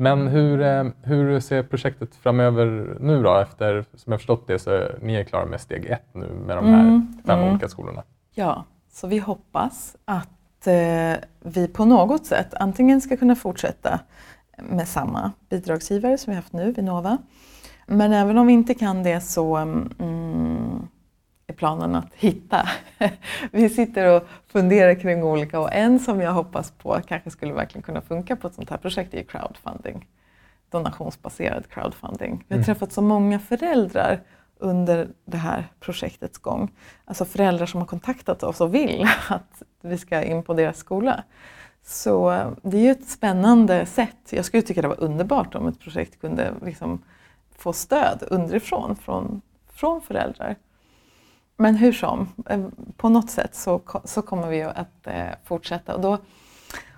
Men 0.00 0.26
hur, 0.26 0.60
eh, 0.60 0.84
hur 1.02 1.40
ser 1.40 1.62
projektet 1.62 2.14
framöver 2.16 2.96
nu 3.00 3.22
då? 3.22 3.36
Efter, 3.36 3.84
som 3.94 4.12
jag 4.12 4.20
förstått 4.20 4.46
det, 4.46 4.58
så 4.58 4.70
är 4.70 4.98
ni 5.02 5.24
klara 5.24 5.46
med 5.46 5.60
steg 5.60 5.86
ett 5.86 6.14
nu 6.14 6.26
med 6.26 6.56
de 6.56 6.66
här 6.66 6.80
mm, 6.80 7.18
fem 7.26 7.38
mm. 7.38 7.50
olika 7.50 7.68
skolorna. 7.68 8.02
Ja, 8.34 8.64
så 8.92 9.06
vi 9.06 9.18
hoppas 9.18 9.96
att 10.04 10.66
eh, 10.66 11.14
vi 11.40 11.68
på 11.68 11.84
något 11.84 12.26
sätt 12.26 12.54
antingen 12.54 13.00
ska 13.00 13.16
kunna 13.16 13.36
fortsätta 13.36 14.00
med 14.58 14.88
samma 14.88 15.32
bidragsgivare 15.48 16.18
som 16.18 16.30
vi 16.30 16.36
haft 16.36 16.52
nu, 16.52 16.72
Vinnova. 16.72 17.18
Men 17.86 18.12
även 18.12 18.38
om 18.38 18.46
vi 18.46 18.52
inte 18.52 18.74
kan 18.74 19.02
det 19.02 19.20
så 19.20 19.56
mm, 19.56 20.88
är 21.50 21.54
planen 21.54 21.94
att 21.94 22.14
hitta. 22.14 22.68
vi 23.50 23.68
sitter 23.68 24.16
och 24.16 24.22
funderar 24.46 24.94
kring 24.94 25.24
olika 25.24 25.60
och 25.60 25.72
en 25.72 26.00
som 26.00 26.20
jag 26.20 26.32
hoppas 26.32 26.70
på 26.70 27.00
kanske 27.08 27.30
skulle 27.30 27.52
verkligen 27.52 27.82
kunna 27.82 28.00
funka 28.00 28.36
på 28.36 28.46
ett 28.46 28.54
sånt 28.54 28.70
här 28.70 28.76
projekt 28.76 29.14
är 29.14 29.22
crowdfunding. 29.22 30.08
Donationsbaserad 30.70 31.68
crowdfunding. 31.68 32.44
Vi 32.48 32.54
har 32.54 32.56
mm. 32.56 32.64
träffat 32.64 32.92
så 32.92 33.02
många 33.02 33.38
föräldrar 33.38 34.20
under 34.58 35.08
det 35.24 35.36
här 35.36 35.68
projektets 35.80 36.38
gång. 36.38 36.70
Alltså 37.04 37.24
föräldrar 37.24 37.66
som 37.66 37.80
har 37.80 37.86
kontaktat 37.86 38.42
oss 38.42 38.60
och 38.60 38.74
vill 38.74 39.06
att 39.28 39.62
vi 39.80 39.98
ska 39.98 40.22
in 40.22 40.42
på 40.42 40.54
deras 40.54 40.78
skola. 40.78 41.24
Så 41.82 42.44
det 42.62 42.76
är 42.76 42.82
ju 42.82 42.90
ett 42.90 43.08
spännande 43.08 43.86
sätt. 43.86 44.16
Jag 44.30 44.44
skulle 44.44 44.62
tycka 44.62 44.82
det 44.82 44.88
var 44.88 45.00
underbart 45.00 45.54
om 45.54 45.66
ett 45.66 45.80
projekt 45.80 46.20
kunde 46.20 46.54
liksom 46.64 47.02
få 47.58 47.72
stöd 47.72 48.24
underifrån 48.30 48.96
från, 48.96 49.42
från 49.72 50.00
föräldrar. 50.00 50.56
Men 51.60 51.76
hur 51.76 51.92
som, 51.92 52.28
eh, 52.46 52.60
på 52.96 53.08
något 53.08 53.30
sätt 53.30 53.54
så, 53.54 53.80
så 54.04 54.22
kommer 54.22 54.48
vi 54.48 54.62
att 54.62 55.06
eh, 55.06 55.24
fortsätta 55.44 55.94
och 55.94 56.00
då 56.00 56.18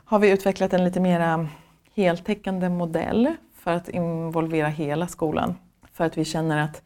har 0.05 0.19
vi 0.19 0.31
utvecklat 0.31 0.73
en 0.73 0.85
lite 0.85 1.01
mera 1.01 1.49
heltäckande 1.95 2.69
modell 2.69 3.35
för 3.55 3.71
att 3.71 3.89
involvera 3.89 4.69
hela 4.69 5.07
skolan. 5.07 5.55
För 5.93 6.05
att 6.05 6.19
vi 6.19 6.25
känner 6.25 6.59
att 6.59 6.83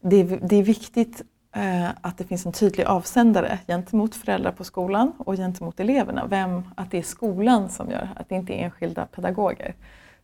det 0.00 0.16
är, 0.16 0.38
det 0.42 0.56
är 0.56 0.62
viktigt 0.62 1.22
eh, 1.56 1.88
att 2.00 2.18
det 2.18 2.24
finns 2.24 2.46
en 2.46 2.52
tydlig 2.52 2.84
avsändare 2.84 3.58
gentemot 3.66 4.14
föräldrar 4.14 4.52
på 4.52 4.64
skolan 4.64 5.12
och 5.18 5.36
gentemot 5.36 5.80
eleverna. 5.80 6.26
Vem, 6.26 6.62
att 6.76 6.90
det 6.90 6.98
är 6.98 7.02
skolan 7.02 7.68
som 7.68 7.90
gör 7.90 8.00
det 8.00 8.06
här, 8.06 8.20
att 8.20 8.28
det 8.28 8.34
inte 8.34 8.52
är 8.52 8.64
enskilda 8.64 9.06
pedagoger 9.06 9.74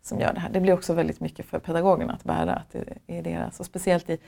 som 0.02 0.20
gör 0.20 0.32
det 0.32 0.40
här. 0.40 0.50
Det 0.50 0.60
blir 0.60 0.72
också 0.72 0.94
väldigt 0.94 1.20
mycket 1.20 1.46
för 1.46 1.58
pedagogerna 1.58 2.12
att 2.12 2.24
bära, 2.24 2.54
att 2.54 2.72
det 3.06 3.18
är 3.18 3.22
deras. 3.22 3.60
Och 3.60 3.66
speciellt 3.66 4.10
i, 4.10 4.18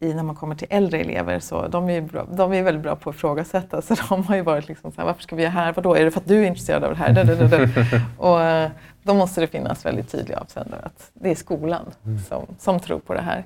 i, 0.00 0.14
när 0.14 0.22
man 0.22 0.36
kommer 0.36 0.54
till 0.54 0.66
äldre 0.70 0.98
elever 0.98 1.40
så 1.40 1.68
de 1.68 1.90
är, 1.90 2.00
bra, 2.00 2.26
de 2.30 2.52
är 2.52 2.62
väldigt 2.62 2.82
bra 2.82 2.96
på 2.96 3.10
att 3.10 3.16
ifrågasätta. 3.16 3.82
Så 3.82 3.94
de 4.08 4.24
har 4.24 4.36
ju 4.36 4.42
varit 4.42 4.68
liksom 4.68 4.92
så 4.92 5.00
här, 5.00 5.06
varför 5.06 5.22
ska 5.22 5.36
vi 5.36 5.42
göra 5.42 5.52
här? 5.52 5.72
Vadå, 5.72 5.94
är 5.94 6.04
det 6.04 6.10
för 6.10 6.20
att 6.20 6.28
du 6.28 6.42
är 6.42 6.46
intresserad 6.46 6.84
av 6.84 6.90
det 6.90 6.96
här? 6.96 8.02
och 8.18 8.42
eh, 8.42 8.70
då 9.02 9.14
måste 9.14 9.40
det 9.40 9.46
finnas 9.46 9.86
väldigt 9.86 10.10
tydliga 10.10 10.38
avsändare 10.38 10.80
att 10.82 11.10
det 11.14 11.30
är 11.30 11.34
skolan 11.34 11.90
mm. 12.04 12.18
som, 12.18 12.46
som 12.58 12.80
tror 12.80 12.98
på 12.98 13.14
det 13.14 13.20
här. 13.20 13.44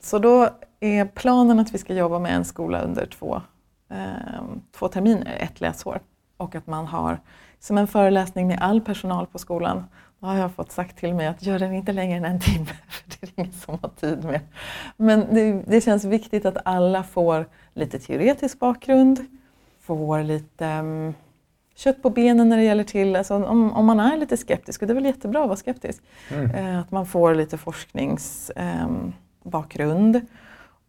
Så 0.00 0.18
då 0.18 0.48
är 0.80 1.04
planen 1.04 1.58
att 1.58 1.74
vi 1.74 1.78
ska 1.78 1.94
jobba 1.94 2.18
med 2.18 2.34
en 2.34 2.44
skola 2.44 2.80
under 2.80 3.06
två, 3.06 3.42
eh, 3.90 3.96
två 4.78 4.88
terminer, 4.88 5.36
ett 5.40 5.60
läsår. 5.60 6.00
Och 6.36 6.54
att 6.54 6.66
man 6.66 6.86
har 6.86 7.18
som 7.58 7.78
en 7.78 7.86
föreläsning 7.86 8.46
med 8.46 8.58
all 8.60 8.80
personal 8.80 9.26
på 9.26 9.38
skolan 9.38 9.84
har 10.20 10.38
jag 10.38 10.52
fått 10.52 10.72
sagt 10.72 10.98
till 10.98 11.14
mig 11.14 11.26
att 11.26 11.42
gör 11.42 11.58
den 11.58 11.72
inte 11.72 11.92
längre 11.92 12.16
än 12.16 12.24
en 12.24 12.40
timme, 12.40 12.70
för 12.88 13.04
det 13.08 13.26
är 13.26 13.30
ingen 13.36 13.52
som 13.52 13.78
har 13.82 13.88
tid 13.88 14.24
med. 14.24 14.40
Men 14.96 15.34
det, 15.34 15.62
det 15.66 15.80
känns 15.80 16.04
viktigt 16.04 16.46
att 16.46 16.56
alla 16.64 17.02
får 17.02 17.46
lite 17.74 17.98
teoretisk 17.98 18.58
bakgrund, 18.58 19.26
får 19.80 20.22
lite 20.22 20.66
um, 20.66 21.14
kött 21.74 22.02
på 22.02 22.10
benen 22.10 22.48
när 22.48 22.56
det 22.56 22.62
gäller 22.62 22.84
till, 22.84 23.16
alltså 23.16 23.34
om, 23.34 23.72
om 23.72 23.86
man 23.86 24.00
är 24.00 24.16
lite 24.16 24.36
skeptisk, 24.36 24.82
och 24.82 24.88
det 24.88 24.92
är 24.92 24.94
väl 24.94 25.04
jättebra 25.04 25.40
att 25.40 25.48
vara 25.48 25.56
skeptisk, 25.56 26.02
mm. 26.30 26.50
eh, 26.50 26.80
att 26.80 26.90
man 26.90 27.06
får 27.06 27.34
lite 27.34 27.58
forskningsbakgrund 27.58 30.16
ehm, 30.16 30.22
um, 30.22 30.26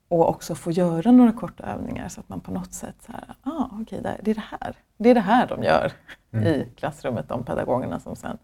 och 0.08 0.30
också 0.30 0.56
får 0.56 0.74
göra 0.74 1.12
några 1.12 1.32
korta 1.32 1.64
övningar 1.64 2.10
så 2.10 2.20
att 2.20 2.30
man 2.30 2.40
på 2.40 2.52
något 2.52 2.74
sätt, 2.74 2.96
så 3.06 3.12
här, 3.12 3.36
ah, 3.44 3.82
okay, 3.82 4.02
det, 4.02 4.32
är 4.32 4.36
det 4.36 4.44
här. 4.50 4.76
det 4.98 5.10
är 5.10 5.16
det 5.16 5.22
här 5.22 5.48
de 5.48 5.64
gör 5.64 5.92
mm. 6.32 6.48
i 6.48 6.68
klassrummet, 6.76 7.30
de 7.30 7.44
pedagogerna 7.44 8.00
som 8.00 8.16
sen 8.16 8.38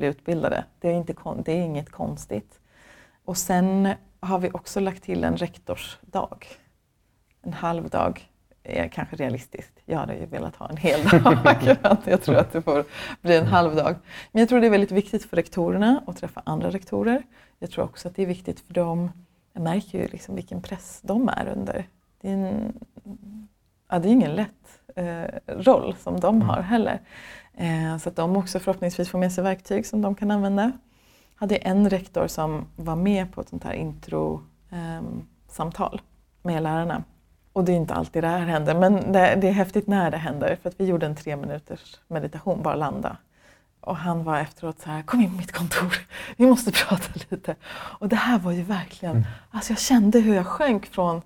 bli 0.00 0.08
utbildade. 0.08 0.64
Det 0.80 0.88
är, 0.88 0.92
inte, 0.92 1.14
det 1.44 1.52
är 1.52 1.62
inget 1.62 1.90
konstigt. 1.90 2.60
Och 3.24 3.36
sen 3.36 3.88
har 4.20 4.38
vi 4.38 4.50
också 4.50 4.80
lagt 4.80 5.02
till 5.02 5.24
en 5.24 5.36
rektorsdag. 5.36 6.46
En 7.42 7.52
halv 7.52 7.88
dag 7.88 8.30
är 8.62 8.88
kanske 8.88 9.16
realistiskt. 9.16 9.72
Jag 9.84 9.98
hade 9.98 10.14
ju 10.14 10.26
velat 10.26 10.56
ha 10.56 10.68
en 10.68 10.76
hel 10.76 11.08
dag. 11.82 11.98
jag 12.04 12.22
tror 12.22 12.36
att 12.36 12.52
det 12.52 12.62
får 12.62 12.84
bli 13.20 13.36
en 13.36 13.46
halv 13.46 13.76
dag. 13.76 13.96
Men 14.32 14.40
jag 14.40 14.48
tror 14.48 14.60
det 14.60 14.66
är 14.66 14.70
väldigt 14.70 14.92
viktigt 14.92 15.24
för 15.24 15.36
rektorerna 15.36 16.02
att 16.06 16.16
träffa 16.16 16.42
andra 16.46 16.70
rektorer. 16.70 17.22
Jag 17.58 17.70
tror 17.70 17.84
också 17.84 18.08
att 18.08 18.16
det 18.16 18.22
är 18.22 18.26
viktigt 18.26 18.60
för 18.60 18.74
dem. 18.74 19.10
Jag 19.52 19.62
märker 19.62 19.98
ju 19.98 20.08
liksom 20.08 20.34
vilken 20.34 20.62
press 20.62 21.00
de 21.02 21.28
är 21.28 21.48
under. 21.48 21.88
Det 22.20 22.28
är, 22.28 22.32
en, 22.32 22.78
ja, 23.88 23.98
det 23.98 24.08
är 24.08 24.12
ingen 24.12 24.34
lätt 24.34 24.80
eh, 24.96 25.24
roll 25.46 25.94
som 25.96 26.20
de 26.20 26.42
har 26.42 26.62
heller. 26.62 27.00
Eh, 27.60 27.98
så 27.98 28.08
att 28.08 28.16
de 28.16 28.36
också 28.36 28.60
förhoppningsvis 28.60 29.08
får 29.08 29.18
med 29.18 29.32
sig 29.32 29.44
verktyg 29.44 29.86
som 29.86 30.02
de 30.02 30.14
kan 30.14 30.30
använda. 30.30 30.62
Jag 30.62 30.72
hade 31.34 31.56
en 31.56 31.90
rektor 31.90 32.26
som 32.26 32.66
var 32.76 32.96
med 32.96 33.32
på 33.32 33.40
ett 33.40 33.48
sånt 33.48 33.64
här 33.64 33.72
intro-samtal 33.72 35.94
ehm, 35.94 36.00
med 36.42 36.62
lärarna. 36.62 37.04
Och 37.52 37.64
det 37.64 37.72
är 37.72 37.76
inte 37.76 37.94
alltid 37.94 38.24
det 38.24 38.28
här 38.28 38.38
händer, 38.38 38.74
men 38.74 39.12
det, 39.12 39.38
det, 39.40 39.48
är 39.48 39.52
häftigt 39.52 39.86
när 39.86 40.10
det 40.10 40.16
händer. 40.16 40.58
För 40.62 40.68
att 40.68 40.80
vi 40.80 40.86
gjorde 40.86 41.06
en 41.06 41.16
tre 41.16 41.36
minuters 41.36 42.00
meditation, 42.08 42.62
bara 42.62 42.74
landa. 42.74 43.16
Och 43.80 43.96
han 43.96 44.24
var 44.24 44.38
efteråt 44.38 44.80
så 44.80 44.90
här, 44.90 45.02
kom 45.02 45.20
in 45.20 45.30
på 45.30 45.36
mitt 45.36 45.52
kontor, 45.52 45.94
vi 46.36 46.46
måste 46.46 46.72
prata 46.72 47.12
lite. 47.30 47.56
Och 47.72 48.08
det 48.08 48.16
här 48.16 48.38
var 48.38 48.52
ju 48.52 48.62
verkligen, 48.62 49.16
mm. 49.16 49.26
alltså 49.50 49.72
jag 49.72 49.80
kände 49.80 50.20
hur 50.20 50.34
jag 50.34 50.46
sjönk 50.46 50.86
från 50.86 51.22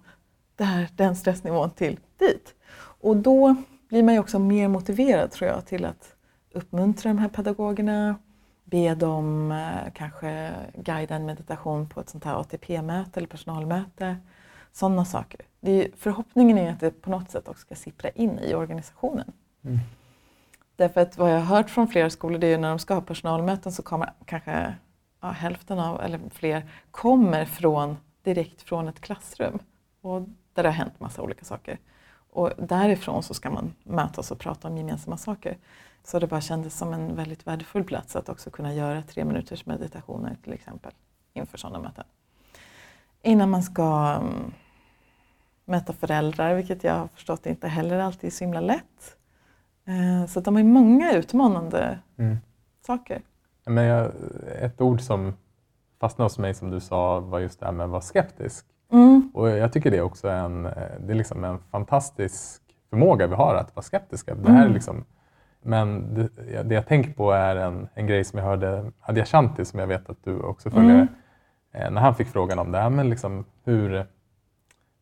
här, 0.58 0.88
den 0.96 1.16
stressnivån 1.16 1.70
till 1.70 2.00
dit. 2.18 2.54
Och 3.00 3.16
då 3.16 3.56
blir 3.88 4.02
man 4.02 4.14
ju 4.14 4.20
också 4.20 4.38
mer 4.38 4.68
motiverad 4.68 5.30
tror 5.30 5.50
jag 5.50 5.66
till 5.66 5.84
att 5.84 6.13
uppmuntra 6.54 7.08
de 7.08 7.18
här 7.18 7.28
pedagogerna, 7.28 8.16
be 8.64 8.94
dem 8.94 9.52
eh, 9.52 9.92
kanske 9.94 10.52
guida 10.74 11.14
en 11.14 11.26
meditation 11.26 11.88
på 11.88 12.00
ett 12.00 12.08
sånt 12.08 12.24
här 12.24 12.40
ATP-möte 12.40 13.20
eller 13.20 13.28
personalmöte. 13.28 14.16
Sådana 14.72 15.04
saker. 15.04 15.40
Är, 15.60 15.88
förhoppningen 15.96 16.58
är 16.58 16.72
att 16.72 16.80
det 16.80 16.90
på 16.90 17.10
något 17.10 17.30
sätt 17.30 17.48
också 17.48 17.60
ska 17.60 17.74
sippra 17.74 18.10
in 18.10 18.38
i 18.38 18.54
organisationen. 18.54 19.32
Mm. 19.64 19.78
Därför 20.76 21.00
att 21.00 21.18
vad 21.18 21.32
jag 21.32 21.40
har 21.40 21.56
hört 21.56 21.70
från 21.70 21.88
flera 21.88 22.10
skolor 22.10 22.38
det 22.38 22.46
är 22.46 22.50
ju 22.50 22.58
när 22.58 22.68
de 22.68 22.78
ska 22.78 22.94
ha 22.94 23.00
personalmöten 23.00 23.72
så 23.72 23.82
kommer 23.82 24.12
kanske 24.24 24.74
ja, 25.20 25.30
hälften 25.30 25.78
av, 25.78 26.00
eller 26.00 26.20
fler, 26.30 26.70
kommer 26.90 27.44
från, 27.44 27.96
direkt 28.22 28.62
från 28.62 28.88
ett 28.88 29.00
klassrum. 29.00 29.58
Och 30.00 30.22
där 30.54 30.62
det 30.62 30.68
har 30.68 30.76
hänt 30.76 31.00
massa 31.00 31.22
olika 31.22 31.44
saker. 31.44 31.78
Och 32.34 32.50
därifrån 32.58 33.22
så 33.22 33.34
ska 33.34 33.50
man 33.50 33.74
mötas 33.84 34.30
och 34.30 34.38
prata 34.38 34.68
om 34.68 34.76
gemensamma 34.76 35.16
saker. 35.16 35.58
Så 36.04 36.18
det 36.18 36.26
bara 36.26 36.40
kändes 36.40 36.78
som 36.78 36.92
en 36.92 37.16
väldigt 37.16 37.46
värdefull 37.46 37.84
plats 37.84 38.16
att 38.16 38.28
också 38.28 38.50
kunna 38.50 38.74
göra 38.74 39.02
tre 39.02 39.24
minuters 39.24 39.66
meditationer 39.66 40.36
till 40.44 40.52
exempel 40.52 40.92
inför 41.32 41.58
sådana 41.58 41.78
möten. 41.78 42.04
Innan 43.22 43.50
man 43.50 43.62
ska 43.62 44.16
mm, 44.20 44.52
möta 45.64 45.92
föräldrar, 45.92 46.54
vilket 46.54 46.84
jag 46.84 46.94
har 46.94 47.08
förstått 47.08 47.46
inte 47.46 47.68
heller 47.68 47.98
alltid 47.98 48.28
är 48.28 48.30
så 48.30 48.44
himla 48.44 48.60
lätt. 48.60 49.16
Eh, 49.84 50.26
Så 50.28 50.40
de 50.40 50.56
har 50.56 50.62
många 50.62 51.12
utmanande 51.12 51.98
Mm. 52.16 52.36
saker. 52.86 53.22
Men 53.66 53.84
jag, 53.84 54.12
ett 54.60 54.80
ord 54.80 55.00
som 55.00 55.34
fastnade 56.00 56.24
hos 56.26 56.38
mig 56.38 56.54
som 56.54 56.70
du 56.70 56.80
sa 56.80 57.20
var 57.20 57.38
just 57.38 57.60
det 57.60 57.66
här 57.66 57.72
med 57.72 57.84
att 57.84 57.90
vara 57.90 58.00
skeptisk. 58.00 58.66
Mm. 58.92 59.30
Och 59.34 59.48
jag 59.48 59.72
tycker 59.72 59.90
det 59.90 60.00
också 60.00 60.28
är 60.28 60.44
en, 60.44 60.66
eh, 60.66 60.72
det 61.00 61.12
är 61.12 61.16
liksom 61.16 61.44
en 61.44 61.58
fantastisk 61.70 62.62
förmåga 62.90 63.26
vi 63.26 63.34
har 63.34 63.54
att 63.54 63.76
vara 63.76 63.82
skeptiska. 63.82 64.34
Det 64.34 64.50
här 64.50 64.58
är 64.58 64.62
Mm. 64.62 64.74
liksom, 64.74 65.04
men 65.62 66.14
det, 66.14 66.28
det 66.62 66.74
jag 66.74 66.86
tänker 66.86 67.12
på 67.12 67.32
är 67.32 67.56
en, 67.56 67.88
en 67.94 68.06
grej 68.06 68.24
som 68.24 68.38
jag 68.38 68.46
hörde 68.46 68.92
Adyashanti, 69.00 69.64
som 69.64 69.78
jag 69.80 69.86
vet 69.86 70.10
att 70.10 70.24
du 70.24 70.38
också 70.38 70.70
följer, 70.70 70.90
Mm. 70.94 71.08
eh, 71.72 71.90
när 71.90 72.00
han 72.00 72.14
fick 72.14 72.28
frågan 72.28 72.58
om 72.58 72.72
det 72.72 72.78
här, 72.78 72.90
men 72.90 73.10
liksom 73.10 73.44
hur, 73.64 74.06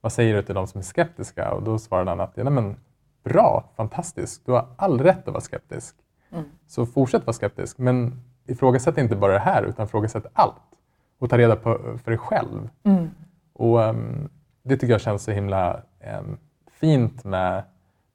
vad 0.00 0.12
säger 0.12 0.34
du 0.34 0.42
till 0.42 0.54
de 0.54 0.66
som 0.66 0.78
är 0.78 0.82
skeptiska? 0.82 1.52
Och 1.52 1.62
då 1.62 1.78
svarade 1.78 2.10
han 2.10 2.20
att 2.20 2.32
ja, 2.34 2.44
nej, 2.44 2.52
men, 2.52 2.76
bra, 3.24 3.64
fantastiskt, 3.76 4.46
du 4.46 4.52
har 4.52 4.66
all 4.76 5.00
rätt 5.00 5.28
att 5.28 5.34
vara 5.34 5.40
skeptisk. 5.40 5.96
Mm. 6.32 6.44
Så 6.66 6.86
fortsätt 6.86 7.26
vara 7.26 7.34
skeptisk, 7.34 7.78
men 7.78 8.22
ifrågasätt 8.46 8.98
inte 8.98 9.16
bara 9.16 9.32
det 9.32 9.38
här, 9.38 9.62
utan 9.62 9.86
ifrågasätt 9.86 10.26
allt. 10.32 10.54
Och 11.18 11.30
ta 11.30 11.38
reda 11.38 11.56
på 11.56 11.98
för 12.04 12.10
dig 12.10 12.18
själv. 12.18 12.68
Mm. 12.82 13.10
Och 13.53 13.82
ehm, 13.82 14.28
Det 14.62 14.76
tycker 14.76 14.92
jag 14.92 15.00
känns 15.00 15.22
så 15.22 15.30
himla 15.30 15.82
ehm, 16.00 16.36
fint 16.70 17.24
med 17.24 17.62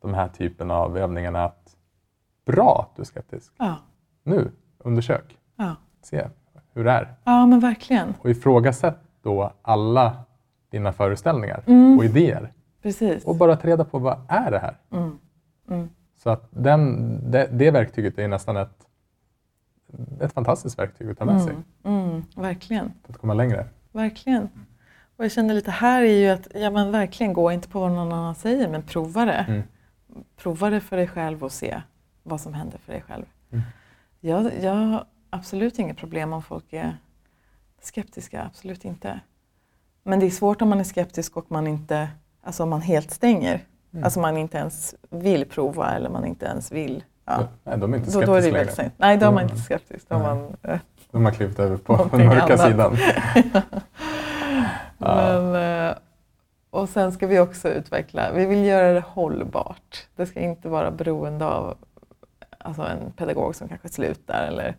de 0.02 0.14
här 0.14 0.28
typen 0.28 0.72
av 0.72 0.98
övningarna. 0.98 1.44
Att 1.46 1.76
bra 2.46 2.86
att 2.90 2.96
du 2.96 3.02
är 3.02 3.06
skeptisk. 3.06 3.54
Ja. 3.58 3.76
Nu, 4.24 4.52
undersök. 4.78 5.38
Ja. 5.56 5.76
Se 6.02 6.28
hur 6.74 6.84
det 6.84 6.92
är. 6.92 7.16
ja, 7.24 7.46
men 7.46 7.60
verkligen. 7.60 8.14
Och 8.22 8.30
ifrågasätt 8.30 8.98
då 9.22 9.52
alla 9.62 10.18
dina 10.70 10.94
föreställningar 10.94 11.64
Mm. 11.68 11.98
och 11.98 12.06
idéer. 12.06 12.54
Precis. 12.82 13.26
Och 13.26 13.36
bara 13.36 13.56
ta 13.56 13.68
reda 13.68 13.86
på 13.86 14.00
vad 14.00 14.20
är 14.28 14.52
det 14.52 14.60
här? 14.60 14.78
Mm. 14.92 15.20
Mm. 15.70 15.90
Så 16.16 16.30
att 16.30 16.48
den, 16.52 17.32
det, 17.32 17.50
det 17.52 17.72
verktyget 17.72 18.18
är 18.20 18.28
nästan 18.28 18.58
ett, 18.58 18.88
ett 20.22 20.34
fantastiskt 20.34 20.80
verktyg 20.80 21.10
att 21.10 21.18
ta 21.18 21.26
med 21.26 21.42
sig 21.42 21.56
Mm. 21.84 22.10
Mm. 22.10 22.24
Verkligen. 22.36 22.92
för 23.04 23.14
att 23.14 23.18
komma 23.20 23.34
längre. 23.34 23.66
Verkligen. 23.92 24.50
Och 25.18 25.24
jag 25.26 25.32
känner 25.32 25.54
lite 25.54 25.72
här 25.72 26.02
är 26.04 26.06
ju 26.20 26.30
att, 26.30 26.48
ja 26.54 26.70
men 26.72 26.92
verkligen 26.92 27.34
gå 27.34 27.52
inte 27.52 27.68
på 27.68 27.80
vad 27.80 27.92
någon 27.92 28.12
annan 28.14 28.36
säger, 28.36 28.68
men 28.68 28.82
prova 28.82 29.26
det. 29.26 29.46
Mm. 29.48 29.64
Prova 30.38 30.70
det 30.70 30.80
för 30.82 30.98
dig 30.98 31.08
själv 31.08 31.44
och 31.44 31.52
se 31.52 31.82
vad 32.24 32.42
som 32.42 32.54
händer 32.54 32.78
för 32.78 32.94
dig 32.94 33.02
själv. 33.08 33.26
Mm. 33.52 33.64
Jag, 34.20 34.52
jag 34.62 34.74
har 34.76 35.06
absolut 35.30 35.80
inget 35.80 35.98
problem 35.98 36.34
om 36.34 36.44
folk 36.44 36.74
är 36.74 36.98
skeptiska, 37.82 38.44
absolut 38.44 38.86
inte. 38.86 39.20
Men 40.04 40.20
det 40.20 40.26
är 40.26 40.30
svårt 40.30 40.62
om 40.62 40.70
man 40.70 40.80
är 40.80 40.84
skeptisk 40.84 41.38
och 41.38 41.52
man 41.52 41.68
inte, 41.68 42.10
alltså 42.44 42.64
om 42.64 42.70
man 42.70 42.82
helt 42.82 43.12
stänger. 43.12 43.60
Mm. 43.94 44.04
Alltså 44.04 44.20
man 44.20 44.38
inte 44.38 44.58
ens 44.58 44.96
vill 45.10 45.46
prova 45.46 45.92
eller 45.96 46.10
man 46.10 46.26
inte 46.26 46.46
ens 46.46 46.72
vill. 46.72 47.04
Ja. 47.26 47.48
Nej, 47.64 47.78
de 47.78 47.94
är 47.94 47.98
inte 47.98 48.12
Då, 48.12 48.22
då 48.22 48.34
är 48.34 48.42
det 48.42 48.50
skeptiska 48.52 48.82
längre. 48.82 48.92
Nej, 48.98 49.18
då 49.18 49.26
är 49.26 49.32
man 49.32 49.44
Mm. 49.44 49.52
inte 49.54 49.64
skeptisk. 49.66 50.10
Då 50.10 50.18
Nej. 50.18 50.28
man, 50.28 50.56
eh, 50.64 50.80
De 51.12 51.26
har 51.26 51.32
klivit 51.32 51.60
över 51.60 51.78
på 51.78 52.10
den 52.12 52.28
mörka 52.28 52.44
annat. 52.54 52.62
sidan. 52.62 52.98
Men, 54.98 55.56
eh, 55.90 55.98
och 56.70 56.90
sen 56.90 57.12
ska 57.12 57.28
vi 57.28 57.40
också 57.40 57.70
utveckla, 57.70 58.32
vi 58.34 58.46
vill 58.46 58.66
göra 58.66 58.94
det 58.94 59.04
hållbart. 59.08 60.08
Det 60.16 60.26
ska 60.26 60.40
inte 60.40 60.70
vara 60.70 60.92
beroende 60.92 61.46
av 61.46 61.78
alltså 62.58 62.82
en 62.82 63.12
pedagog 63.12 63.56
som 63.56 63.68
kanske 63.68 63.90
slutar 63.90 64.48
eller 64.48 64.76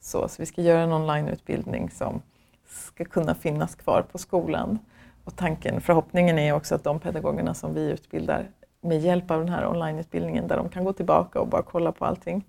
så. 0.00 0.28
Så 0.28 0.42
vi 0.42 0.46
ska 0.46 0.62
göra 0.62 0.80
en 0.80 0.92
onlineutbildning 0.92 1.90
som 1.90 2.22
ska 2.68 3.04
kunna 3.04 3.34
finnas 3.34 3.74
kvar 3.74 4.02
på 4.12 4.18
skolan. 4.18 4.78
Och 5.24 5.36
tanken, 5.36 5.80
förhoppningen 5.80 6.38
är 6.38 6.52
också 6.52 6.74
att 6.74 6.84
de 6.84 7.00
pedagogerna 7.00 7.54
som 7.54 7.74
vi 7.74 7.90
utbildar 7.90 8.48
med 8.80 9.00
hjälp 9.00 9.30
av 9.30 9.38
den 9.38 9.48
här 9.48 9.66
onlineutbildningen 9.66 10.48
där 10.48 10.56
de 10.56 10.68
kan 10.68 10.84
gå 10.84 10.92
tillbaka 10.92 11.40
och 11.40 11.48
bara 11.48 11.62
kolla 11.62 11.92
på 11.92 12.04
allting, 12.04 12.44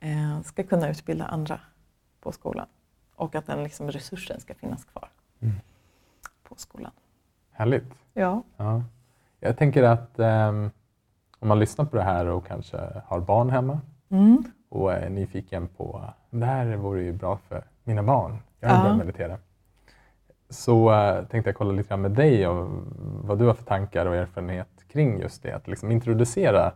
eh, 0.00 0.42
ska 0.44 0.62
kunna 0.62 0.88
utbilda 0.90 1.24
andra 1.24 1.60
på 2.20 2.32
skolan. 2.32 2.66
Och 3.14 3.34
att 3.34 3.46
den 3.46 3.64
liksom 3.64 3.90
resursen 3.90 4.40
ska 4.40 4.54
finnas 4.54 4.84
kvar 4.84 5.08
Mm. 5.40 5.54
På 6.48 6.54
skolan. 6.56 6.92
Härligt. 7.52 7.94
Ja. 8.14 8.42
Ja. 8.56 8.82
Jag 9.40 9.56
tänker 9.58 9.82
att 9.82 10.18
ehm, 10.18 10.70
om 11.38 11.48
man 11.48 11.58
lyssnar 11.58 11.84
på 11.84 11.96
det 11.96 12.02
här 12.02 12.26
och 12.26 12.46
kanske 12.46 12.78
har 13.06 13.20
barn 13.20 13.50
hemma 13.50 13.80
Mm. 14.10 14.42
och 14.68 14.92
är 14.92 15.10
nyfiken 15.10 15.68
på 15.68 16.04
det 16.30 16.46
här 16.46 16.76
vore 16.76 17.02
ju 17.02 17.12
bra 17.12 17.36
för 17.36 17.64
mina 17.84 18.02
barn. 18.02 18.36
Jag 18.60 18.68
vill 18.68 18.76
Ja. 18.76 18.82
börja 18.82 18.96
meditera. 18.96 19.38
Så 20.50 20.92
eh, 20.92 21.24
tänkte 21.24 21.48
jag 21.50 21.56
kolla 21.56 21.72
lite 21.72 21.88
grann 21.88 22.00
med 22.00 22.10
dig 22.10 22.46
om 22.46 22.84
vad 23.24 23.38
du 23.38 23.46
har 23.46 23.54
för 23.54 23.64
tankar 23.64 24.06
och 24.06 24.16
erfarenhet 24.16 24.68
kring 24.88 25.20
just 25.20 25.42
det. 25.42 25.52
Att 25.52 25.68
liksom 25.68 25.90
introducera 25.90 26.72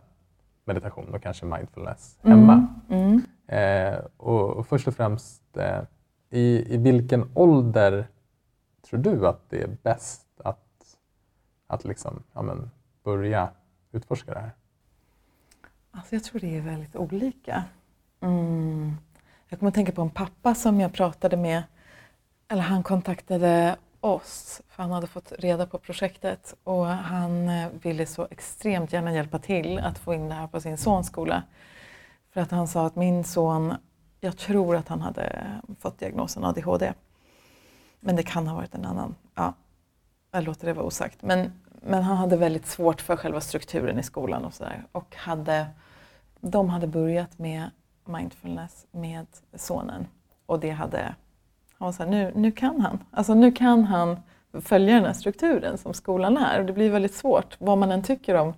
meditation 0.65 1.13
och 1.13 1.21
kanske 1.23 1.45
mindfulness 1.45 2.17
hemma. 2.23 2.67
Mm. 2.89 3.21
Eh, 3.47 3.99
och, 4.17 4.49
och 4.49 4.67
först 4.67 4.87
och 4.87 4.93
främst, 4.95 5.57
eh, 5.57 5.79
i, 6.29 6.73
i 6.75 6.77
vilken 6.77 7.29
ålder 7.33 8.07
tror 9.01 9.15
du 9.15 9.27
att 9.27 9.49
det 9.49 9.61
är 9.61 9.77
bäst 9.83 10.27
att, 10.43 10.97
att 11.67 11.85
liksom, 11.85 12.23
ja, 12.33 12.41
men, 12.41 12.71
börja 13.03 13.49
utforska 13.91 14.33
det 14.33 14.39
här? 14.39 14.51
Alltså 15.91 16.15
jag 16.15 16.23
tror 16.23 16.41
det 16.41 16.57
är 16.57 16.61
väldigt 16.61 16.95
olika. 16.95 17.63
Mm. 18.19 18.97
Jag 19.49 19.59
kommer 19.59 19.67
att 19.67 19.75
tänka 19.75 19.91
på 19.91 20.01
en 20.01 20.09
pappa 20.09 20.55
som 20.55 20.79
jag 20.79 20.93
pratade 20.93 21.37
med, 21.37 21.63
eller 22.47 22.61
han 22.61 22.83
kontaktade 22.83 23.75
oss 23.99 24.61
för 24.67 24.83
han 24.83 24.91
hade 24.91 25.07
fått 25.07 25.31
reda 25.31 25.65
på 25.65 25.79
projektet 25.79 26.55
och 26.63 26.85
han 26.85 27.49
eh, 27.49 27.69
ville 27.81 28.05
så 28.05 28.27
extremt 28.31 28.93
gärna 28.93 29.13
hjälpa 29.13 29.39
till 29.39 29.79
att 29.79 29.97
få 29.97 30.13
in 30.13 30.29
det 30.29 30.35
här 30.35 30.47
på 30.47 30.61
sin 30.61 30.77
sons 30.77 31.07
skola. 31.07 31.43
För 32.31 32.41
att 32.41 32.51
han 32.51 32.67
sa 32.67 32.85
att 32.85 32.95
min 32.95 33.23
son, 33.23 33.73
jag 34.19 34.37
tror 34.37 34.75
att 34.75 34.87
han 34.87 35.01
hade 35.01 35.45
fått 35.79 35.99
diagnosen 35.99 36.43
ADHD. 36.43 36.93
Men 38.03 38.15
det 38.15 38.23
kan 38.23 38.47
ha 38.47 38.55
varit 38.55 38.75
en 38.75 38.85
annan. 38.85 39.15
Ja, 39.35 39.53
jag 40.31 40.43
låter 40.43 40.67
det 40.67 40.73
vara 40.73 40.85
osagt. 40.85 41.21
Men, 41.21 41.51
men 41.81 42.03
han 42.03 42.17
hade 42.17 42.37
väldigt 42.37 42.65
svårt 42.65 43.01
för 43.01 43.15
själva 43.15 43.41
strukturen 43.41 43.99
i 43.99 44.03
skolan 44.03 44.45
och 44.45 44.53
sådär. 44.53 44.83
Och 44.91 45.15
hade, 45.15 45.67
de 46.41 46.69
hade 46.69 46.87
börjat 46.87 47.39
med 47.39 47.69
mindfulness 48.05 48.85
med 48.91 49.25
sonen. 49.55 50.07
Och 50.45 50.59
det 50.59 50.69
hade, 50.69 51.15
han 51.77 51.85
var 51.85 51.91
så 51.91 52.03
här, 52.03 52.09
nu, 52.09 52.31
nu 52.35 52.51
kan 52.51 52.81
han. 52.81 52.99
Alltså 53.11 53.33
nu 53.33 53.51
kan 53.51 53.85
han 53.85 54.19
följa 54.61 54.95
den 54.95 55.05
här 55.05 55.13
strukturen 55.13 55.77
som 55.77 55.93
skolan 55.93 56.37
är. 56.37 56.59
Och 56.59 56.65
det 56.65 56.73
blir 56.73 56.91
väldigt 56.91 57.15
svårt, 57.15 57.55
vad 57.59 57.77
man 57.77 57.91
än 57.91 58.03
tycker 58.03 58.35
om 58.35 58.53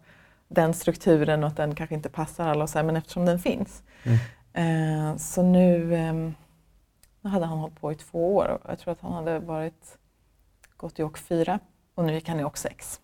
den 0.48 0.74
strukturen 0.74 1.44
och 1.44 1.50
att 1.50 1.58
den 1.58 1.76
kanske 1.76 1.96
inte 1.96 2.10
passar 2.10 2.48
alla 2.48 2.64
och 2.64 2.70
så 2.70 2.78
här, 2.78 2.86
men 2.86 2.96
eftersom 2.96 3.26
den 3.26 3.40
finns. 3.40 3.84
Eh, 4.54 5.16
så 5.18 5.44
nu, 5.44 5.96
ehm, 5.96 6.36
nu 7.26 7.32
hade 7.32 7.46
han 7.46 7.58
hållit 7.58 7.82
på 7.82 7.92
i 7.92 7.96
två 7.96 8.36
år 8.36 8.60
jag 8.68 8.80
tror 8.80 8.92
att 8.92 9.02
han 9.02 9.14
hade 9.14 9.40
varit, 9.40 9.98
gått 10.78 11.00
i 11.00 11.04
åk 11.04 11.18
fyra 11.18 11.60
och 11.96 12.06
nu 12.06 12.14
gick 12.14 12.30
han 12.30 12.40
i 12.40 12.44
åk 12.44 12.58
sex. 12.58 13.02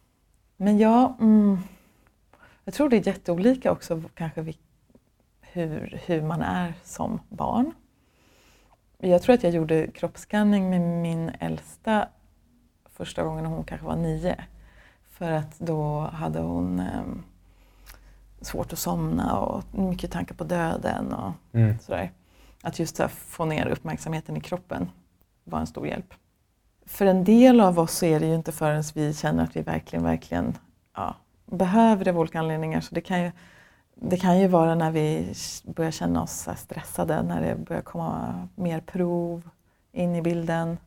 Men 0.57 0.77
ja, 0.77 1.17
mm, 1.19 1.57
jag 2.63 2.73
tror 2.73 2.89
det 2.89 2.97
är 2.97 3.07
jätteolika 3.07 3.71
också 3.71 4.01
kanske 4.13 4.53
hur, 5.41 6.01
hur 6.05 6.21
man 6.21 6.41
är 6.41 6.73
som 6.83 7.19
barn. 7.29 7.71
Jag 8.97 9.21
tror 9.21 9.35
att 9.35 9.43
jag 9.43 9.51
gjorde 9.53 9.87
kroppsskanning 9.87 10.69
med 10.69 10.81
min 10.81 11.31
äldsta 11.39 12.07
första 12.89 13.23
gången 13.23 13.43
när 13.43 13.51
hon 13.51 13.63
kanske 13.63 13.87
var 13.87 13.95
nio. 13.95 14.43
För 15.09 15.31
att 15.31 15.59
då 15.59 15.99
hade 15.99 16.39
hon 16.39 16.79
ehm, 16.79 17.23
svårt 18.41 18.73
att 18.73 18.79
somna 18.79 19.39
och 19.39 19.63
mycket 19.71 20.11
tankar 20.11 20.35
på 20.35 20.43
döden 20.43 21.13
och 21.13 21.31
Mm. 21.53 21.79
sådär. 21.79 22.11
Att 22.63 22.79
just 22.79 22.99
här, 22.99 23.07
få 23.07 23.45
ner 23.45 23.67
uppmärksamheten 23.67 24.37
i 24.37 24.41
kroppen 24.41 24.89
var 25.43 25.59
en 25.59 25.67
stor 25.67 25.87
hjälp. 25.87 26.13
För 26.85 27.05
en 27.05 27.23
del 27.23 27.61
av 27.61 27.79
oss 27.79 27.91
så 27.97 28.05
är 28.05 28.19
det 28.19 28.25
ju 28.25 28.35
inte 28.35 28.51
förrän 28.51 28.83
vi 28.93 29.13
känner 29.13 29.43
att 29.43 29.55
vi 29.55 29.61
verkligen, 29.61 30.03
verkligen 30.03 30.57
ja, 30.95 31.15
behöver 31.45 32.05
det 32.05 32.11
av 32.11 32.19
olika 32.19 32.39
anledningar. 32.39 32.81
Så 32.81 32.95
det 32.95 33.01
kan 33.01 33.23
ju, 33.23 33.31
det 33.95 34.17
kan 34.17 34.39
ju 34.39 34.47
vara 34.47 34.75
när 34.75 34.91
vi 34.91 35.33
börjar 35.63 35.91
känna 35.91 36.23
oss 36.23 36.47
stressade, 36.55 37.23
när 37.23 37.41
det 37.41 37.55
börjar 37.55 37.81
komma 37.81 38.47
mer 38.55 38.79
prov 38.79 39.49
in 39.91 40.15
i 40.15 40.21
bilden. 40.21 40.77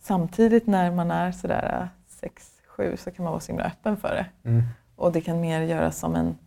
Samtidigt 0.00 0.66
när 0.66 0.90
man 0.90 1.10
är 1.10 1.32
sådär 1.32 1.88
6-7 2.76 2.96
så 2.96 3.10
kan 3.10 3.24
man 3.24 3.32
vara 3.32 3.40
så 3.40 3.52
himla 3.52 3.64
öppen 3.64 3.96
för 3.96 4.08
det. 4.08 4.48
Mm. 4.48 4.62
Och 4.96 5.12
det 5.12 5.20
kan 5.20 5.40
mer 5.40 5.60
göras 5.60 5.98
som 5.98 6.14
en, 6.14 6.38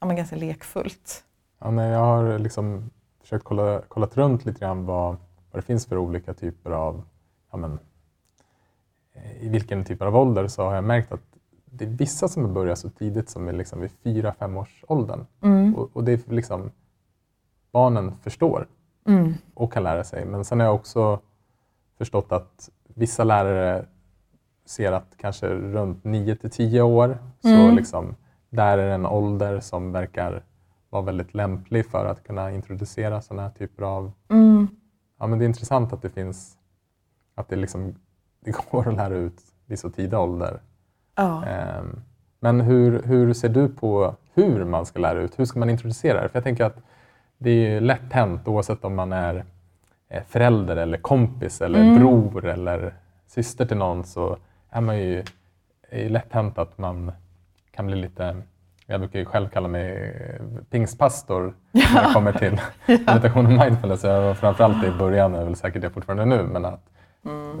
ja, 0.00 0.06
men 0.06 0.16
ganska 0.16 0.36
lekfullt. 0.36 1.24
Ja, 1.60 1.70
nej, 1.70 1.90
jag 1.90 1.98
har 1.98 2.38
liksom 2.38 2.90
försökt 3.32 3.44
kolla 3.44 3.80
kollat 3.88 4.16
runt 4.16 4.44
lite 4.44 4.60
grann 4.60 4.84
vad, 4.86 5.16
vad 5.50 5.62
det 5.62 5.62
finns 5.62 5.86
för 5.86 5.96
olika 5.98 6.34
typer 6.34 6.70
av, 6.70 7.02
ja, 7.50 7.56
men, 7.56 7.78
i 9.40 9.48
vilken 9.48 9.84
typ 9.84 10.02
av 10.02 10.16
ålder 10.16 10.48
så 10.48 10.62
har 10.64 10.74
jag 10.74 10.84
märkt 10.84 11.12
att 11.12 11.20
det 11.64 11.84
är 11.84 11.88
vissa 11.88 12.28
som 12.28 12.54
börjar 12.54 12.74
så 12.74 12.90
tidigt 12.90 13.28
som 13.28 13.48
är 13.48 13.52
liksom 13.52 13.80
vid 13.80 13.90
4-5 14.02 14.58
års 14.58 14.84
åldern. 14.88 15.26
Mm. 15.42 15.74
Och, 15.74 15.90
och 15.92 16.04
det 16.04 16.12
är 16.12 16.32
liksom, 16.32 16.70
barnen 17.72 18.14
förstår 18.22 18.66
Mm. 19.06 19.34
och 19.54 19.72
kan 19.72 19.82
lära 19.82 20.04
sig. 20.04 20.24
Men 20.24 20.44
sen 20.44 20.60
har 20.60 20.66
jag 20.66 20.74
också 20.74 21.20
förstått 21.98 22.32
att 22.32 22.70
vissa 22.94 23.24
lärare 23.24 23.86
ser 24.64 24.92
att 24.92 25.16
kanske 25.16 25.48
runt 25.48 26.04
9 26.04 26.36
till 26.36 26.50
10 26.50 26.82
år, 26.82 27.18
så 27.42 27.48
Mm. 27.48 27.76
liksom, 27.76 28.16
där 28.50 28.78
är 28.78 28.88
en 28.88 29.06
ålder 29.06 29.60
som 29.60 29.92
verkar 29.92 30.42
vara 30.92 31.02
väldigt 31.02 31.34
lämplig 31.34 31.86
för 31.86 32.06
att 32.06 32.24
kunna 32.24 32.50
introducera 32.52 33.20
sådana 33.20 33.42
här 33.42 33.50
typer 33.50 33.82
av... 33.84 34.12
Mm. 34.30 34.68
Ja, 35.18 35.26
men 35.26 35.38
det 35.38 35.44
är 35.44 35.46
intressant 35.46 35.92
att 35.92 36.02
det 36.02 36.10
finns, 36.10 36.58
att 37.34 37.48
det, 37.48 37.56
liksom, 37.56 37.94
det 38.44 38.54
går 38.70 38.88
att 38.88 38.94
lära 38.94 39.14
ut 39.14 39.40
vid 39.66 39.78
så 39.78 39.90
tidig 39.90 40.18
ålder. 40.18 40.60
Ja. 41.14 41.44
Ehm, 41.44 42.00
Men 42.40 42.60
hur, 42.60 43.02
hur 43.02 43.32
ser 43.32 43.48
du 43.48 43.68
på 43.68 44.14
hur 44.34 44.64
man 44.64 44.86
ska 44.86 44.98
lära 45.00 45.20
ut? 45.20 45.38
Hur 45.38 45.44
ska 45.44 45.58
man 45.58 45.70
introducera 45.70 46.22
det? 46.22 46.28
För 46.28 46.36
jag 46.36 46.44
tänker 46.44 46.64
att 46.64 46.76
det 47.38 47.50
är 47.50 47.80
lätt 47.80 48.12
hänt 48.12 48.48
oavsett 48.48 48.84
om 48.84 48.94
man 48.94 49.12
är 49.12 49.44
eh, 50.08 50.22
förälder 50.28 50.76
eller 50.76 50.98
kompis 50.98 51.60
eller 51.60 51.80
Mm. 51.80 51.98
bror 51.98 52.44
eller 52.46 52.94
syster 53.26 53.66
till 53.66 53.76
någon 53.76 54.04
så 54.04 54.36
är 54.70 54.80
man 54.80 54.98
ju 54.98 55.24
är 55.90 56.02
ju 56.02 56.08
lätt 56.08 56.32
hänt 56.32 56.58
att 56.58 56.78
man 56.78 57.12
kan 57.70 57.86
bli 57.86 57.96
lite 57.96 58.42
jag 58.86 59.00
brukar 59.00 59.18
ju 59.18 59.24
själv 59.24 59.48
kalla 59.48 59.68
mig 59.68 59.92
eh, 59.92 60.62
pingstpastor 60.70 61.54
när 61.72 62.06
det 62.06 62.12
kommer 62.14 62.32
till 62.32 62.60
meditation 62.86 63.46
och 63.46 63.52
mindfulness. 63.52 64.04
Jag 64.04 64.22
var 64.22 64.34
framförallt 64.34 64.84
i 64.84 64.90
början, 64.90 65.32
jag 65.32 65.40
är 65.40 65.44
väl 65.44 65.56
säkert 65.56 65.82
det 65.82 65.90
fortfarande 65.90 66.24
nu, 66.24 66.42
men 66.42 66.64
att 66.64 66.88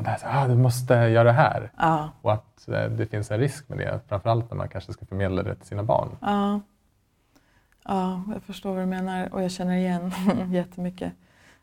det 0.02 0.08
här, 0.08 0.18
ah, 0.24 0.48
du 0.48 0.54
måste 0.54 0.94
göra 0.94 1.24
det 1.24 1.32
här. 1.32 1.70
Ja. 1.76 2.10
Och 2.22 2.32
att 2.32 2.68
eh, 2.68 2.84
det 2.84 3.06
finns 3.06 3.30
en 3.30 3.38
risk 3.38 3.68
med 3.68 3.78
det, 3.78 4.00
framförallt 4.08 4.50
när 4.50 4.56
man 4.56 4.68
kanske 4.68 4.92
ska 4.92 5.06
förmedla 5.06 5.42
det 5.42 5.54
till 5.54 5.66
sina 5.66 5.82
barn. 5.82 6.08
Ja. 6.20 6.60
ja, 7.84 8.22
jag 8.32 8.42
förstår 8.42 8.70
vad 8.70 8.82
du 8.82 8.86
menar 8.86 9.34
och 9.34 9.42
jag 9.42 9.50
känner 9.50 9.76
igen 9.76 10.12
jättemycket. 10.50 11.12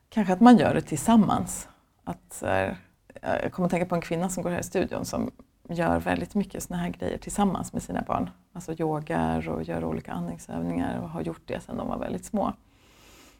Kanske 0.10 0.34
att 0.34 0.40
man 0.40 0.58
gör 0.58 0.74
det 0.74 0.82
tillsammans. 0.82 1.70
Att, 2.04 2.44
här, 2.46 2.78
jag 3.22 3.52
kommer 3.52 3.66
att 3.66 3.72
tänka 3.72 3.86
på 3.86 3.96
en 3.96 4.02
kvinna 4.02 4.30
som 4.30 4.44
går 4.44 4.50
här 4.50 4.60
i 4.60 4.64
studion 4.64 5.06
som 5.06 5.32
gör 5.70 6.00
väldigt 6.00 6.36
mycket 6.36 6.64
såna 6.64 6.80
här 6.80 6.90
grejer 6.90 7.18
tillsammans 7.18 7.74
med 7.74 7.84
sina 7.84 8.02
barn. 8.02 8.30
Alltså 8.54 8.74
yogar 8.80 9.50
och 9.50 9.64
gör 9.64 9.84
olika 9.84 10.12
andningsövningar 10.12 11.02
och 11.02 11.10
har 11.10 11.22
gjort 11.22 11.42
det 11.46 11.60
sedan 11.60 11.78
de 11.78 11.88
var 11.88 11.98
väldigt 11.98 12.26
små. 12.26 12.54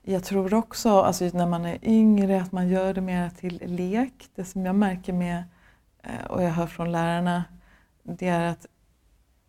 Jag 0.02 0.24
tror 0.24 0.54
också, 0.54 0.90
alltså 0.90 1.30
när 1.34 1.48
man 1.48 1.66
är 1.66 1.78
yngre, 1.82 2.42
att 2.42 2.52
man 2.52 2.68
gör 2.68 2.94
det 2.94 3.02
mer 3.02 3.30
till 3.30 3.62
lek. 3.66 4.30
Det 4.36 4.46
som 4.46 4.66
jag 4.66 4.76
märker 4.76 5.14
med, 5.14 5.44
eh, 6.04 6.26
och 6.30 6.44
jag 6.44 6.50
hör 6.50 6.68
från 6.68 6.92
lärarna, 6.92 7.44
det 8.04 8.28
är 8.28 8.50
att 8.50 8.66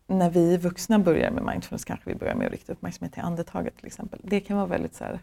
när 0.06 0.30
vi 0.30 0.56
vuxna 0.56 0.98
börjar 0.98 1.30
med 1.30 1.44
mindfulness 1.44 1.84
kanske 1.84 2.10
vi 2.10 2.16
börjar 2.16 2.34
med 2.34 2.46
att 2.46 2.52
rikta 2.52 2.72
uppmärksamhet 2.72 3.12
till 3.12 3.22
andetaget 3.22 3.76
till 3.76 3.86
exempel. 3.86 4.20
Det 4.24 4.40
kan 4.40 4.56
vara 4.56 4.66
väldigt 4.66 4.94
så 4.94 5.04
här, 5.04 5.20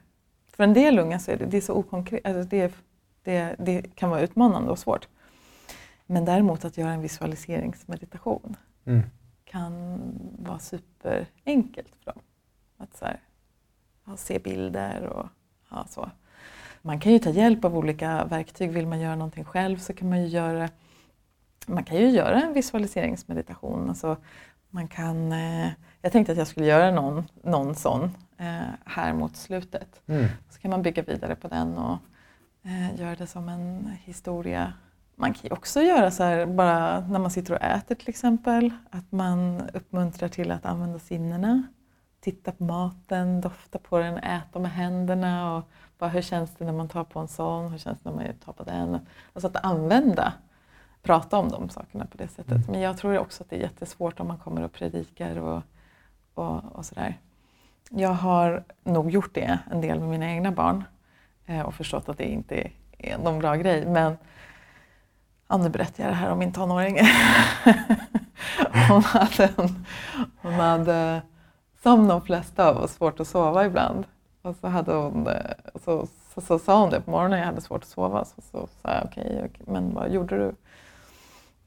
för 0.51 0.63
en 0.63 0.73
del 0.73 0.99
unga 0.99 1.19
så 1.19 1.31
är 1.31 1.37
det, 1.37 1.45
det 1.45 1.57
är 1.57 1.61
så 1.61 1.73
okonkret, 1.73 2.25
alltså 2.25 2.43
det, 2.43 2.73
det, 3.23 3.55
det 3.59 3.95
kan 3.95 4.09
vara 4.09 4.21
utmanande 4.21 4.71
och 4.71 4.79
svårt. 4.79 5.07
Men 6.05 6.25
däremot 6.25 6.65
att 6.65 6.77
göra 6.77 6.91
en 6.91 7.01
visualiseringsmeditation 7.01 8.55
Mm 8.87 9.03
kan 9.51 9.99
vara 10.39 10.59
superenkelt 10.59 11.95
för 11.95 12.11
dem. 12.11 12.21
Att 12.77 12.97
så 12.97 13.05
här, 13.05 13.19
ja, 14.05 14.17
se 14.17 14.39
bilder 14.39 15.03
och 15.03 15.27
ja, 15.69 15.85
så. 15.89 16.09
Man 16.81 16.99
kan 16.99 17.11
ju 17.11 17.19
ta 17.19 17.29
hjälp 17.29 17.65
av 17.65 17.77
olika 17.77 18.25
verktyg. 18.25 18.71
Vill 18.71 18.87
man 18.87 18.99
göra 18.99 19.15
någonting 19.15 19.43
själv 19.43 19.77
så 19.77 19.93
kan 19.93 20.09
man 20.09 20.21
ju 20.21 20.27
göra 20.27 20.69
man 21.67 21.83
kan 21.83 21.97
ju 21.97 22.09
göra 22.09 22.41
en 22.41 22.53
visualiseringsmeditation. 22.53 23.89
Alltså 23.89 24.17
man 24.69 24.87
kan, 24.87 25.31
eh, 25.31 25.69
jag 26.01 26.11
tänkte 26.11 26.31
att 26.31 26.37
jag 26.37 26.47
skulle 26.47 26.65
göra 26.65 26.91
någon, 26.91 27.23
någon 27.43 27.75
sån 27.75 28.03
eh, 28.37 28.69
här 28.85 29.13
mot 29.13 29.35
slutet. 29.35 30.01
Mm. 30.07 30.27
Så 30.49 30.59
kan 30.59 30.71
man 30.71 30.81
bygga 30.81 31.03
vidare 31.03 31.35
på 31.35 31.47
den 31.47 31.77
och 31.77 31.97
eh, 32.63 32.99
göra 32.99 33.15
det 33.15 33.27
som 33.27 33.49
en 33.49 33.91
historia. 34.03 34.73
Man 35.19 35.33
kan 35.33 35.41
ju 35.43 35.51
också 35.51 35.81
göra 35.81 36.11
så 36.11 36.23
här 36.23 36.45
bara 36.45 36.99
när 36.99 37.19
man 37.19 37.31
sitter 37.31 37.53
och 37.53 37.61
äter 37.61 37.95
till 37.95 38.09
exempel. 38.09 38.71
Att 38.89 39.11
man 39.11 39.69
uppmuntrar 39.73 40.29
till 40.29 40.51
att 40.51 40.65
använda 40.65 40.99
sinnena. 40.99 41.63
Titta 42.19 42.51
på 42.51 42.63
maten, 42.63 43.41
dofta 43.41 43.79
på 43.79 43.97
den, 43.97 44.17
äta 44.17 44.59
med 44.59 44.71
händerna 44.71 45.57
och 45.57 45.69
bara 45.97 46.09
hur 46.09 46.21
känns 46.21 46.55
det 46.55 46.65
när 46.65 46.73
man 46.73 46.87
tar 46.87 47.03
på 47.03 47.19
en 47.19 47.27
sån, 47.27 47.71
hur 47.71 47.77
känns 47.77 47.99
det 47.99 48.09
när 48.09 48.15
man 48.17 48.33
tar 48.45 48.53
på 48.53 48.63
den. 48.63 48.99
Alltså 49.33 49.47
att 49.47 49.65
använda, 49.65 50.33
prata 51.01 51.37
om 51.37 51.49
de 51.49 51.69
sakerna 51.69 52.05
på 52.05 52.17
det 52.17 52.27
sättet. 52.27 52.69
Men 52.69 52.81
jag 52.81 52.97
tror 52.97 53.17
också 53.17 53.43
att 53.43 53.49
det 53.49 53.55
är 53.55 53.61
jättesvårt 53.61 54.19
om 54.19 54.27
man 54.27 54.37
kommer 54.37 54.61
och 54.61 54.73
predikar 54.73 55.37
och, 55.37 55.61
och, 56.33 56.63
och 56.63 56.85
sådär. 56.85 57.17
Jag 57.89 58.13
har 58.13 58.63
nog 58.83 59.11
gjort 59.11 59.35
det 59.35 59.59
en 59.71 59.81
del 59.81 59.99
med 59.99 60.09
mina 60.09 60.29
egna 60.29 60.51
barn 60.51 60.83
eh, 61.45 61.61
och 61.61 61.73
förstått 61.73 62.09
att 62.09 62.17
det 62.17 62.31
inte 62.31 62.69
är 62.97 63.17
någon 63.17 63.39
bra 63.39 63.55
grej. 63.55 63.85
Men 63.85 64.17
ja, 65.47 65.57
nu 65.57 65.69
berättar 65.69 66.03
jag 66.03 66.11
det 66.13 66.17
här 66.17 66.31
om 66.31 66.39
min 66.39 66.53
tonåring. 66.53 66.99
hon, 68.89 69.03
hade 69.03 69.43
en, 69.57 69.85
hon 70.41 70.53
hade, 70.53 71.21
som 71.83 72.07
de 72.07 72.21
flesta 72.21 72.69
av 72.69 72.77
oss, 72.77 72.93
svårt 72.93 73.19
att 73.19 73.27
sova 73.27 73.65
ibland. 73.65 74.05
Och 74.41 74.55
så, 74.55 74.67
hade 74.67 74.93
hon, 74.93 75.27
eh, 75.27 75.35
så, 75.85 76.07
så, 76.33 76.41
så 76.41 76.59
sa 76.59 76.81
hon 76.81 76.89
det 76.89 77.01
på 77.01 77.11
morgonen, 77.11 77.39
jag 77.39 77.45
hade 77.45 77.61
svårt 77.61 77.81
att 77.83 77.89
sova. 77.89 78.25
Så, 78.25 78.41
så 78.41 78.67
sa 78.81 78.93
jag 78.93 79.05
okej, 79.05 79.41
okej, 79.45 79.65
men 79.67 79.93
vad 79.93 80.11
gjorde 80.11 80.37
du? 80.37 80.55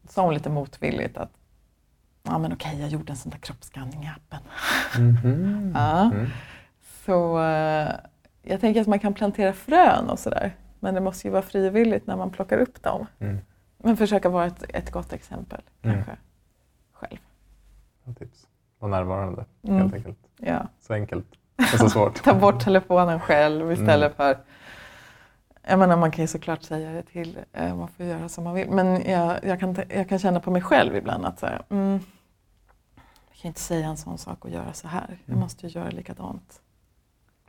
Så 0.06 0.12
sa 0.12 0.22
hon 0.22 0.34
lite 0.34 0.50
motvilligt 0.50 1.16
att 1.16 1.30
ja 2.22 2.38
men 2.38 2.52
okej, 2.52 2.80
jag 2.80 2.88
gjorde 2.88 3.12
en 3.12 3.16
sån 3.16 3.30
där 3.30 3.38
kroppsskanning 3.38 4.04
i 4.04 4.08
appen. 4.08 4.40
Mhm. 4.98 5.72
Ja. 5.74 6.00
Mm. 6.02 6.26
Så 7.06 7.42
eh, 7.42 7.92
jag 8.42 8.60
tänker 8.60 8.80
att 8.80 8.86
man 8.86 8.98
kan 8.98 9.14
plantera 9.14 9.52
frön 9.52 10.10
och 10.10 10.18
sådär. 10.18 10.56
Men 10.80 10.94
det 10.94 11.00
måste 11.00 11.26
ju 11.26 11.30
vara 11.32 11.42
frivilligt 11.42 12.06
när 12.06 12.16
man 12.16 12.30
plockar 12.30 12.58
upp 12.58 12.82
dem. 12.82 13.06
Mm. 13.18 13.38
Men 13.82 13.96
försöka 13.96 14.28
vara 14.28 14.46
ett, 14.46 14.64
ett 14.68 14.90
gott 14.90 15.12
exempel 15.12 15.60
Mm. 15.82 15.96
kanske. 15.96 16.16
Själv. 16.92 17.18
Bra 18.04 18.14
tips. 18.14 18.46
Var 18.78 18.88
närvarande, 18.88 19.44
Mm. 19.62 19.76
helt 19.78 19.94
enkelt. 19.94 20.18
Ja. 20.36 20.66
Så 20.80 20.94
enkelt 20.94 21.26
och 21.56 21.78
så 21.78 21.90
svårt. 21.90 22.22
Ta 22.22 22.34
bort 22.34 22.60
telefonen 22.60 23.20
själv 23.20 23.72
istället 23.72 24.12
Mm. 24.18 24.34
för 24.34 24.38
jag 25.68 25.78
menar, 25.78 25.96
man 25.96 26.10
kan 26.10 26.22
ju 26.24 26.28
såklart 26.28 26.62
säga 26.62 26.92
det 26.92 27.02
till, 27.02 27.38
eh, 27.52 27.76
man 27.76 27.88
får 27.88 28.06
göra 28.06 28.28
som 28.28 28.44
man 28.44 28.54
vill. 28.54 28.70
Men 28.70 29.10
jag, 29.10 29.44
jag, 29.44 29.60
kan, 29.60 29.76
jag 29.88 30.08
kan 30.08 30.18
känna 30.18 30.40
på 30.40 30.50
mig 30.50 30.62
själv 30.62 30.96
ibland 30.96 31.26
att 31.26 31.38
så 31.38 31.46
här, 31.46 31.62
mm, 31.70 31.92
jag 33.28 33.36
kan 33.42 33.48
inte 33.48 33.60
säga 33.60 33.86
en 33.86 33.96
sån 33.96 34.18
sak 34.18 34.44
och 34.44 34.50
göra 34.50 34.72
så 34.72 34.88
här. 34.88 35.06
Jag 35.24 35.28
Mm. 35.28 35.40
måste 35.40 35.66
ju 35.66 35.72
göra 35.80 35.90
likadant. 35.90 36.62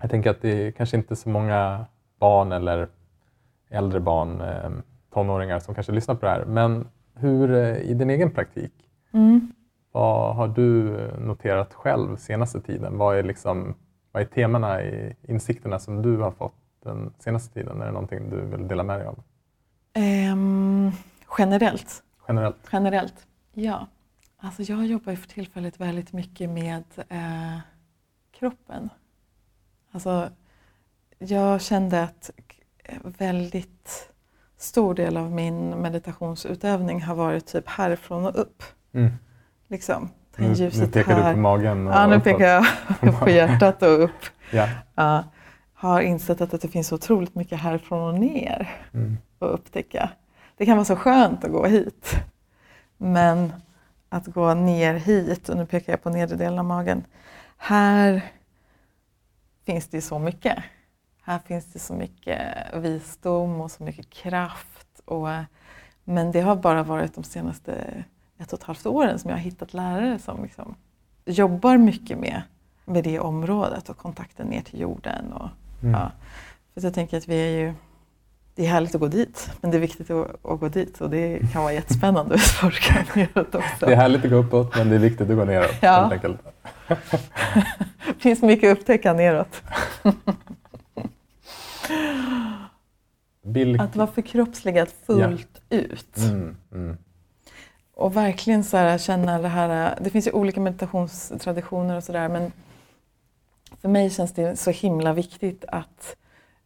Jag 0.02 0.10
tänker 0.12 0.30
att 0.30 0.42
det 0.42 0.68
är 0.68 0.72
kanske 0.72 0.98
inte 0.98 1.16
så 1.16 1.30
många 1.30 1.86
barn 2.20 2.52
eller 2.52 2.90
äldre 3.70 4.00
barn, 4.00 4.42
eh, 4.42 4.70
tonåringar 5.14 5.60
som 5.60 5.74
kanske 5.76 5.92
lyssnar 5.94 6.16
på 6.16 6.26
det 6.26 6.32
här. 6.32 6.46
Men 6.46 6.88
hur 7.16 7.52
eh, 7.54 7.78
i 7.78 7.94
din 7.94 8.10
egen 8.10 8.32
praktik, 8.32 8.74
Mm. 9.14 9.52
vad 9.92 10.36
har 10.36 10.48
du 10.48 11.00
eh, 11.00 11.20
noterat 11.20 11.74
själv 11.74 12.16
senaste 12.16 12.62
tiden? 12.62 12.98
Vad 12.98 13.18
är, 13.18 13.24
liksom, 13.24 13.76
vad 14.12 14.24
är 14.24 14.28
temana 14.28 14.84
i 14.84 15.16
insikterna 15.22 15.80
som 15.80 16.02
du 16.02 16.18
har 16.18 16.32
fått 16.32 16.56
den 16.84 17.14
senaste 17.20 17.54
tiden? 17.54 17.82
Är 17.82 17.86
det 17.86 17.92
någonting 17.92 18.30
du 18.30 18.42
vill 18.42 18.68
dela 18.68 18.84
med 18.84 19.00
dig 19.00 19.08
av? 19.08 19.24
Ehm, 19.94 20.92
generellt 21.38 22.04
Generellt? 22.28 22.70
Generellt? 22.72 23.28
Ja. 23.54 23.88
Alltså 24.38 24.62
jag 24.64 24.86
jobbar 24.86 25.16
för 25.16 25.28
tillfället 25.28 25.80
väldigt 25.80 26.14
mycket 26.14 26.50
med 26.50 26.84
eh, 27.10 27.58
kroppen. 28.32 28.90
Alltså, 29.92 30.30
jag 31.18 31.62
kände 31.62 32.04
att 32.04 32.30
k- 32.38 32.94
väldigt 33.04 34.11
stor 34.62 34.94
del 34.94 35.18
av 35.18 35.32
min 35.32 35.70
meditationsutövning 35.82 37.02
har 37.02 37.16
varit 37.16 37.46
typ 37.48 37.68
härifrån 37.70 38.26
och 38.26 38.40
upp. 38.40 38.64
Mm. 38.94 39.12
Liksom. 39.68 40.10
Ta 40.36 40.44
in 40.44 40.50
nu 40.50 40.56
ljuset 40.56 40.94
pekar 40.94 41.16
du 41.16 41.22
här. 41.22 41.34
på 41.34 41.40
magen. 41.40 41.88
Och 41.88 41.94
Ja, 41.94 42.08
nu 42.08 42.20
pekar 42.20 42.46
jag 42.48 42.66
på 43.20 43.30
hjärtat 43.30 43.82
och 43.84 44.04
upp. 44.04 44.26
Ja. 44.52 44.68
Ja. 44.96 45.24
Har 45.74 46.02
insett 46.02 46.42
att 46.42 46.62
det 46.62 46.68
finns 46.68 46.92
otroligt 46.92 47.36
mycket 47.36 47.60
härifrån 47.60 48.14
och 48.14 48.20
ner 48.20 48.70
Mm. 48.94 49.18
att 49.40 49.50
upptäcka. 49.50 50.10
Det 50.58 50.66
kan 50.66 50.78
vara 50.78 50.86
så 50.86 50.96
skönt 50.96 51.44
att 51.44 51.52
gå 51.52 51.66
hit. 51.66 52.16
Men 52.98 53.54
att 54.10 54.28
gå 54.28 54.54
ner 54.54 54.94
hit, 54.94 55.50
och 55.50 55.58
nu 55.58 55.66
pekar 55.66 55.94
jag 55.94 56.04
på 56.04 56.10
nedre 56.10 56.38
delen 56.38 56.60
av 56.60 56.66
magen. 56.66 57.04
Här 57.58 58.22
finns 59.66 59.88
det 59.88 60.02
så 60.02 60.20
mycket. 60.20 60.58
Här 61.24 61.40
finns 61.40 61.66
det 61.74 61.80
så 61.80 61.94
mycket 61.94 62.40
visdom 62.76 63.62
och 63.62 63.72
så 63.72 63.84
mycket 63.84 64.10
kraft. 64.10 65.02
Och, 65.06 65.28
men 66.04 66.32
det 66.32 66.42
har 66.42 66.56
bara 66.56 66.84
varit 66.84 67.16
de 67.16 67.24
senaste 67.24 68.04
ett 68.40 68.54
och 68.54 68.60
ett 68.60 68.66
halvt 68.66 68.86
åren 68.86 69.20
som 69.20 69.30
jag 69.30 69.38
har 69.38 69.44
hittat 69.44 69.74
lärare 69.74 70.20
som 70.20 70.44
liksom 70.44 70.76
jobbar 71.26 71.78
mycket 71.78 72.18
med, 72.18 72.42
med 72.86 73.04
det 73.04 73.20
området 73.20 73.90
och 73.90 73.98
kontakten 73.98 74.48
ner 74.48 74.62
till 74.62 74.80
jorden. 74.80 75.34
Och, 75.34 75.50
Mm. 75.84 75.94
ja. 75.94 76.12
För 76.74 76.82
jag 76.82 76.94
tänker 76.94 77.18
att 77.18 77.28
vi 77.28 77.36
är 77.36 77.60
ju 77.60 77.74
det 78.56 78.66
är 78.66 78.70
härligt 78.70 78.96
att 78.96 79.02
gå 79.02 79.08
dit, 79.08 79.52
men 79.62 79.72
det 79.72 79.78
är 79.78 79.82
viktigt 79.82 80.10
att, 80.10 80.46
att 80.46 80.60
gå 80.60 80.70
dit 80.70 81.02
och 81.02 81.10
det 81.10 81.40
kan 81.54 81.62
vara 81.64 81.74
jättespännande 81.74 82.36
att 82.36 82.42
forska 82.42 83.06
neråt 83.16 83.56
också. 83.56 83.86
Det 83.86 83.92
är 83.92 83.96
härligt 83.96 84.24
att 84.26 84.30
gå 84.32 84.36
uppåt 84.38 84.76
men 84.78 84.90
det 84.90 84.96
är 84.96 85.00
viktigt 85.00 85.30
att 85.30 85.36
gå 85.36 85.46
neråt. 85.46 85.76
Ja. 85.82 86.12
Det 86.88 86.96
finns 88.20 88.42
mycket 88.42 88.72
att 88.72 88.78
upptäcka 88.78 89.14
neråt. 89.14 89.62
Vilk... 93.54 93.82
Att 93.82 93.96
vara 93.96 94.08
förkroppsligat 94.08 94.96
fullt 95.06 95.62
ut. 95.70 96.18
Mm, 96.18 96.56
mm. 96.72 96.98
Och 97.94 98.16
verkligen 98.16 98.64
så 98.64 98.78
här, 98.78 98.98
känna 98.98 99.40
det 99.40 99.48
här, 99.48 100.00
det 100.02 100.10
finns 100.10 100.28
ju 100.28 100.32
olika 100.32 100.60
meditationstraditioner 100.60 101.98
och 101.98 102.04
sådär 102.04 102.30
men 102.30 102.52
för 103.82 103.90
mig 103.90 104.10
känns 104.10 104.34
det 104.34 104.60
så 104.60 104.72
himla 104.72 105.14
viktigt 105.14 105.66
att 105.68 106.16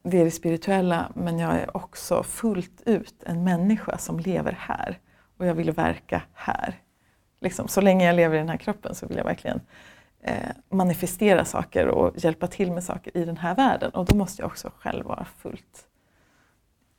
det 0.03 0.19
är 0.19 0.25
det 0.25 0.31
spirituella 0.31 1.11
men 1.15 1.39
jag 1.39 1.53
är 1.53 1.77
också 1.77 2.23
fullt 2.23 2.81
ut 2.85 3.23
en 3.25 3.43
människa 3.43 3.97
som 3.97 4.19
lever 4.19 4.57
här 4.59 4.99
och 5.37 5.45
jag 5.45 5.53
vill 5.53 5.71
verka 5.71 6.21
här. 6.33 6.79
Liksom, 7.41 7.67
så 7.67 7.81
länge 7.81 8.05
jag 8.05 8.15
lever 8.15 8.35
i 8.35 8.39
den 8.39 8.49
här 8.49 8.57
kroppen 8.57 8.95
så 8.95 9.07
vill 9.07 9.17
jag 9.17 9.23
verkligen 9.23 9.61
eh, 10.21 10.49
manifestera 10.69 11.45
saker 11.45 11.87
och 11.87 12.17
hjälpa 12.17 12.47
till 12.47 12.71
med 12.71 12.83
saker 12.83 13.17
i 13.17 13.25
den 13.25 13.37
här 13.37 13.55
världen 13.55 13.91
och 13.91 14.05
då 14.05 14.15
måste 14.15 14.41
jag 14.41 14.47
också 14.47 14.71
själv 14.79 15.05
vara 15.05 15.25
fullt 15.37 15.87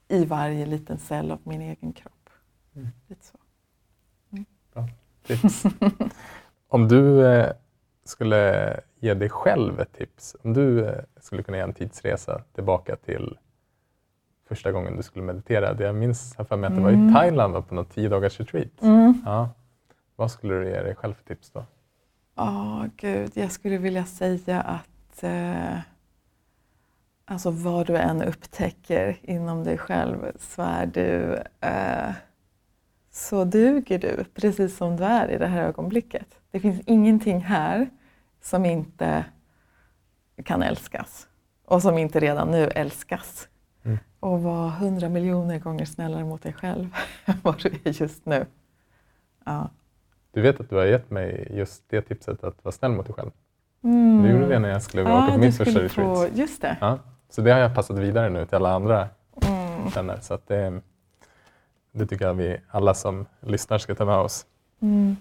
i 0.09 0.25
varje 0.25 0.67
liten 0.67 0.99
cell 0.99 1.31
av 1.31 1.39
min 1.43 1.61
egen 1.61 1.93
kropp. 1.93 2.31
Mm. 2.77 2.89
Lite 3.09 3.25
så. 3.25 3.39
Tips. 5.27 5.65
Om 6.69 6.89
du 6.89 7.27
eh, 7.27 7.53
skulle 8.05 8.81
ge 9.01 9.15
dig 9.15 9.29
själv 9.31 9.81
ett 9.81 9.93
tips, 9.93 10.37
om 10.43 10.53
du 10.53 10.87
eh, 10.87 11.01
skulle 11.21 11.43
kunna 11.43 11.57
göra 11.59 11.69
en 11.69 11.75
tidsresa 11.75 12.43
tillbaka 12.55 12.97
till 12.97 13.39
första 14.49 14.73
gången 14.73 14.97
du 14.97 15.03
skulle 15.03 15.25
meditera. 15.25 15.75
Det 15.75 15.85
jag 15.85 15.95
minns 15.95 16.35
här 16.39 16.45
för 16.45 16.57
mig 16.57 16.69
att 16.69 16.77
det 16.77 16.83
var 16.83 16.91
i 16.91 16.95
Mm. 16.95 17.15
Thailand 17.15 17.53
var 17.55 17.63
på 17.63 17.75
något 17.75 17.91
tio 17.91 18.09
dagars 18.09 18.41
retreat. 18.41 18.83
Mm. 18.83 19.23
Ja. 19.25 19.51
Vad 20.17 20.31
skulle 20.31 20.55
du 20.55 20.69
ge 20.69 20.83
dig 20.83 20.95
själv 20.95 21.15
för 21.15 21.25
tips 21.25 21.51
då? 21.51 21.65
Ja, 22.35 22.87
gud, 22.97 23.31
jag 23.35 23.53
skulle 23.53 23.79
vilja 23.79 24.05
säga 24.05 24.61
att 24.61 25.23
eh, 25.23 25.79
alltså 27.27 27.51
vad 27.51 27.87
du 27.87 27.97
än 27.97 28.23
upptäcker 28.23 29.19
inom 29.23 29.65
dig 29.65 29.79
själv 29.79 30.33
så 30.39 30.63
är 30.63 30.87
du 30.87 31.43
eh, 31.61 32.15
så 33.11 33.45
duger 33.45 33.99
du 33.99 34.25
precis 34.35 34.77
som 34.77 34.97
du 34.97 35.05
är 35.05 35.29
i 35.29 35.39
det 35.39 35.47
här 35.47 35.63
ögonblicket. 35.63 36.27
Det 36.51 36.61
finns 36.61 36.81
ingenting 36.87 37.41
här 37.41 37.91
som 38.43 38.65
inte 38.65 39.25
kan 40.45 40.63
älskas 40.63 41.29
och 41.65 41.83
som 41.83 41.99
inte 41.99 42.21
redan 42.21 42.51
nu 42.51 42.65
älskas. 42.65 43.49
Mm. 43.85 43.99
Och 44.21 44.43
var 44.43 44.69
hundra 44.69 45.09
miljoner 45.09 45.59
gånger 45.59 45.85
snällare 45.85 46.25
mot 46.25 46.43
dig 46.43 46.53
själv 46.53 46.89
än 47.25 47.35
vad 47.43 47.63
du 47.63 47.69
är 47.69 48.03
just 48.03 48.27
nu. 48.27 48.47
Ja. 49.45 49.71
Du 50.33 50.41
vet 50.43 50.61
att 50.61 50.71
du 50.71 50.77
har 50.77 50.85
gett 50.85 51.11
mig 51.11 51.49
just 51.51 51.85
det 51.89 52.03
tipset 52.03 52.45
att 52.45 52.65
vara 52.65 52.73
snäll 52.73 52.93
mot 52.93 53.07
dig 53.07 53.15
själv. 53.15 53.31
Mm. 53.85 54.23
Du 54.23 54.31
gjorde 54.31 54.49
det 54.49 54.59
när 54.59 54.69
jag 54.69 54.83
skulle 54.83 55.03
åka 55.03 55.33
på 55.33 55.39
mitt 55.39 55.57
första 55.57 55.81
retreat. 55.81 56.15
På, 56.15 56.29
just 56.35 56.63
det. 56.63 56.77
Ja. 56.81 56.99
Så 57.37 57.43
det 57.43 57.53
har 57.53 57.59
jag 57.61 57.75
passat 57.75 57.99
vidare 57.99 58.29
nu 58.31 58.47
till 58.47 58.55
alla 58.57 58.73
andra 58.75 59.09
Mm. 59.47 59.89
vänner. 59.95 60.19
Så 60.21 60.35
att 60.35 60.49
det, 60.49 60.81
det 61.93 62.07
tycker 62.07 62.25
jag 62.27 62.35
vi 62.35 62.61
alla 62.71 62.95
som 62.95 63.27
lyssnar 63.41 63.79
ska 63.79 63.95
ta 63.95 64.05
med 64.05 64.17
oss. 64.17 64.47
Mm. 64.83 65.17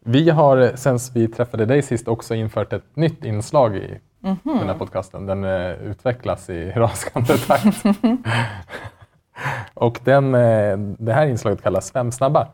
Vi 0.00 0.30
har 0.30 0.72
sen 0.76 0.98
vi 1.14 1.28
träffade 1.28 1.66
dig 1.66 1.82
sist 1.82 2.08
också 2.08 2.34
infört 2.34 2.72
ett 2.72 2.96
nytt 2.96 3.24
inslag 3.24 3.76
i 3.76 4.00
Mhm. 4.20 4.38
den 4.44 4.68
här 4.68 4.74
podcasten. 4.74 5.26
Den 5.26 5.44
eh, 5.44 5.70
utvecklas 5.72 6.50
i 6.50 6.70
raskande 6.76 7.36
takt. 7.38 7.84
Och 9.74 10.00
den, 10.04 10.34
eh, 10.34 10.78
det 10.78 11.12
här 11.12 11.26
inslaget 11.26 11.62
kallas 11.62 11.92
Fem 11.92 12.12
snabba. 12.12 12.48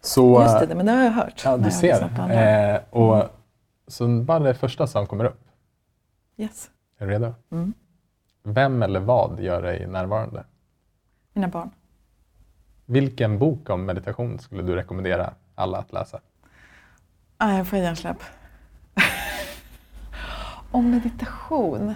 Så, 0.00 0.38
Mhm. 0.38 0.42
Just 0.42 0.68
det, 0.68 0.74
men 0.74 0.86
det 0.86 0.92
har 0.92 1.02
jag 1.04 1.10
hört. 1.10 1.42
ja, 1.44 1.56
du 1.56 1.70
ser. 1.70 2.02
Eh, 2.30 2.80
och, 2.90 3.24
så 3.86 4.08
bara 4.08 4.38
det 4.38 4.54
första 4.54 4.86
som 4.86 5.06
kommer 5.06 5.24
upp. 5.24 5.40
Yes. 6.36 6.70
Är 7.00 7.06
du 7.06 7.12
redo? 7.12 7.34
Mm. 7.50 7.74
Vem 8.42 8.82
eller 8.82 9.00
vad 9.00 9.40
gör 9.40 9.62
dig 9.62 9.86
närvarande? 9.86 10.44
Mina 11.32 11.48
barn. 11.48 11.70
Vilken 12.86 13.38
bok 13.38 13.70
om 13.70 13.84
meditation 13.84 14.38
skulle 14.38 14.62
du 14.62 14.74
rekommendera 14.74 15.34
alla 15.54 15.78
att 15.78 15.92
läsa? 15.92 16.20
Ah, 17.36 17.56
jag 17.56 17.68
får 17.68 17.78
hjärnsläpp. 17.78 18.22
Om 20.70 20.90
meditation. 20.90 21.94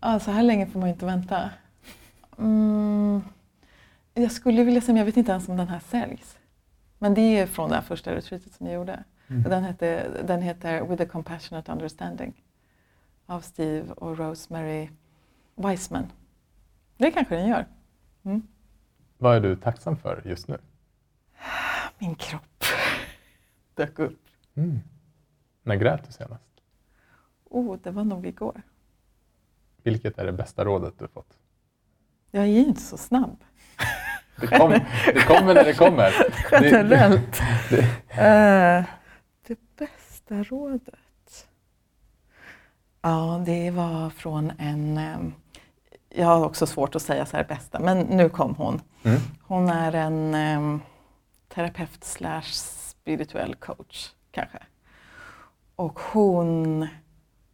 Ah, 0.00 0.18
så 0.18 0.30
här 0.30 0.42
länge 0.42 0.66
får 0.66 0.80
man 0.80 0.88
inte 0.88 1.06
vänta. 1.06 1.50
Mm. 2.38 3.22
Jag 4.14 4.32
skulle 4.32 4.64
vilja 4.64 4.80
säga, 4.80 4.92
men 4.92 4.98
jag 4.98 5.06
vet 5.06 5.16
inte 5.16 5.32
ens 5.32 5.48
om 5.48 5.56
den 5.56 5.68
här 5.68 5.80
säljs. 5.80 6.38
Men 6.98 7.14
det 7.14 7.20
är 7.20 7.46
från 7.46 7.68
det 7.68 7.74
här 7.74 7.82
första 7.82 8.14
retreatet 8.14 8.52
som 8.52 8.66
jag 8.66 8.74
gjorde. 8.74 9.04
Och 9.44 9.50
Den, 9.50 9.64
heter, 9.64 10.22
den 10.26 10.42
heter 10.42 10.82
With 10.84 11.02
a 11.02 11.06
compassionate 11.12 11.72
understanding 11.72 12.34
av 13.28 13.40
Steve 13.40 13.92
och 13.92 14.18
Rosemary 14.18 14.88
Wiseman. 15.54 16.12
Det 16.96 17.10
kanske 17.10 17.36
den 17.36 17.48
gör. 17.48 17.66
Vad 19.18 19.36
är 19.36 19.40
du 19.40 19.56
tacksam 19.56 19.96
för 19.96 20.22
just 20.24 20.48
nu? 20.48 20.58
Min 21.98 22.14
kropp 22.14 22.64
dök 23.74 23.98
upp. 23.98 24.20
Mm. 24.54 24.78
När 25.62 25.76
grät 25.76 26.06
du 26.06 26.12
senast? 26.12 26.44
Oh, 27.44 27.76
det 27.82 27.90
var 27.90 28.04
nog 28.04 28.26
igår. 28.26 28.62
Vilket 29.82 30.18
är 30.18 30.26
det 30.26 30.32
bästa 30.32 30.64
rådet 30.64 30.94
du 30.98 31.08
fått? 31.08 31.38
Jag 32.30 32.42
är 32.42 32.46
ju 32.48 32.58
inte 32.60 32.80
så 32.80 32.96
snabb. 32.96 33.44
Det, 34.40 34.46
kom, 34.46 34.70
det 35.06 35.26
kommer 35.26 35.54
när 35.54 35.64
det 35.64 35.74
kommer. 35.74 36.12
Det, 36.50 36.70
Generellt. 36.70 37.40
det, 37.70 37.80
Eh, 38.10 38.84
det 39.46 39.58
bästa 39.76 40.42
rådet? 40.42 40.94
Ja, 43.02 43.42
det 43.46 43.70
var 43.70 44.10
från 44.10 44.52
en... 44.58 44.98
ehm, 44.98 45.34
jag 46.10 46.26
har 46.26 46.44
också 46.44 46.66
svårt 46.66 46.94
att 46.94 47.02
säga 47.02 47.26
så 47.26 47.36
här 47.36 47.44
bästa, 47.44 47.80
men 47.80 47.98
nu 47.98 48.28
kom 48.28 48.54
hon. 48.54 48.80
mm. 49.02 49.20
Hon 49.42 49.68
är 49.68 49.92
en 49.92 50.34
um, 50.58 50.82
terapeut 51.54 52.04
slash 52.04 52.42
spirituell 52.52 53.54
coach, 53.54 54.08
kanske. 54.30 54.58
Och 55.76 56.00
hon 56.12 56.88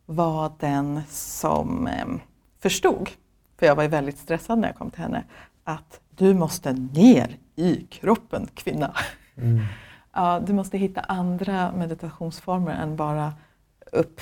var 0.07 0.53
den 0.59 1.03
som 1.09 1.87
em, 1.87 2.21
förstod, 2.61 3.11
för 3.59 3.67
jag 3.67 3.75
var 3.77 3.83
ju 3.83 3.89
väldigt 3.89 4.19
stressad 4.19 4.59
när 4.59 4.69
jag 4.69 4.77
kom 4.77 4.91
till 4.91 5.03
henne, 5.03 5.25
att 5.65 6.01
du 6.11 6.35
måste 6.35 6.73
ner 6.73 7.37
i 7.57 7.87
kroppen, 7.91 8.49
kvinna. 8.55 8.95
Mm. 9.37 9.61
Ja, 10.13 10.41
du 10.47 10.53
måste 10.53 10.79
hitta 10.79 11.01
andra 11.01 11.73
meditationsformer 11.73 12.73
än 12.73 12.97
bara 12.97 13.33
upp. 13.93 14.21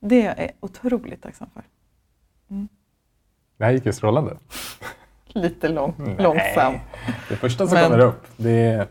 Det 0.00 0.26
är 0.26 0.40
jag 0.42 0.50
otroligt 0.60 1.22
tacksam 1.22 1.48
för. 1.54 1.62
Det 3.58 3.64
här 3.64 3.72
gick 3.72 3.86
ju 3.86 3.92
strålande. 3.92 4.36
Lite 5.26 5.68
lång, 5.68 5.94
Nej. 5.98 6.16
långsam. 6.18 6.74
Det 7.28 7.36
första 7.36 7.66
som 7.66 7.74
Men- 7.74 7.84
kommer 7.90 8.04
upp, 8.04 8.26
det 8.36 8.50
är... 8.50 8.86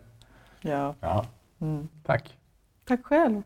Ja. 0.62 0.94
Ja, 1.00 1.26
Mm. 1.62 1.88
tack. 2.06 2.38
Tack 2.88 3.06
själv. 3.06 3.42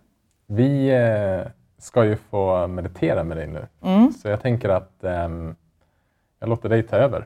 Vi 0.47 0.89
eh, 0.89 1.51
ska 1.77 2.05
ju 2.05 2.15
få 2.15 2.67
meditera 2.67 3.23
med 3.23 3.37
dig 3.37 3.47
nu. 3.47 3.67
Mm. 3.81 4.11
Så 4.13 4.27
jag 4.27 4.41
tänker 4.41 4.69
att 4.69 5.03
ehm, 5.03 5.55
jag 6.39 6.49
låter 6.49 6.69
dig 6.69 6.83
ta 6.83 6.95
över. 6.95 7.21
Så 7.21 7.25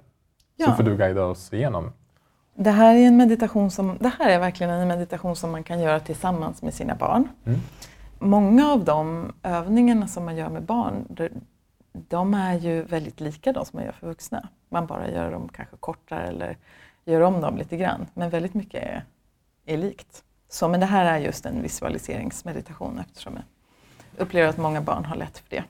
Ja. 0.55 0.75
får 0.75 0.83
du 0.83 0.97
guida 0.97 1.25
oss 1.25 1.53
igenom. 1.53 1.91
Det 2.55 2.71
här 2.71 2.95
är 2.95 3.07
en 3.07 3.17
meditation 3.17 3.71
som, 3.71 3.97
det 3.99 4.11
här 4.19 4.29
är 4.29 4.39
verkligen 4.39 4.73
en 4.73 4.87
meditation 4.87 5.35
som 5.35 5.51
man 5.51 5.63
kan 5.63 5.79
göra 5.79 5.99
tillsammans 5.99 6.61
med 6.61 6.73
sina 6.73 6.95
barn. 6.95 7.27
Mm. 7.45 7.59
Många 8.23 8.71
av 8.71 8.85
de 8.85 9.31
övningarna 9.43 10.07
som 10.07 10.25
man 10.25 10.35
gör 10.35 10.49
med 10.49 10.63
barn, 10.63 11.05
de, 11.91 12.33
är 12.33 12.59
ju 12.59 12.83
väldigt 12.83 13.19
lika 13.19 13.53
de 13.53 13.65
som 13.65 13.77
man 13.77 13.85
gör 13.85 13.91
för 13.91 14.07
vuxna. 14.07 14.49
Man 14.69 14.87
bara 14.87 15.09
gör 15.09 15.31
dem 15.31 15.49
kanske 15.53 15.77
kortare 15.77 16.27
eller 16.27 16.57
gör 17.05 17.21
om 17.21 17.41
dem 17.41 17.57
lite 17.57 17.77
grann. 17.77 18.07
Men 18.13 18.29
väldigt 18.29 18.53
mycket 18.53 18.83
är, 18.83 19.05
är 19.65 19.77
likt. 19.77 20.23
Så, 20.49 20.67
men 20.67 20.79
det 20.79 20.85
här 20.85 21.05
är 21.05 21.17
just 21.17 21.45
en 21.45 21.61
visualiseringsmeditation 21.61 22.99
eftersom 22.99 23.33
jag 23.35 23.43
upplever 24.21 24.49
att 24.49 24.57
många 24.57 24.81
barn 24.81 25.05
har 25.05 25.15
lätt 25.15 25.37
för 25.37 25.49
det. 25.49 25.63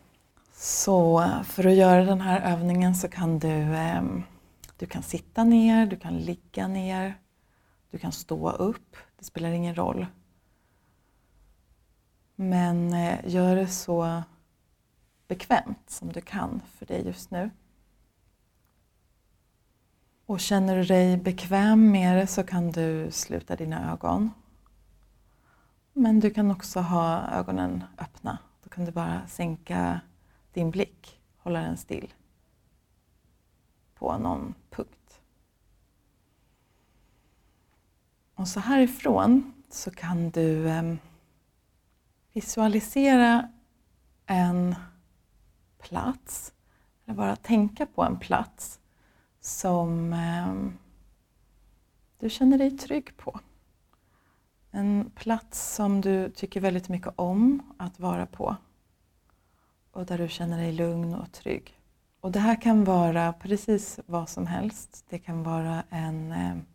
Så 0.54 1.30
för 1.44 1.68
att 1.68 1.74
göra 1.74 2.06
den 2.06 2.22
här 2.22 2.54
övningen 2.54 2.96
så 2.96 3.08
kan 3.08 3.40
du 3.40 3.76
ehm, 3.76 4.24
du 4.78 4.86
kan 4.86 5.04
sitta 5.04 5.44
ner, 5.44 5.86
du 5.86 5.96
kan 5.96 6.18
ligga 6.18 6.68
ner, 6.68 7.14
du 7.92 7.98
kan 7.98 8.12
stå 8.12 8.50
upp. 8.50 8.96
Det 9.20 9.26
spelar 9.26 9.50
ingen 9.50 9.76
roll. 9.76 10.06
Men 12.36 12.94
eh, 12.94 13.20
gör 13.26 13.56
det 13.56 13.68
så 13.68 14.24
bekvämt 15.28 15.90
som 15.90 16.12
du 16.12 16.22
kan 16.22 16.62
för 16.78 16.86
dig 16.86 17.06
just 17.06 17.32
nu. 17.32 17.50
Och 20.26 20.40
känner 20.40 20.76
du 20.76 20.84
dig 20.84 21.18
bekväm 21.18 21.92
med 21.92 22.18
det 22.18 22.28
så 22.28 22.44
kan 22.44 22.72
du 22.72 23.12
sluta 23.12 23.56
dina 23.56 23.92
ögon. 23.92 24.32
Men 25.94 26.20
du 26.20 26.30
kan 26.30 26.52
också 26.52 26.80
ha 26.80 27.28
ögonen 27.28 27.84
öppna. 27.98 28.38
Då 28.64 28.70
kan 28.70 28.86
du 28.86 28.92
bara 28.92 29.28
sänka 29.28 30.02
din 30.54 30.72
blick, 30.72 31.20
hålla 31.38 31.60
den 31.60 31.78
still 31.78 32.14
på 33.96 34.18
någon 34.18 34.54
punkt. 34.70 35.22
Och 38.36 38.48
så 38.48 38.60
härifrån 38.60 39.54
så 39.70 39.92
kan 39.92 40.30
du 40.30 40.70
eh, 40.70 40.96
visualisera 42.34 43.50
en 44.26 44.76
plats, 45.80 46.54
eller 47.06 47.18
bara 47.18 47.36
tänka 47.36 47.86
på 47.86 48.04
en 48.04 48.20
plats 48.20 48.80
som 49.40 50.14
eh, 50.14 50.54
du 52.20 52.30
känner 52.30 52.58
dig 52.58 52.78
trygg 52.78 53.18
på. 53.18 53.40
En 54.72 55.12
plats 55.16 55.76
som 55.76 56.02
du 56.02 56.30
tycker 56.30 56.62
väldigt 56.62 56.90
mycket 56.90 57.14
om 57.16 57.74
att 57.78 58.00
vara 58.00 58.26
på 58.26 58.58
och 59.92 60.06
där 60.06 60.18
du 60.18 60.30
känner 60.30 60.58
dig 60.58 60.72
lugn 60.72 61.16
och 61.16 61.32
trygg. 61.32 61.80
Och 62.20 62.32
det 62.32 62.40
här 62.40 62.62
kan 62.62 62.84
vara 62.84 63.34
precis 63.34 64.00
vad 64.06 64.30
som 64.30 64.48
helst. 64.48 65.06
Det 65.10 65.20
kan 65.20 65.44
vara 65.44 65.84
en, 65.90 66.32
ehm, 66.32 66.66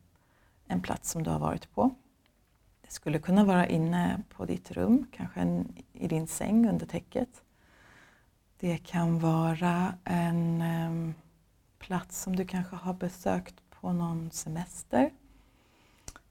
en 0.67 0.81
plats 0.81 1.11
som 1.11 1.23
du 1.23 1.31
har 1.31 1.39
varit 1.39 1.75
på. 1.75 1.91
Det 2.89 2.95
skulle 2.95 3.19
kunna 3.19 3.45
vara 3.45 3.67
inne 3.67 4.23
på 4.29 4.45
ditt 4.45 4.71
rum, 4.71 5.07
kanske 5.13 5.41
en, 5.41 5.77
i 5.93 6.09
din 6.09 6.27
säng 6.27 6.69
under 6.69 6.87
täcket. 6.87 7.43
Det 8.59 8.79
kan 8.79 9.19
vara 9.19 9.95
en 10.05 10.63
um, 10.63 11.15
plats 11.79 12.23
som 12.23 12.37
du 12.37 12.47
kanske 12.47 12.77
har 12.77 12.95
besökt 12.95 13.55
på 13.71 13.93
någon 13.93 14.31
semester. 14.31 15.11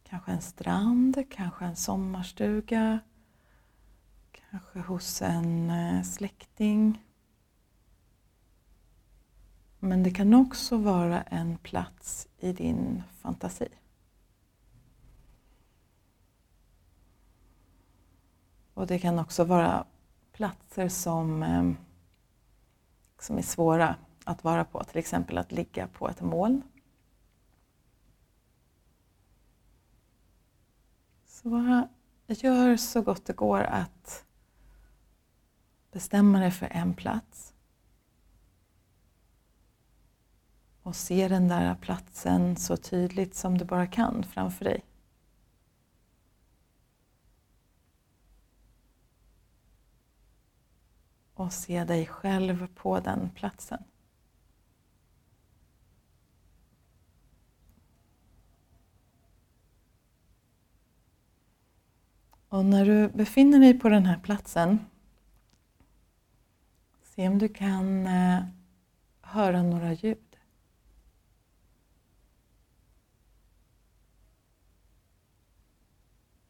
Kanske 0.03 0.31
en 0.31 0.41
strand, 0.41 1.23
kanske 1.29 1.65
en 1.65 1.75
sommarstuga, 1.75 2.99
kanske 4.31 4.79
hos 4.79 5.21
en 5.21 5.69
uh, 5.69 6.03
släkting. 6.03 7.03
Men 9.79 10.03
det 10.03 10.11
kan 10.11 10.33
också 10.33 10.77
vara 10.77 11.21
en 11.21 11.57
plats 11.57 12.27
i 12.39 12.51
din 12.51 13.03
fantasi. 13.21 13.67
Och 18.77 18.87
det 18.87 18.99
kan 18.99 19.19
också 19.19 19.43
vara 19.43 19.85
platser 20.31 20.89
som, 20.89 21.43
ehm, 21.43 21.77
som 23.19 23.37
är 23.37 23.41
svåra 23.41 23.95
att 24.23 24.43
vara 24.43 24.65
på, 24.65 24.83
till 24.83 24.97
exempel 24.97 25.37
att 25.37 25.51
ligga 25.51 25.87
på 25.87 26.09
ett 26.09 26.21
moln. 26.21 26.61
Så 31.25 31.49
bara 31.49 31.89
gör 32.27 32.77
så 32.77 33.01
gott 33.01 33.25
det 33.25 33.33
går 33.33 33.63
att 33.63 34.25
bestämma 35.91 36.39
dig 36.39 36.51
för 36.51 36.65
en 36.65 36.93
plats 36.93 37.53
och 40.81 40.95
se 40.95 41.27
den 41.27 41.47
där 41.47 41.75
platsen 41.75 42.55
så 42.55 42.77
tydligt 42.77 43.35
som 43.35 43.57
du 43.57 43.65
bara 43.65 43.87
kan 43.87 44.23
framför 44.23 44.65
dig. 44.65 44.83
Och 51.37 51.53
se 51.53 51.83
dig 51.83 52.05
själv 52.05 52.67
på 52.75 52.99
den 52.99 53.29
platsen. 53.29 53.83
Och 62.49 62.65
när 62.65 62.85
du 62.85 63.07
befinner 63.07 63.59
dig 63.59 63.79
på 63.79 63.89
den 63.89 64.05
här 64.05 64.17
platsen, 64.19 64.79
se 67.03 67.27
om 67.27 67.37
du 67.37 67.49
kan 67.49 68.07
eh, 68.07 68.43
höra 69.21 69.63
några 69.63 69.93
ljud. 69.93 70.37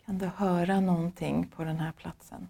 Kan 0.05 0.17
du 0.17 0.25
höra 0.25 0.79
någonting 0.79 1.47
på 1.47 1.63
den 1.63 1.79
här 1.79 1.91
platsen? 1.91 2.47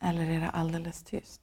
Eller 0.00 0.30
är 0.30 0.40
det 0.40 0.50
alldeles 0.50 1.02
tyst? 1.02 1.40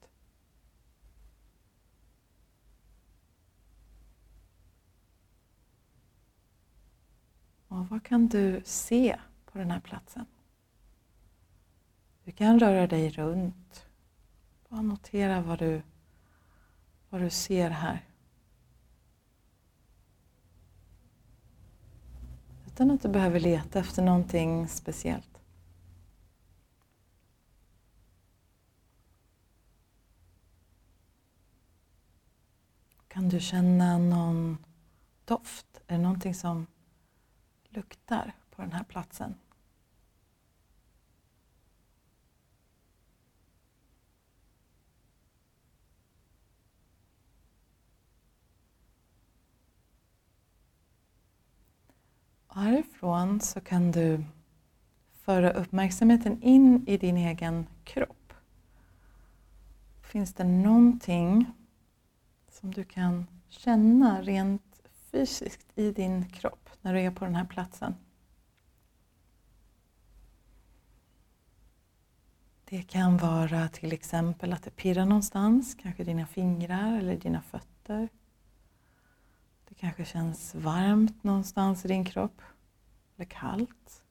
Och 7.68 7.90
vad 7.90 8.04
kan 8.04 8.28
du 8.28 8.62
se 8.66 9.20
på 9.46 9.58
den 9.58 9.72
här 9.72 9.80
platsen? 9.80 10.26
Du 12.24 12.32
kan 12.32 12.60
röra 12.60 12.88
dig 12.88 13.10
runt. 13.10 13.86
Bara 14.70 14.82
notera 14.82 15.42
vad 15.42 15.60
du, 15.60 15.82
vad 17.10 17.22
du 17.22 17.30
ser 17.30 17.70
här. 17.70 18.06
Utan 22.66 22.92
att 22.92 23.02
du 23.02 23.10
behöver 23.10 23.40
leta 23.40 23.80
efter 23.80 24.04
någonting 24.04 24.68
speciellt. 24.68 25.37
Kan 33.18 33.30
du 33.30 33.40
känna 33.40 33.98
någon 33.98 34.58
doft? 35.26 35.82
Är 35.88 35.96
det 35.96 36.04
någonting 36.04 36.36
som 36.36 36.68
luktar 37.70 38.34
på 38.50 38.62
den 38.62 38.72
här 38.72 38.84
platsen? 38.84 39.36
härifrån 52.48 53.42
så 53.42 53.62
kan 53.62 53.92
du 53.92 54.24
föra 55.12 55.52
uppmärksamheten 55.52 56.42
in 56.42 56.88
i 56.88 56.98
din 56.98 57.18
egen 57.18 57.68
kropp. 57.84 58.34
Finns 60.02 60.34
det 60.34 60.44
någonting 60.44 61.54
som 62.60 62.72
du 62.72 62.84
kan 62.84 63.28
känna 63.50 64.22
rent 64.22 64.82
fysiskt 65.12 65.68
i 65.76 65.92
din 65.92 66.30
kropp 66.30 66.70
när 66.82 66.94
du 66.94 67.02
är 67.02 67.12
på 67.12 67.26
den 67.26 67.36
här 67.36 67.46
platsen? 67.46 67.96
Det 72.66 72.82
kan 72.82 73.18
vara 73.18 73.68
till 73.70 73.94
exempel 73.94 74.54
att 74.54 74.64
det 74.64 74.72
pirrar 74.72 75.06
någonstans, 75.06 75.76
kanske 75.82 76.04
dina 76.04 76.28
fingrar 76.28 76.98
eller 76.98 77.18
dina 77.18 77.42
fötter. 77.42 78.10
Det 79.70 79.76
kanske 79.76 80.06
känns 80.06 80.56
varmt 80.56 81.24
någonstans 81.24 81.86
i 81.86 81.88
din 81.88 82.06
kropp, 82.06 82.42
eller 83.16 83.26
kallt. 83.26 84.04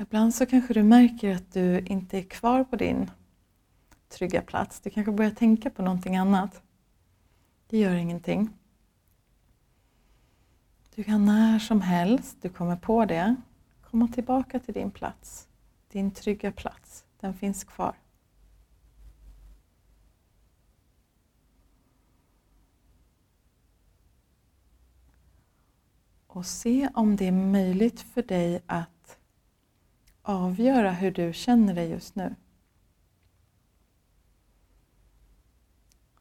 Ibland 0.00 0.34
så 0.34 0.46
kanske 0.46 0.74
du 0.74 0.82
märker 0.82 1.34
att 1.34 1.52
du 1.52 1.80
inte 1.80 2.18
är 2.18 2.22
kvar 2.22 2.64
på 2.64 2.76
din 2.76 3.10
trygga 4.08 4.42
plats. 4.42 4.80
Du 4.80 4.90
kanske 4.90 5.12
börjar 5.12 5.30
tänka 5.30 5.70
på 5.70 5.82
någonting 5.82 6.16
annat. 6.16 6.62
Det 7.68 7.78
gör 7.78 7.94
ingenting. 7.94 8.50
Du 10.94 11.04
kan 11.04 11.24
när 11.24 11.58
som 11.58 11.80
helst 11.80 12.36
du 12.40 12.48
kommer 12.48 12.76
på 12.76 13.04
det 13.04 13.36
komma 13.90 14.08
tillbaka 14.08 14.58
till 14.58 14.74
din 14.74 14.90
plats. 14.90 15.48
Din 15.92 16.10
trygga 16.10 16.52
plats. 16.52 17.04
Den 17.20 17.34
finns 17.34 17.64
kvar. 17.64 17.94
och 26.38 26.46
se 26.46 26.88
om 26.94 27.16
det 27.16 27.26
är 27.26 27.32
möjligt 27.32 28.00
för 28.00 28.22
dig 28.22 28.62
att 28.66 28.97
avgöra 30.28 30.90
hur 30.90 31.10
du 31.10 31.32
känner 31.32 31.74
dig 31.74 31.90
just 31.90 32.14
nu. 32.14 32.34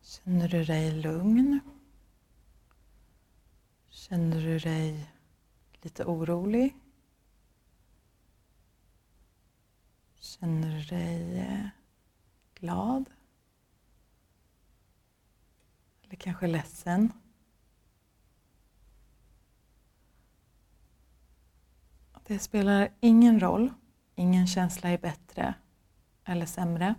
Känner 0.02 0.48
du 0.48 0.64
dig 0.64 0.92
lugn? 0.92 1.60
Känner 3.90 4.42
du 4.42 4.60
dig 4.60 5.10
lite 5.82 6.06
orolig? 6.06 6.76
Känner 10.16 10.76
du 10.76 10.82
dig 10.82 11.40
eh, 11.40 11.68
glad? 12.56 13.10
Eller 16.04 16.16
kanske 16.16 16.48
ledsen? 16.48 17.14
Det 22.24 22.40
spelar 22.40 22.90
ingen 23.00 23.40
roll. 23.40 23.74
Ingen 24.20 24.48
känsla 24.48 24.90
är 24.90 24.98
bättre 24.98 25.54
eller 26.26 26.46
sämre. 26.46 26.96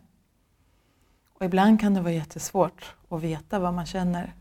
Och 1.28 1.44
ibland 1.44 1.80
kan 1.80 1.94
det 1.94 2.00
vara 2.00 2.12
jättesvårt 2.12 2.94
att 3.08 3.22
veta 3.22 3.58
vad 3.58 3.74
man 3.74 3.86
känner. 3.86 4.34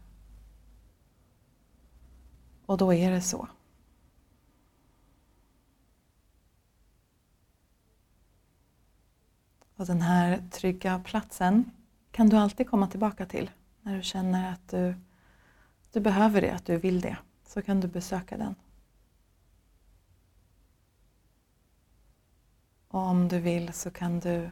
Och 2.66 2.78
då 2.78 2.94
är 2.94 3.12
det 3.12 3.22
så. 3.22 3.48
Och 9.76 9.86
den 9.86 10.02
här 10.02 10.44
trygga 10.52 11.00
platsen 11.00 11.72
kan 12.12 12.30
du 12.30 12.38
alltid 12.38 12.70
komma 12.70 12.88
tillbaka 12.88 13.26
till 13.26 13.50
när 13.82 13.96
du 13.96 14.04
känner 14.04 14.54
att 14.54 14.70
du, 14.70 14.96
du 15.92 16.00
behöver 16.00 16.42
det, 16.42 16.52
att 16.52 16.66
du 16.66 16.78
vill 16.78 17.02
det. 17.02 17.18
Så 17.48 17.62
kan 17.62 17.80
du 17.80 17.88
besöka 17.88 18.38
den. 18.38 18.56
Och 22.98 23.04
om 23.04 23.28
du 23.28 23.40
vill 23.40 23.74
så 23.74 23.92
kan 23.92 24.20
du 24.20 24.52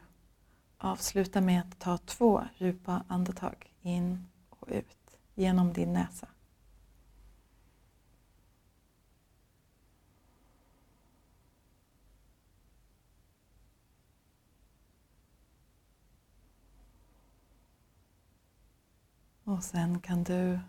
avsluta 0.78 1.40
med 1.40 1.60
att 1.60 1.78
ta 1.78 1.98
två 1.98 2.44
djupa 2.56 3.04
andetag 3.08 3.72
in 3.82 4.28
och 4.50 4.68
ut 4.68 5.18
genom 5.34 5.72
din 5.72 5.92
näsa. 5.92 6.28
Och 19.44 19.64
sen 19.64 20.00
kan 20.00 20.24
du 20.24 20.60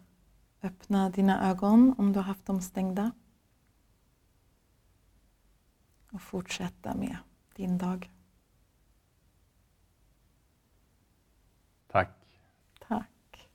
öppna 0.62 1.10
dina 1.10 1.50
ögon 1.50 1.96
om 1.98 2.14
du 2.14 2.20
har 2.20 2.24
haft 2.24 2.46
dem 2.46 2.62
stängda. 2.62 3.12
Och 6.12 6.22
fortsätta 6.22 6.96
med 6.96 7.18
din 7.58 7.78
dag. 7.78 8.10
Tack. 11.88 12.10
Tack. 12.88 13.50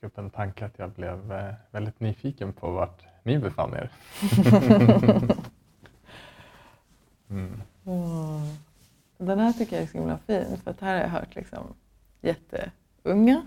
Jag 0.00 0.08
upp 0.08 0.18
en 0.18 0.30
tanke 0.30 0.66
att 0.66 0.78
jag 0.78 0.90
blev 0.90 1.32
eh, 1.32 1.54
väldigt 1.70 2.00
nyfiken 2.00 2.52
på 2.52 2.70
vart 2.70 3.04
ni 3.22 3.38
befann 3.38 3.74
er. 3.74 3.92
mm. 7.28 7.62
Mm. 7.86 8.56
Den 9.18 9.38
här 9.38 9.52
tycker 9.52 9.76
jag 9.76 9.82
är 9.82 9.86
så 9.86 9.98
himla 9.98 10.18
fin 10.18 10.60
för 10.64 10.70
att 10.70 10.80
här 10.80 10.94
har 10.94 11.02
jag 11.02 11.08
hört 11.08 11.34
liksom 11.34 11.74
jätteunga 12.20 13.46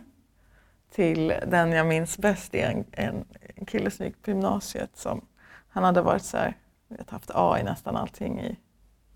till 0.91 1.33
den 1.47 1.71
jag 1.71 1.87
minns 1.87 2.17
bäst 2.17 2.55
är 2.55 2.71
en, 2.71 2.85
en, 2.91 3.25
en 3.55 3.65
kille 3.65 3.91
som 3.91 4.05
gick 4.05 4.21
på 4.21 4.31
gymnasiet 4.31 4.97
som 4.97 5.25
han 5.69 5.83
hade 5.83 6.01
varit 6.01 6.23
så 6.23 6.37
här, 6.37 6.57
vet, 6.87 7.09
haft 7.09 7.31
A 7.33 7.57
i 7.59 7.63
nästan 7.63 7.95
allting 7.95 8.39
i, 8.39 8.57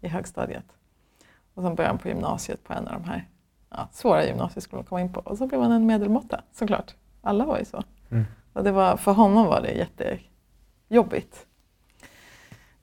i 0.04 0.08
högstadiet. 0.08 0.66
Och 1.54 1.64
sen 1.64 1.76
började 1.76 1.94
han 1.94 2.00
på 2.00 2.08
gymnasiet 2.08 2.64
på 2.64 2.74
en 2.74 2.88
av 2.88 2.94
de 2.94 3.04
här 3.04 3.28
ja, 3.70 3.88
svåra 3.92 4.26
gymnasieskolorna 4.26 4.84
att 4.84 4.90
komma 4.90 5.02
in 5.02 5.14
på 5.14 5.20
och 5.20 5.38
så 5.38 5.48
blev 5.48 5.62
han 5.62 5.72
en 5.72 5.86
medelmåtta 5.86 6.44
såklart. 6.52 6.96
Alla 7.22 7.46
var 7.46 7.60
ju 7.60 7.66
så. 7.66 7.84
Mm. 8.10 8.26
Och 8.54 8.64
det 8.64 8.72
var, 8.72 8.98
för 8.98 9.12
honom 9.12 9.46
var 9.46 9.62
det 9.62 9.72
jättejobbigt. 9.72 11.46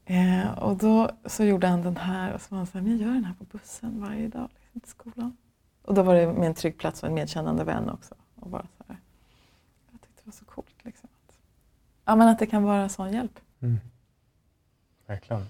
Eh, 0.04 0.58
och 0.58 0.76
då 0.76 1.10
så 1.26 1.44
gjorde 1.44 1.66
han 1.66 1.82
den 1.82 1.96
här 1.96 2.34
och 2.34 2.40
så 2.40 2.46
var 2.50 2.56
han 2.56 2.66
så 2.66 2.78
här, 2.78 2.86
jag 2.86 2.96
gör 2.96 3.12
den 3.12 3.24
här 3.24 3.34
på 3.34 3.44
bussen 3.44 4.00
varje 4.00 4.28
dag 4.28 4.48
liksom, 4.60 4.80
till 4.80 4.90
skolan. 4.90 5.36
Och 5.82 5.94
då 5.94 6.02
var 6.02 6.14
det 6.14 6.26
med 6.26 6.46
en 6.46 6.54
trygg 6.54 6.78
plats 6.78 7.02
och 7.02 7.08
en 7.08 7.14
medkännande 7.14 7.64
vän 7.64 7.90
också. 7.90 8.14
Och 8.34 8.50
bara 8.50 8.62
så 8.62 8.84
här. 8.88 8.96
Jag 9.90 10.00
tyckte 10.00 10.22
det 10.22 10.26
var 10.26 10.32
så 10.32 10.44
coolt. 10.44 10.84
Liksom. 10.84 11.08
Att, 11.26 11.34
ja, 12.04 12.16
men 12.16 12.28
att 12.28 12.38
det 12.38 12.46
kan 12.46 12.62
vara 12.62 12.88
sån 12.88 13.12
hjälp. 13.12 13.40
Mm. 13.60 13.80
Verkligen. 15.06 15.42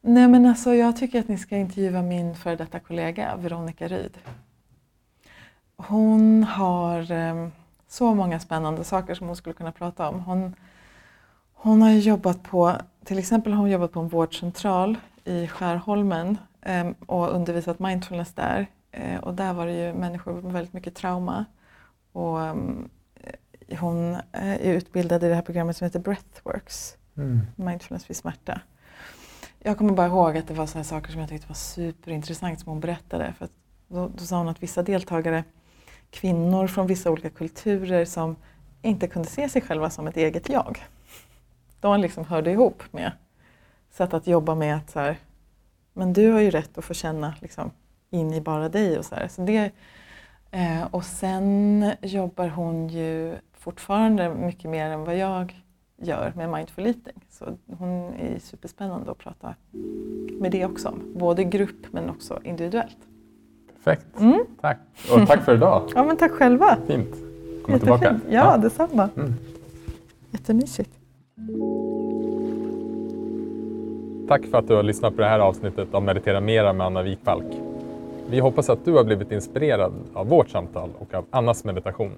Nej 0.00 0.28
men 0.28 0.46
alltså 0.46 0.74
jag 0.74 0.96
tycker 0.96 1.20
att 1.20 1.28
ni 1.28 1.38
ska 1.38 1.56
intervjua 1.56 2.02
min 2.02 2.34
före 2.34 2.56
detta 2.56 2.80
kollega 2.80 3.36
Veronica 3.36 3.88
Ryd. 3.88 4.18
Hon 5.76 6.44
har 6.44 7.12
eh, 7.12 7.48
så 7.88 8.14
många 8.14 8.40
spännande 8.40 8.84
saker 8.84 9.14
som 9.14 9.26
hon 9.26 9.36
skulle 9.36 9.52
kunna 9.52 9.72
prata 9.72 10.08
om. 10.08 10.20
Hon, 10.20 10.54
hon 11.54 11.82
har 11.82 11.90
jobbat 11.90 12.42
på, 12.42 12.72
till 13.04 13.18
exempel 13.18 13.52
har 13.52 13.60
hon 13.60 13.70
jobbat 13.70 13.92
på 13.92 14.00
en 14.00 14.08
vårdcentral 14.08 14.96
i 15.24 15.48
Skärholmen 15.48 16.38
eh, 16.62 16.90
och 17.06 17.34
undervisat 17.34 17.78
mindfulness 17.78 18.34
där. 18.34 18.66
Eh, 18.90 19.20
och 19.20 19.34
där 19.34 19.52
var 19.52 19.66
det 19.66 19.86
ju 19.86 19.94
människor 19.94 20.42
med 20.42 20.52
väldigt 20.52 20.72
mycket 20.72 20.94
trauma. 20.94 21.44
Och, 22.12 22.42
ehm, 22.42 22.88
hon 23.78 24.14
eh, 24.14 24.20
är 24.32 24.72
utbildad 24.72 25.24
i 25.24 25.28
det 25.28 25.34
här 25.34 25.42
programmet 25.42 25.76
som 25.76 25.84
heter 25.84 26.00
Breathworks 26.00 26.96
mindfulness 27.56 28.10
vid 28.10 28.16
smärta. 28.16 28.60
Jag 29.58 29.78
kommer 29.78 29.92
bara 29.92 30.06
ihåg 30.06 30.36
att 30.36 30.48
det 30.48 30.54
var 30.54 30.66
så 30.66 30.78
här 30.78 30.84
saker 30.84 31.12
som 31.12 31.20
jag 31.20 31.30
tyckte 31.30 31.48
var 31.48 31.54
superintressant 31.54 32.60
som 32.60 32.70
hon 32.70 32.80
berättade. 32.80 33.34
För 33.38 33.48
då, 33.88 34.08
då 34.08 34.24
sa 34.24 34.38
hon 34.38 34.48
att 34.48 34.62
vissa 34.62 34.82
deltagare, 34.82 35.44
kvinnor 36.10 36.66
från 36.66 36.86
vissa 36.86 37.10
olika 37.10 37.30
kulturer 37.30 38.04
som 38.04 38.36
inte 38.82 39.08
kunde 39.08 39.28
se 39.28 39.48
sig 39.48 39.62
själva 39.62 39.90
som 39.90 40.06
ett 40.06 40.16
eget 40.16 40.48
jag. 40.48 40.84
De 41.80 42.00
liksom 42.00 42.24
hörde 42.24 42.50
ihop 42.50 42.82
med 42.90 43.12
sätt 43.90 44.14
att 44.14 44.26
jobba 44.26 44.54
med 44.54 44.76
att 44.76 44.90
så 44.90 45.00
här, 45.00 45.16
men 45.92 46.12
du 46.12 46.30
har 46.30 46.40
ju 46.40 46.50
rätt 46.50 46.78
att 46.78 46.84
få 46.84 46.94
känna 46.94 47.34
liksom, 47.40 47.70
in 48.10 48.34
i 48.34 48.40
bara 48.40 48.68
dig 48.68 48.98
och 48.98 49.04
så 49.04 49.14
här. 49.14 49.28
Så 49.28 49.42
det, 49.42 49.70
eh, 50.50 50.82
och 50.90 51.04
sen 51.04 51.92
jobbar 52.02 52.48
hon 52.48 52.88
ju 52.88 53.36
fortfarande 53.66 54.34
mycket 54.34 54.70
mer 54.70 54.90
än 54.90 55.04
vad 55.04 55.16
jag 55.16 55.62
gör 55.96 56.32
med 56.36 56.50
mindful 56.50 56.86
eating. 56.86 57.22
Så 57.30 57.44
hon 57.78 58.14
är 58.14 58.38
superspännande 58.38 59.10
att 59.10 59.18
prata 59.18 59.54
med 60.40 60.52
det 60.52 60.64
också 60.64 60.88
om. 60.88 61.02
Både 61.14 61.44
grupp 61.44 61.86
men 61.90 62.10
också 62.10 62.40
individuellt. 62.44 62.96
Perfekt. 63.74 64.20
Mm. 64.20 64.44
Tack. 64.60 64.78
Och 65.12 65.26
tack 65.26 65.44
för 65.44 65.54
idag. 65.54 65.82
Ja 65.94 66.04
men 66.04 66.16
tack 66.16 66.32
själva. 66.32 66.76
Fint. 66.86 67.14
Komma 67.64 67.78
tillbaka. 67.78 68.04
Jättefint. 68.04 68.32
Ja, 68.32 68.56
detsamma. 68.56 69.08
Mm. 69.16 69.34
Jättemysigt. 70.30 70.90
Tack 74.28 74.46
för 74.46 74.58
att 74.58 74.68
du 74.68 74.74
har 74.74 74.82
lyssnat 74.82 75.16
på 75.16 75.22
det 75.22 75.28
här 75.28 75.40
avsnittet 75.40 75.94
av 75.94 76.02
Meditera 76.02 76.40
Mera 76.40 76.72
med 76.72 76.86
Anna 76.86 77.02
Wikfalk. 77.02 77.56
Vi 78.30 78.40
hoppas 78.40 78.70
att 78.70 78.84
du 78.84 78.92
har 78.92 79.04
blivit 79.04 79.32
inspirerad 79.32 79.92
av 80.14 80.28
vårt 80.28 80.48
samtal 80.48 80.90
och 80.98 81.14
av 81.14 81.24
Annas 81.30 81.64
meditation. 81.64 82.12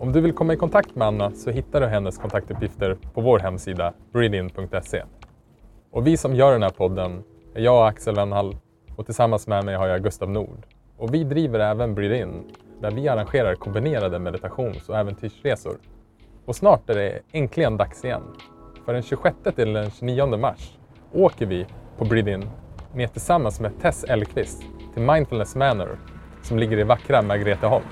Om 0.00 0.12
du 0.12 0.20
vill 0.20 0.32
komma 0.32 0.52
i 0.52 0.56
kontakt 0.56 0.94
med 0.94 1.08
Anna 1.08 1.30
så 1.30 1.50
hittar 1.50 1.80
du 1.80 1.86
hennes 1.86 2.18
kontaktuppgifter 2.18 2.98
på 3.14 3.20
vår 3.20 3.38
hemsida 3.38 3.92
breedin.se. 4.12 5.02
Och 5.90 6.06
vi 6.06 6.16
som 6.16 6.34
gör 6.34 6.52
den 6.52 6.62
här 6.62 6.70
podden 6.70 7.22
är 7.54 7.60
jag 7.60 7.76
och 7.76 7.88
Axel 7.88 8.14
Wennhall 8.14 8.56
och 8.96 9.06
tillsammans 9.06 9.46
med 9.46 9.64
mig 9.64 9.74
har 9.74 9.86
jag 9.86 10.02
Gustav 10.02 10.30
Nord. 10.30 10.66
Och 10.96 11.14
vi 11.14 11.24
driver 11.24 11.60
även 11.60 11.94
Breedin 11.94 12.44
där 12.80 12.90
vi 12.90 13.08
arrangerar 13.08 13.54
kombinerade 13.54 14.18
meditations 14.18 14.88
och 14.88 14.96
äventyrsresor. 14.96 15.76
Och 16.44 16.56
snart 16.56 16.90
är 16.90 16.94
det 16.94 17.18
äntligen 17.32 17.76
dags 17.76 18.04
igen. 18.04 18.22
För 18.84 18.92
den 18.92 19.02
26 19.02 19.36
till 19.56 19.72
den 19.72 19.90
29 19.90 20.36
mars 20.36 20.78
åker 21.12 21.46
vi 21.46 21.66
på 21.98 22.04
Breedin 22.04 22.40
med 22.40 22.50
ner 22.94 23.06
tillsammans 23.06 23.60
med 23.60 23.80
Tess 23.80 24.04
Elkvist 24.04 24.62
till 24.94 25.02
Mindfulness 25.02 25.56
Manor 25.56 25.98
som 26.42 26.58
ligger 26.58 26.78
i 26.78 26.82
vackra 26.82 27.22
Margreteholm. 27.22 27.84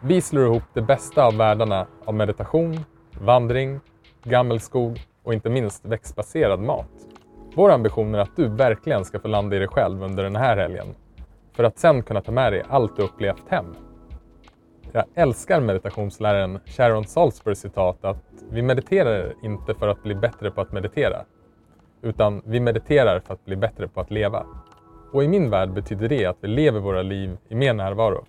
Vi 0.00 0.20
slår 0.20 0.44
ihop 0.44 0.62
det 0.74 0.82
bästa 0.82 1.24
av 1.24 1.36
världarna 1.36 1.86
av 2.04 2.14
meditation, 2.14 2.84
vandring, 3.20 3.80
gammelskog 4.22 5.00
och 5.22 5.34
inte 5.34 5.50
minst 5.50 5.84
växtbaserad 5.84 6.60
mat. 6.60 6.90
Vår 7.54 7.70
ambition 7.70 8.14
är 8.14 8.18
att 8.18 8.36
du 8.36 8.48
verkligen 8.48 9.04
ska 9.04 9.18
få 9.18 9.28
landa 9.28 9.56
i 9.56 9.58
dig 9.58 9.68
själv 9.68 10.02
under 10.02 10.22
den 10.22 10.36
här 10.36 10.56
helgen 10.56 10.86
för 11.52 11.64
att 11.64 11.78
sen 11.78 12.02
kunna 12.02 12.20
ta 12.20 12.32
med 12.32 12.52
dig 12.52 12.62
allt 12.68 12.96
du 12.96 13.02
upplevt 13.02 13.48
hem. 13.48 13.74
Jag 14.92 15.04
älskar 15.14 15.60
meditationsläraren 15.60 16.60
Sharon 16.66 17.04
Salzburgs 17.04 17.60
citat 17.60 18.04
att 18.04 18.24
vi 18.50 18.62
mediterar 18.62 19.34
inte 19.42 19.74
för 19.74 19.88
att 19.88 20.02
bli 20.02 20.14
bättre 20.14 20.50
på 20.50 20.60
att 20.60 20.72
meditera, 20.72 21.24
utan 22.02 22.42
vi 22.44 22.60
mediterar 22.60 23.20
för 23.20 23.34
att 23.34 23.44
bli 23.44 23.56
bättre 23.56 23.88
på 23.88 24.00
att 24.00 24.10
leva. 24.10 24.46
Och 25.12 25.24
i 25.24 25.28
min 25.28 25.50
värld 25.50 25.70
betyder 25.70 26.08
det 26.08 26.26
att 26.26 26.36
vi 26.40 26.48
lever 26.48 26.80
våra 26.80 27.02
liv 27.02 27.36
i 27.48 27.54
mer 27.54 27.74
närvaro. 27.74 28.24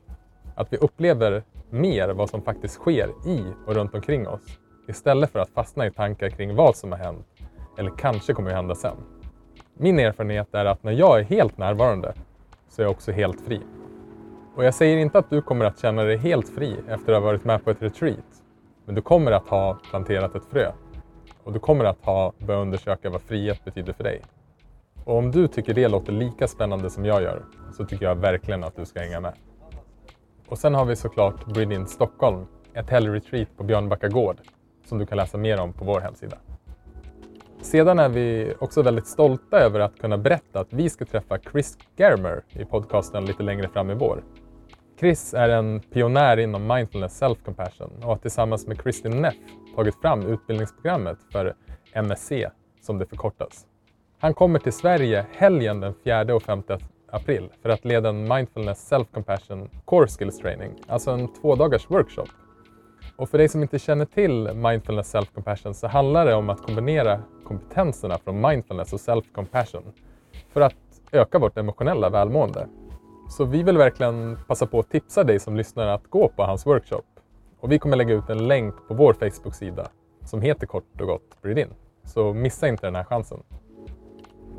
Att 0.56 0.74
vi 0.74 0.78
upplever 0.78 1.44
mer 1.70 2.10
vad 2.10 2.30
som 2.30 2.42
faktiskt 2.42 2.74
sker 2.74 3.10
i 3.26 3.54
och 3.66 3.76
runt 3.76 3.94
omkring 3.94 4.28
oss 4.28 4.42
istället 4.88 5.32
för 5.32 5.40
att 5.40 5.50
fastna 5.50 5.88
i 5.88 5.92
tankar 5.92 6.30
kring 6.30 6.56
vad 6.56 6.76
som 6.76 6.92
har 6.92 7.00
hänt 7.00 7.28
eller 7.78 7.92
kanske 7.98 8.34
kommer 8.34 8.50
att 8.50 8.56
hända 8.56 8.76
sen. 8.76 8.96
Min 9.74 10.00
erfarenhet 10.00 10.48
är 10.52 10.66
att 10.66 10.84
när 10.84 10.92
jag 10.92 11.20
är 11.20 11.24
helt 11.24 11.58
närvarande 11.58 12.14
så 12.70 12.82
är 12.82 12.84
jag 12.84 12.92
också 12.92 13.12
helt 13.12 13.42
fri. 13.42 13.62
Och 14.56 14.66
jag 14.66 14.74
säger 14.74 14.98
inte 14.98 15.20
att 15.20 15.30
du 15.30 15.42
kommer 15.42 15.66
att 15.66 15.80
känna 15.80 16.04
dig 16.04 16.18
helt 16.18 16.50
fri 16.50 16.76
efter 16.88 17.14
att 17.14 17.22
ha 17.22 17.28
varit 17.28 17.46
med 17.46 17.64
på 17.64 17.72
ett 17.72 17.82
retreat. 17.82 18.44
Men 18.86 18.96
du 18.96 19.02
kommer 19.02 19.32
att 19.32 19.48
ha 19.48 19.80
planterat 19.90 20.36
ett 20.36 20.46
frö. 20.46 20.72
Och 21.44 21.54
du 21.54 21.60
kommer 21.60 21.86
att 21.86 22.06
ha 22.06 22.34
börjat 22.38 22.62
undersöka 22.62 23.10
vad 23.10 23.22
frihet 23.22 23.66
betyder 23.66 23.94
för 23.94 24.04
dig. 24.04 24.22
Och 25.06 25.18
om 25.18 25.32
du 25.32 25.48
tycker 25.48 25.74
det 25.74 25.88
låter 25.88 26.14
lika 26.14 26.48
spännande 26.48 26.90
som 26.90 27.06
jag 27.06 27.22
gör 27.22 27.44
så 27.78 27.86
tycker 27.86 28.06
jag 28.06 28.16
verkligen 28.16 28.64
att 28.64 28.76
du 28.76 28.86
ska 28.86 29.00
hänga 29.00 29.20
med. 29.20 29.34
Och 30.50 30.58
sen 30.58 30.76
har 30.76 30.86
vi 30.86 30.96
såklart 30.96 31.46
Breed 31.46 31.72
In 31.72 31.88
Stockholm, 31.88 32.46
ett 32.74 32.90
helgretreat 32.90 33.58
på 33.58 33.64
Björnbacka 33.64 34.08
gård 34.08 34.38
som 34.86 34.98
du 34.98 35.06
kan 35.06 35.18
läsa 35.18 35.38
mer 35.38 35.60
om 35.60 35.74
på 35.74 35.86
vår 35.86 36.00
hemsida. 36.00 36.38
Sedan 37.62 38.00
är 38.00 38.10
vi 38.10 38.54
också 38.60 38.82
väldigt 38.82 39.08
stolta 39.08 39.60
över 39.60 39.80
att 39.80 40.00
kunna 40.00 40.18
berätta 40.18 40.60
att 40.60 40.74
vi 40.74 40.90
ska 40.90 41.06
träffa 41.06 41.40
Chris 41.40 41.78
Germer 41.98 42.44
i 42.50 42.66
podcasten 42.66 43.26
lite 43.26 43.44
längre 43.44 43.68
fram 43.68 43.90
i 43.90 43.94
vår. 43.94 44.24
Chris 45.00 45.34
är 45.34 45.50
en 45.50 45.80
pionjär 45.80 46.38
inom 46.38 46.68
mindfulness 46.68 47.22
self-compassion 47.22 47.98
och 47.98 48.04
har 48.04 48.18
tillsammans 48.18 48.68
med 48.68 48.82
Kristin 48.82 49.22
Neff 49.22 49.36
tagit 49.76 50.02
fram 50.02 50.26
utbildningsprogrammet 50.26 51.18
för 51.32 51.56
MSC 51.94 52.32
som 52.82 52.98
det 52.98 53.06
förkortas. 53.06 53.66
Han 54.20 54.34
kommer 54.34 54.60
till 54.60 54.74
Sverige 54.74 55.26
helgen 55.32 55.80
den 55.80 55.94
4 56.04 56.36
och 56.36 56.44
5 56.44 56.64
april 57.12 57.50
för 57.62 57.70
att 57.70 57.86
leda 57.86 58.10
en 58.10 58.28
mindfulness 58.28 58.92
self-compassion 58.92 59.70
core 59.86 60.08
skills 60.08 60.38
training, 60.38 60.72
alltså 60.88 61.12
en 61.12 61.34
två 61.34 61.56
dagars 61.56 61.90
workshop. 61.90 62.28
Och 63.16 63.30
för 63.30 63.38
dig 63.38 63.50
som 63.50 63.62
inte 63.62 63.80
känner 63.80 64.06
till 64.06 64.54
mindfulness 64.54 65.16
self-compassion 65.16 65.74
så 65.74 65.88
handlar 65.88 66.26
det 66.26 66.36
om 66.36 66.50
att 66.50 66.62
kombinera 66.62 67.22
kompetenserna 67.44 68.18
från 68.18 68.42
mindfulness 68.42 68.94
och 68.94 69.00
self-compassion 69.00 69.84
för 70.54 70.62
att 70.62 70.76
öka 71.12 71.40
vårt 71.40 71.58
emotionella 71.58 72.10
välmående. 72.10 72.68
Så 73.30 73.46
vi 73.46 73.64
vill 73.64 73.78
verkligen 73.78 74.38
passa 74.48 74.66
på 74.66 74.80
att 74.80 74.90
tipsa 74.90 75.24
dig 75.24 75.40
som 75.40 75.56
lyssnar 75.56 75.88
att 75.88 76.08
gå 76.08 76.30
på 76.30 76.44
hans 76.44 76.66
workshop. 76.66 77.06
Och 77.60 77.72
vi 77.72 77.80
kommer 77.80 77.98
lägga 77.98 78.14
ut 78.14 78.30
en 78.30 78.48
länk 78.48 78.76
på 78.88 78.94
vår 78.94 79.14
Facebook-sida 79.14 79.88
som 80.26 80.42
heter 80.42 80.68
kort 80.68 81.02
och 81.02 81.08
gott 81.08 81.42
Breathe 81.42 81.62
In. 81.62 81.74
Så 82.04 82.34
missa 82.34 82.68
inte 82.68 82.88
den 82.88 82.96
här 82.96 83.04
chansen. 83.04 83.44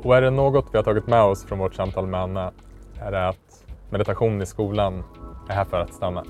Och 0.03 0.17
är 0.17 0.21
det 0.21 0.29
något 0.29 0.65
vi 0.71 0.77
har 0.77 0.83
tagit 0.83 1.07
med 1.07 1.23
oss 1.23 1.45
från 1.45 1.59
vårt 1.59 1.75
samtal 1.75 2.07
med 2.07 2.21
Anna 2.21 2.51
är 3.01 3.11
det 3.11 3.27
att 3.27 3.65
meditation 3.89 4.41
i 4.41 4.45
skolan 4.45 5.03
är 5.49 5.53
här 5.53 5.65
för 5.65 5.79
att 5.79 5.93
stanna. 5.93 6.23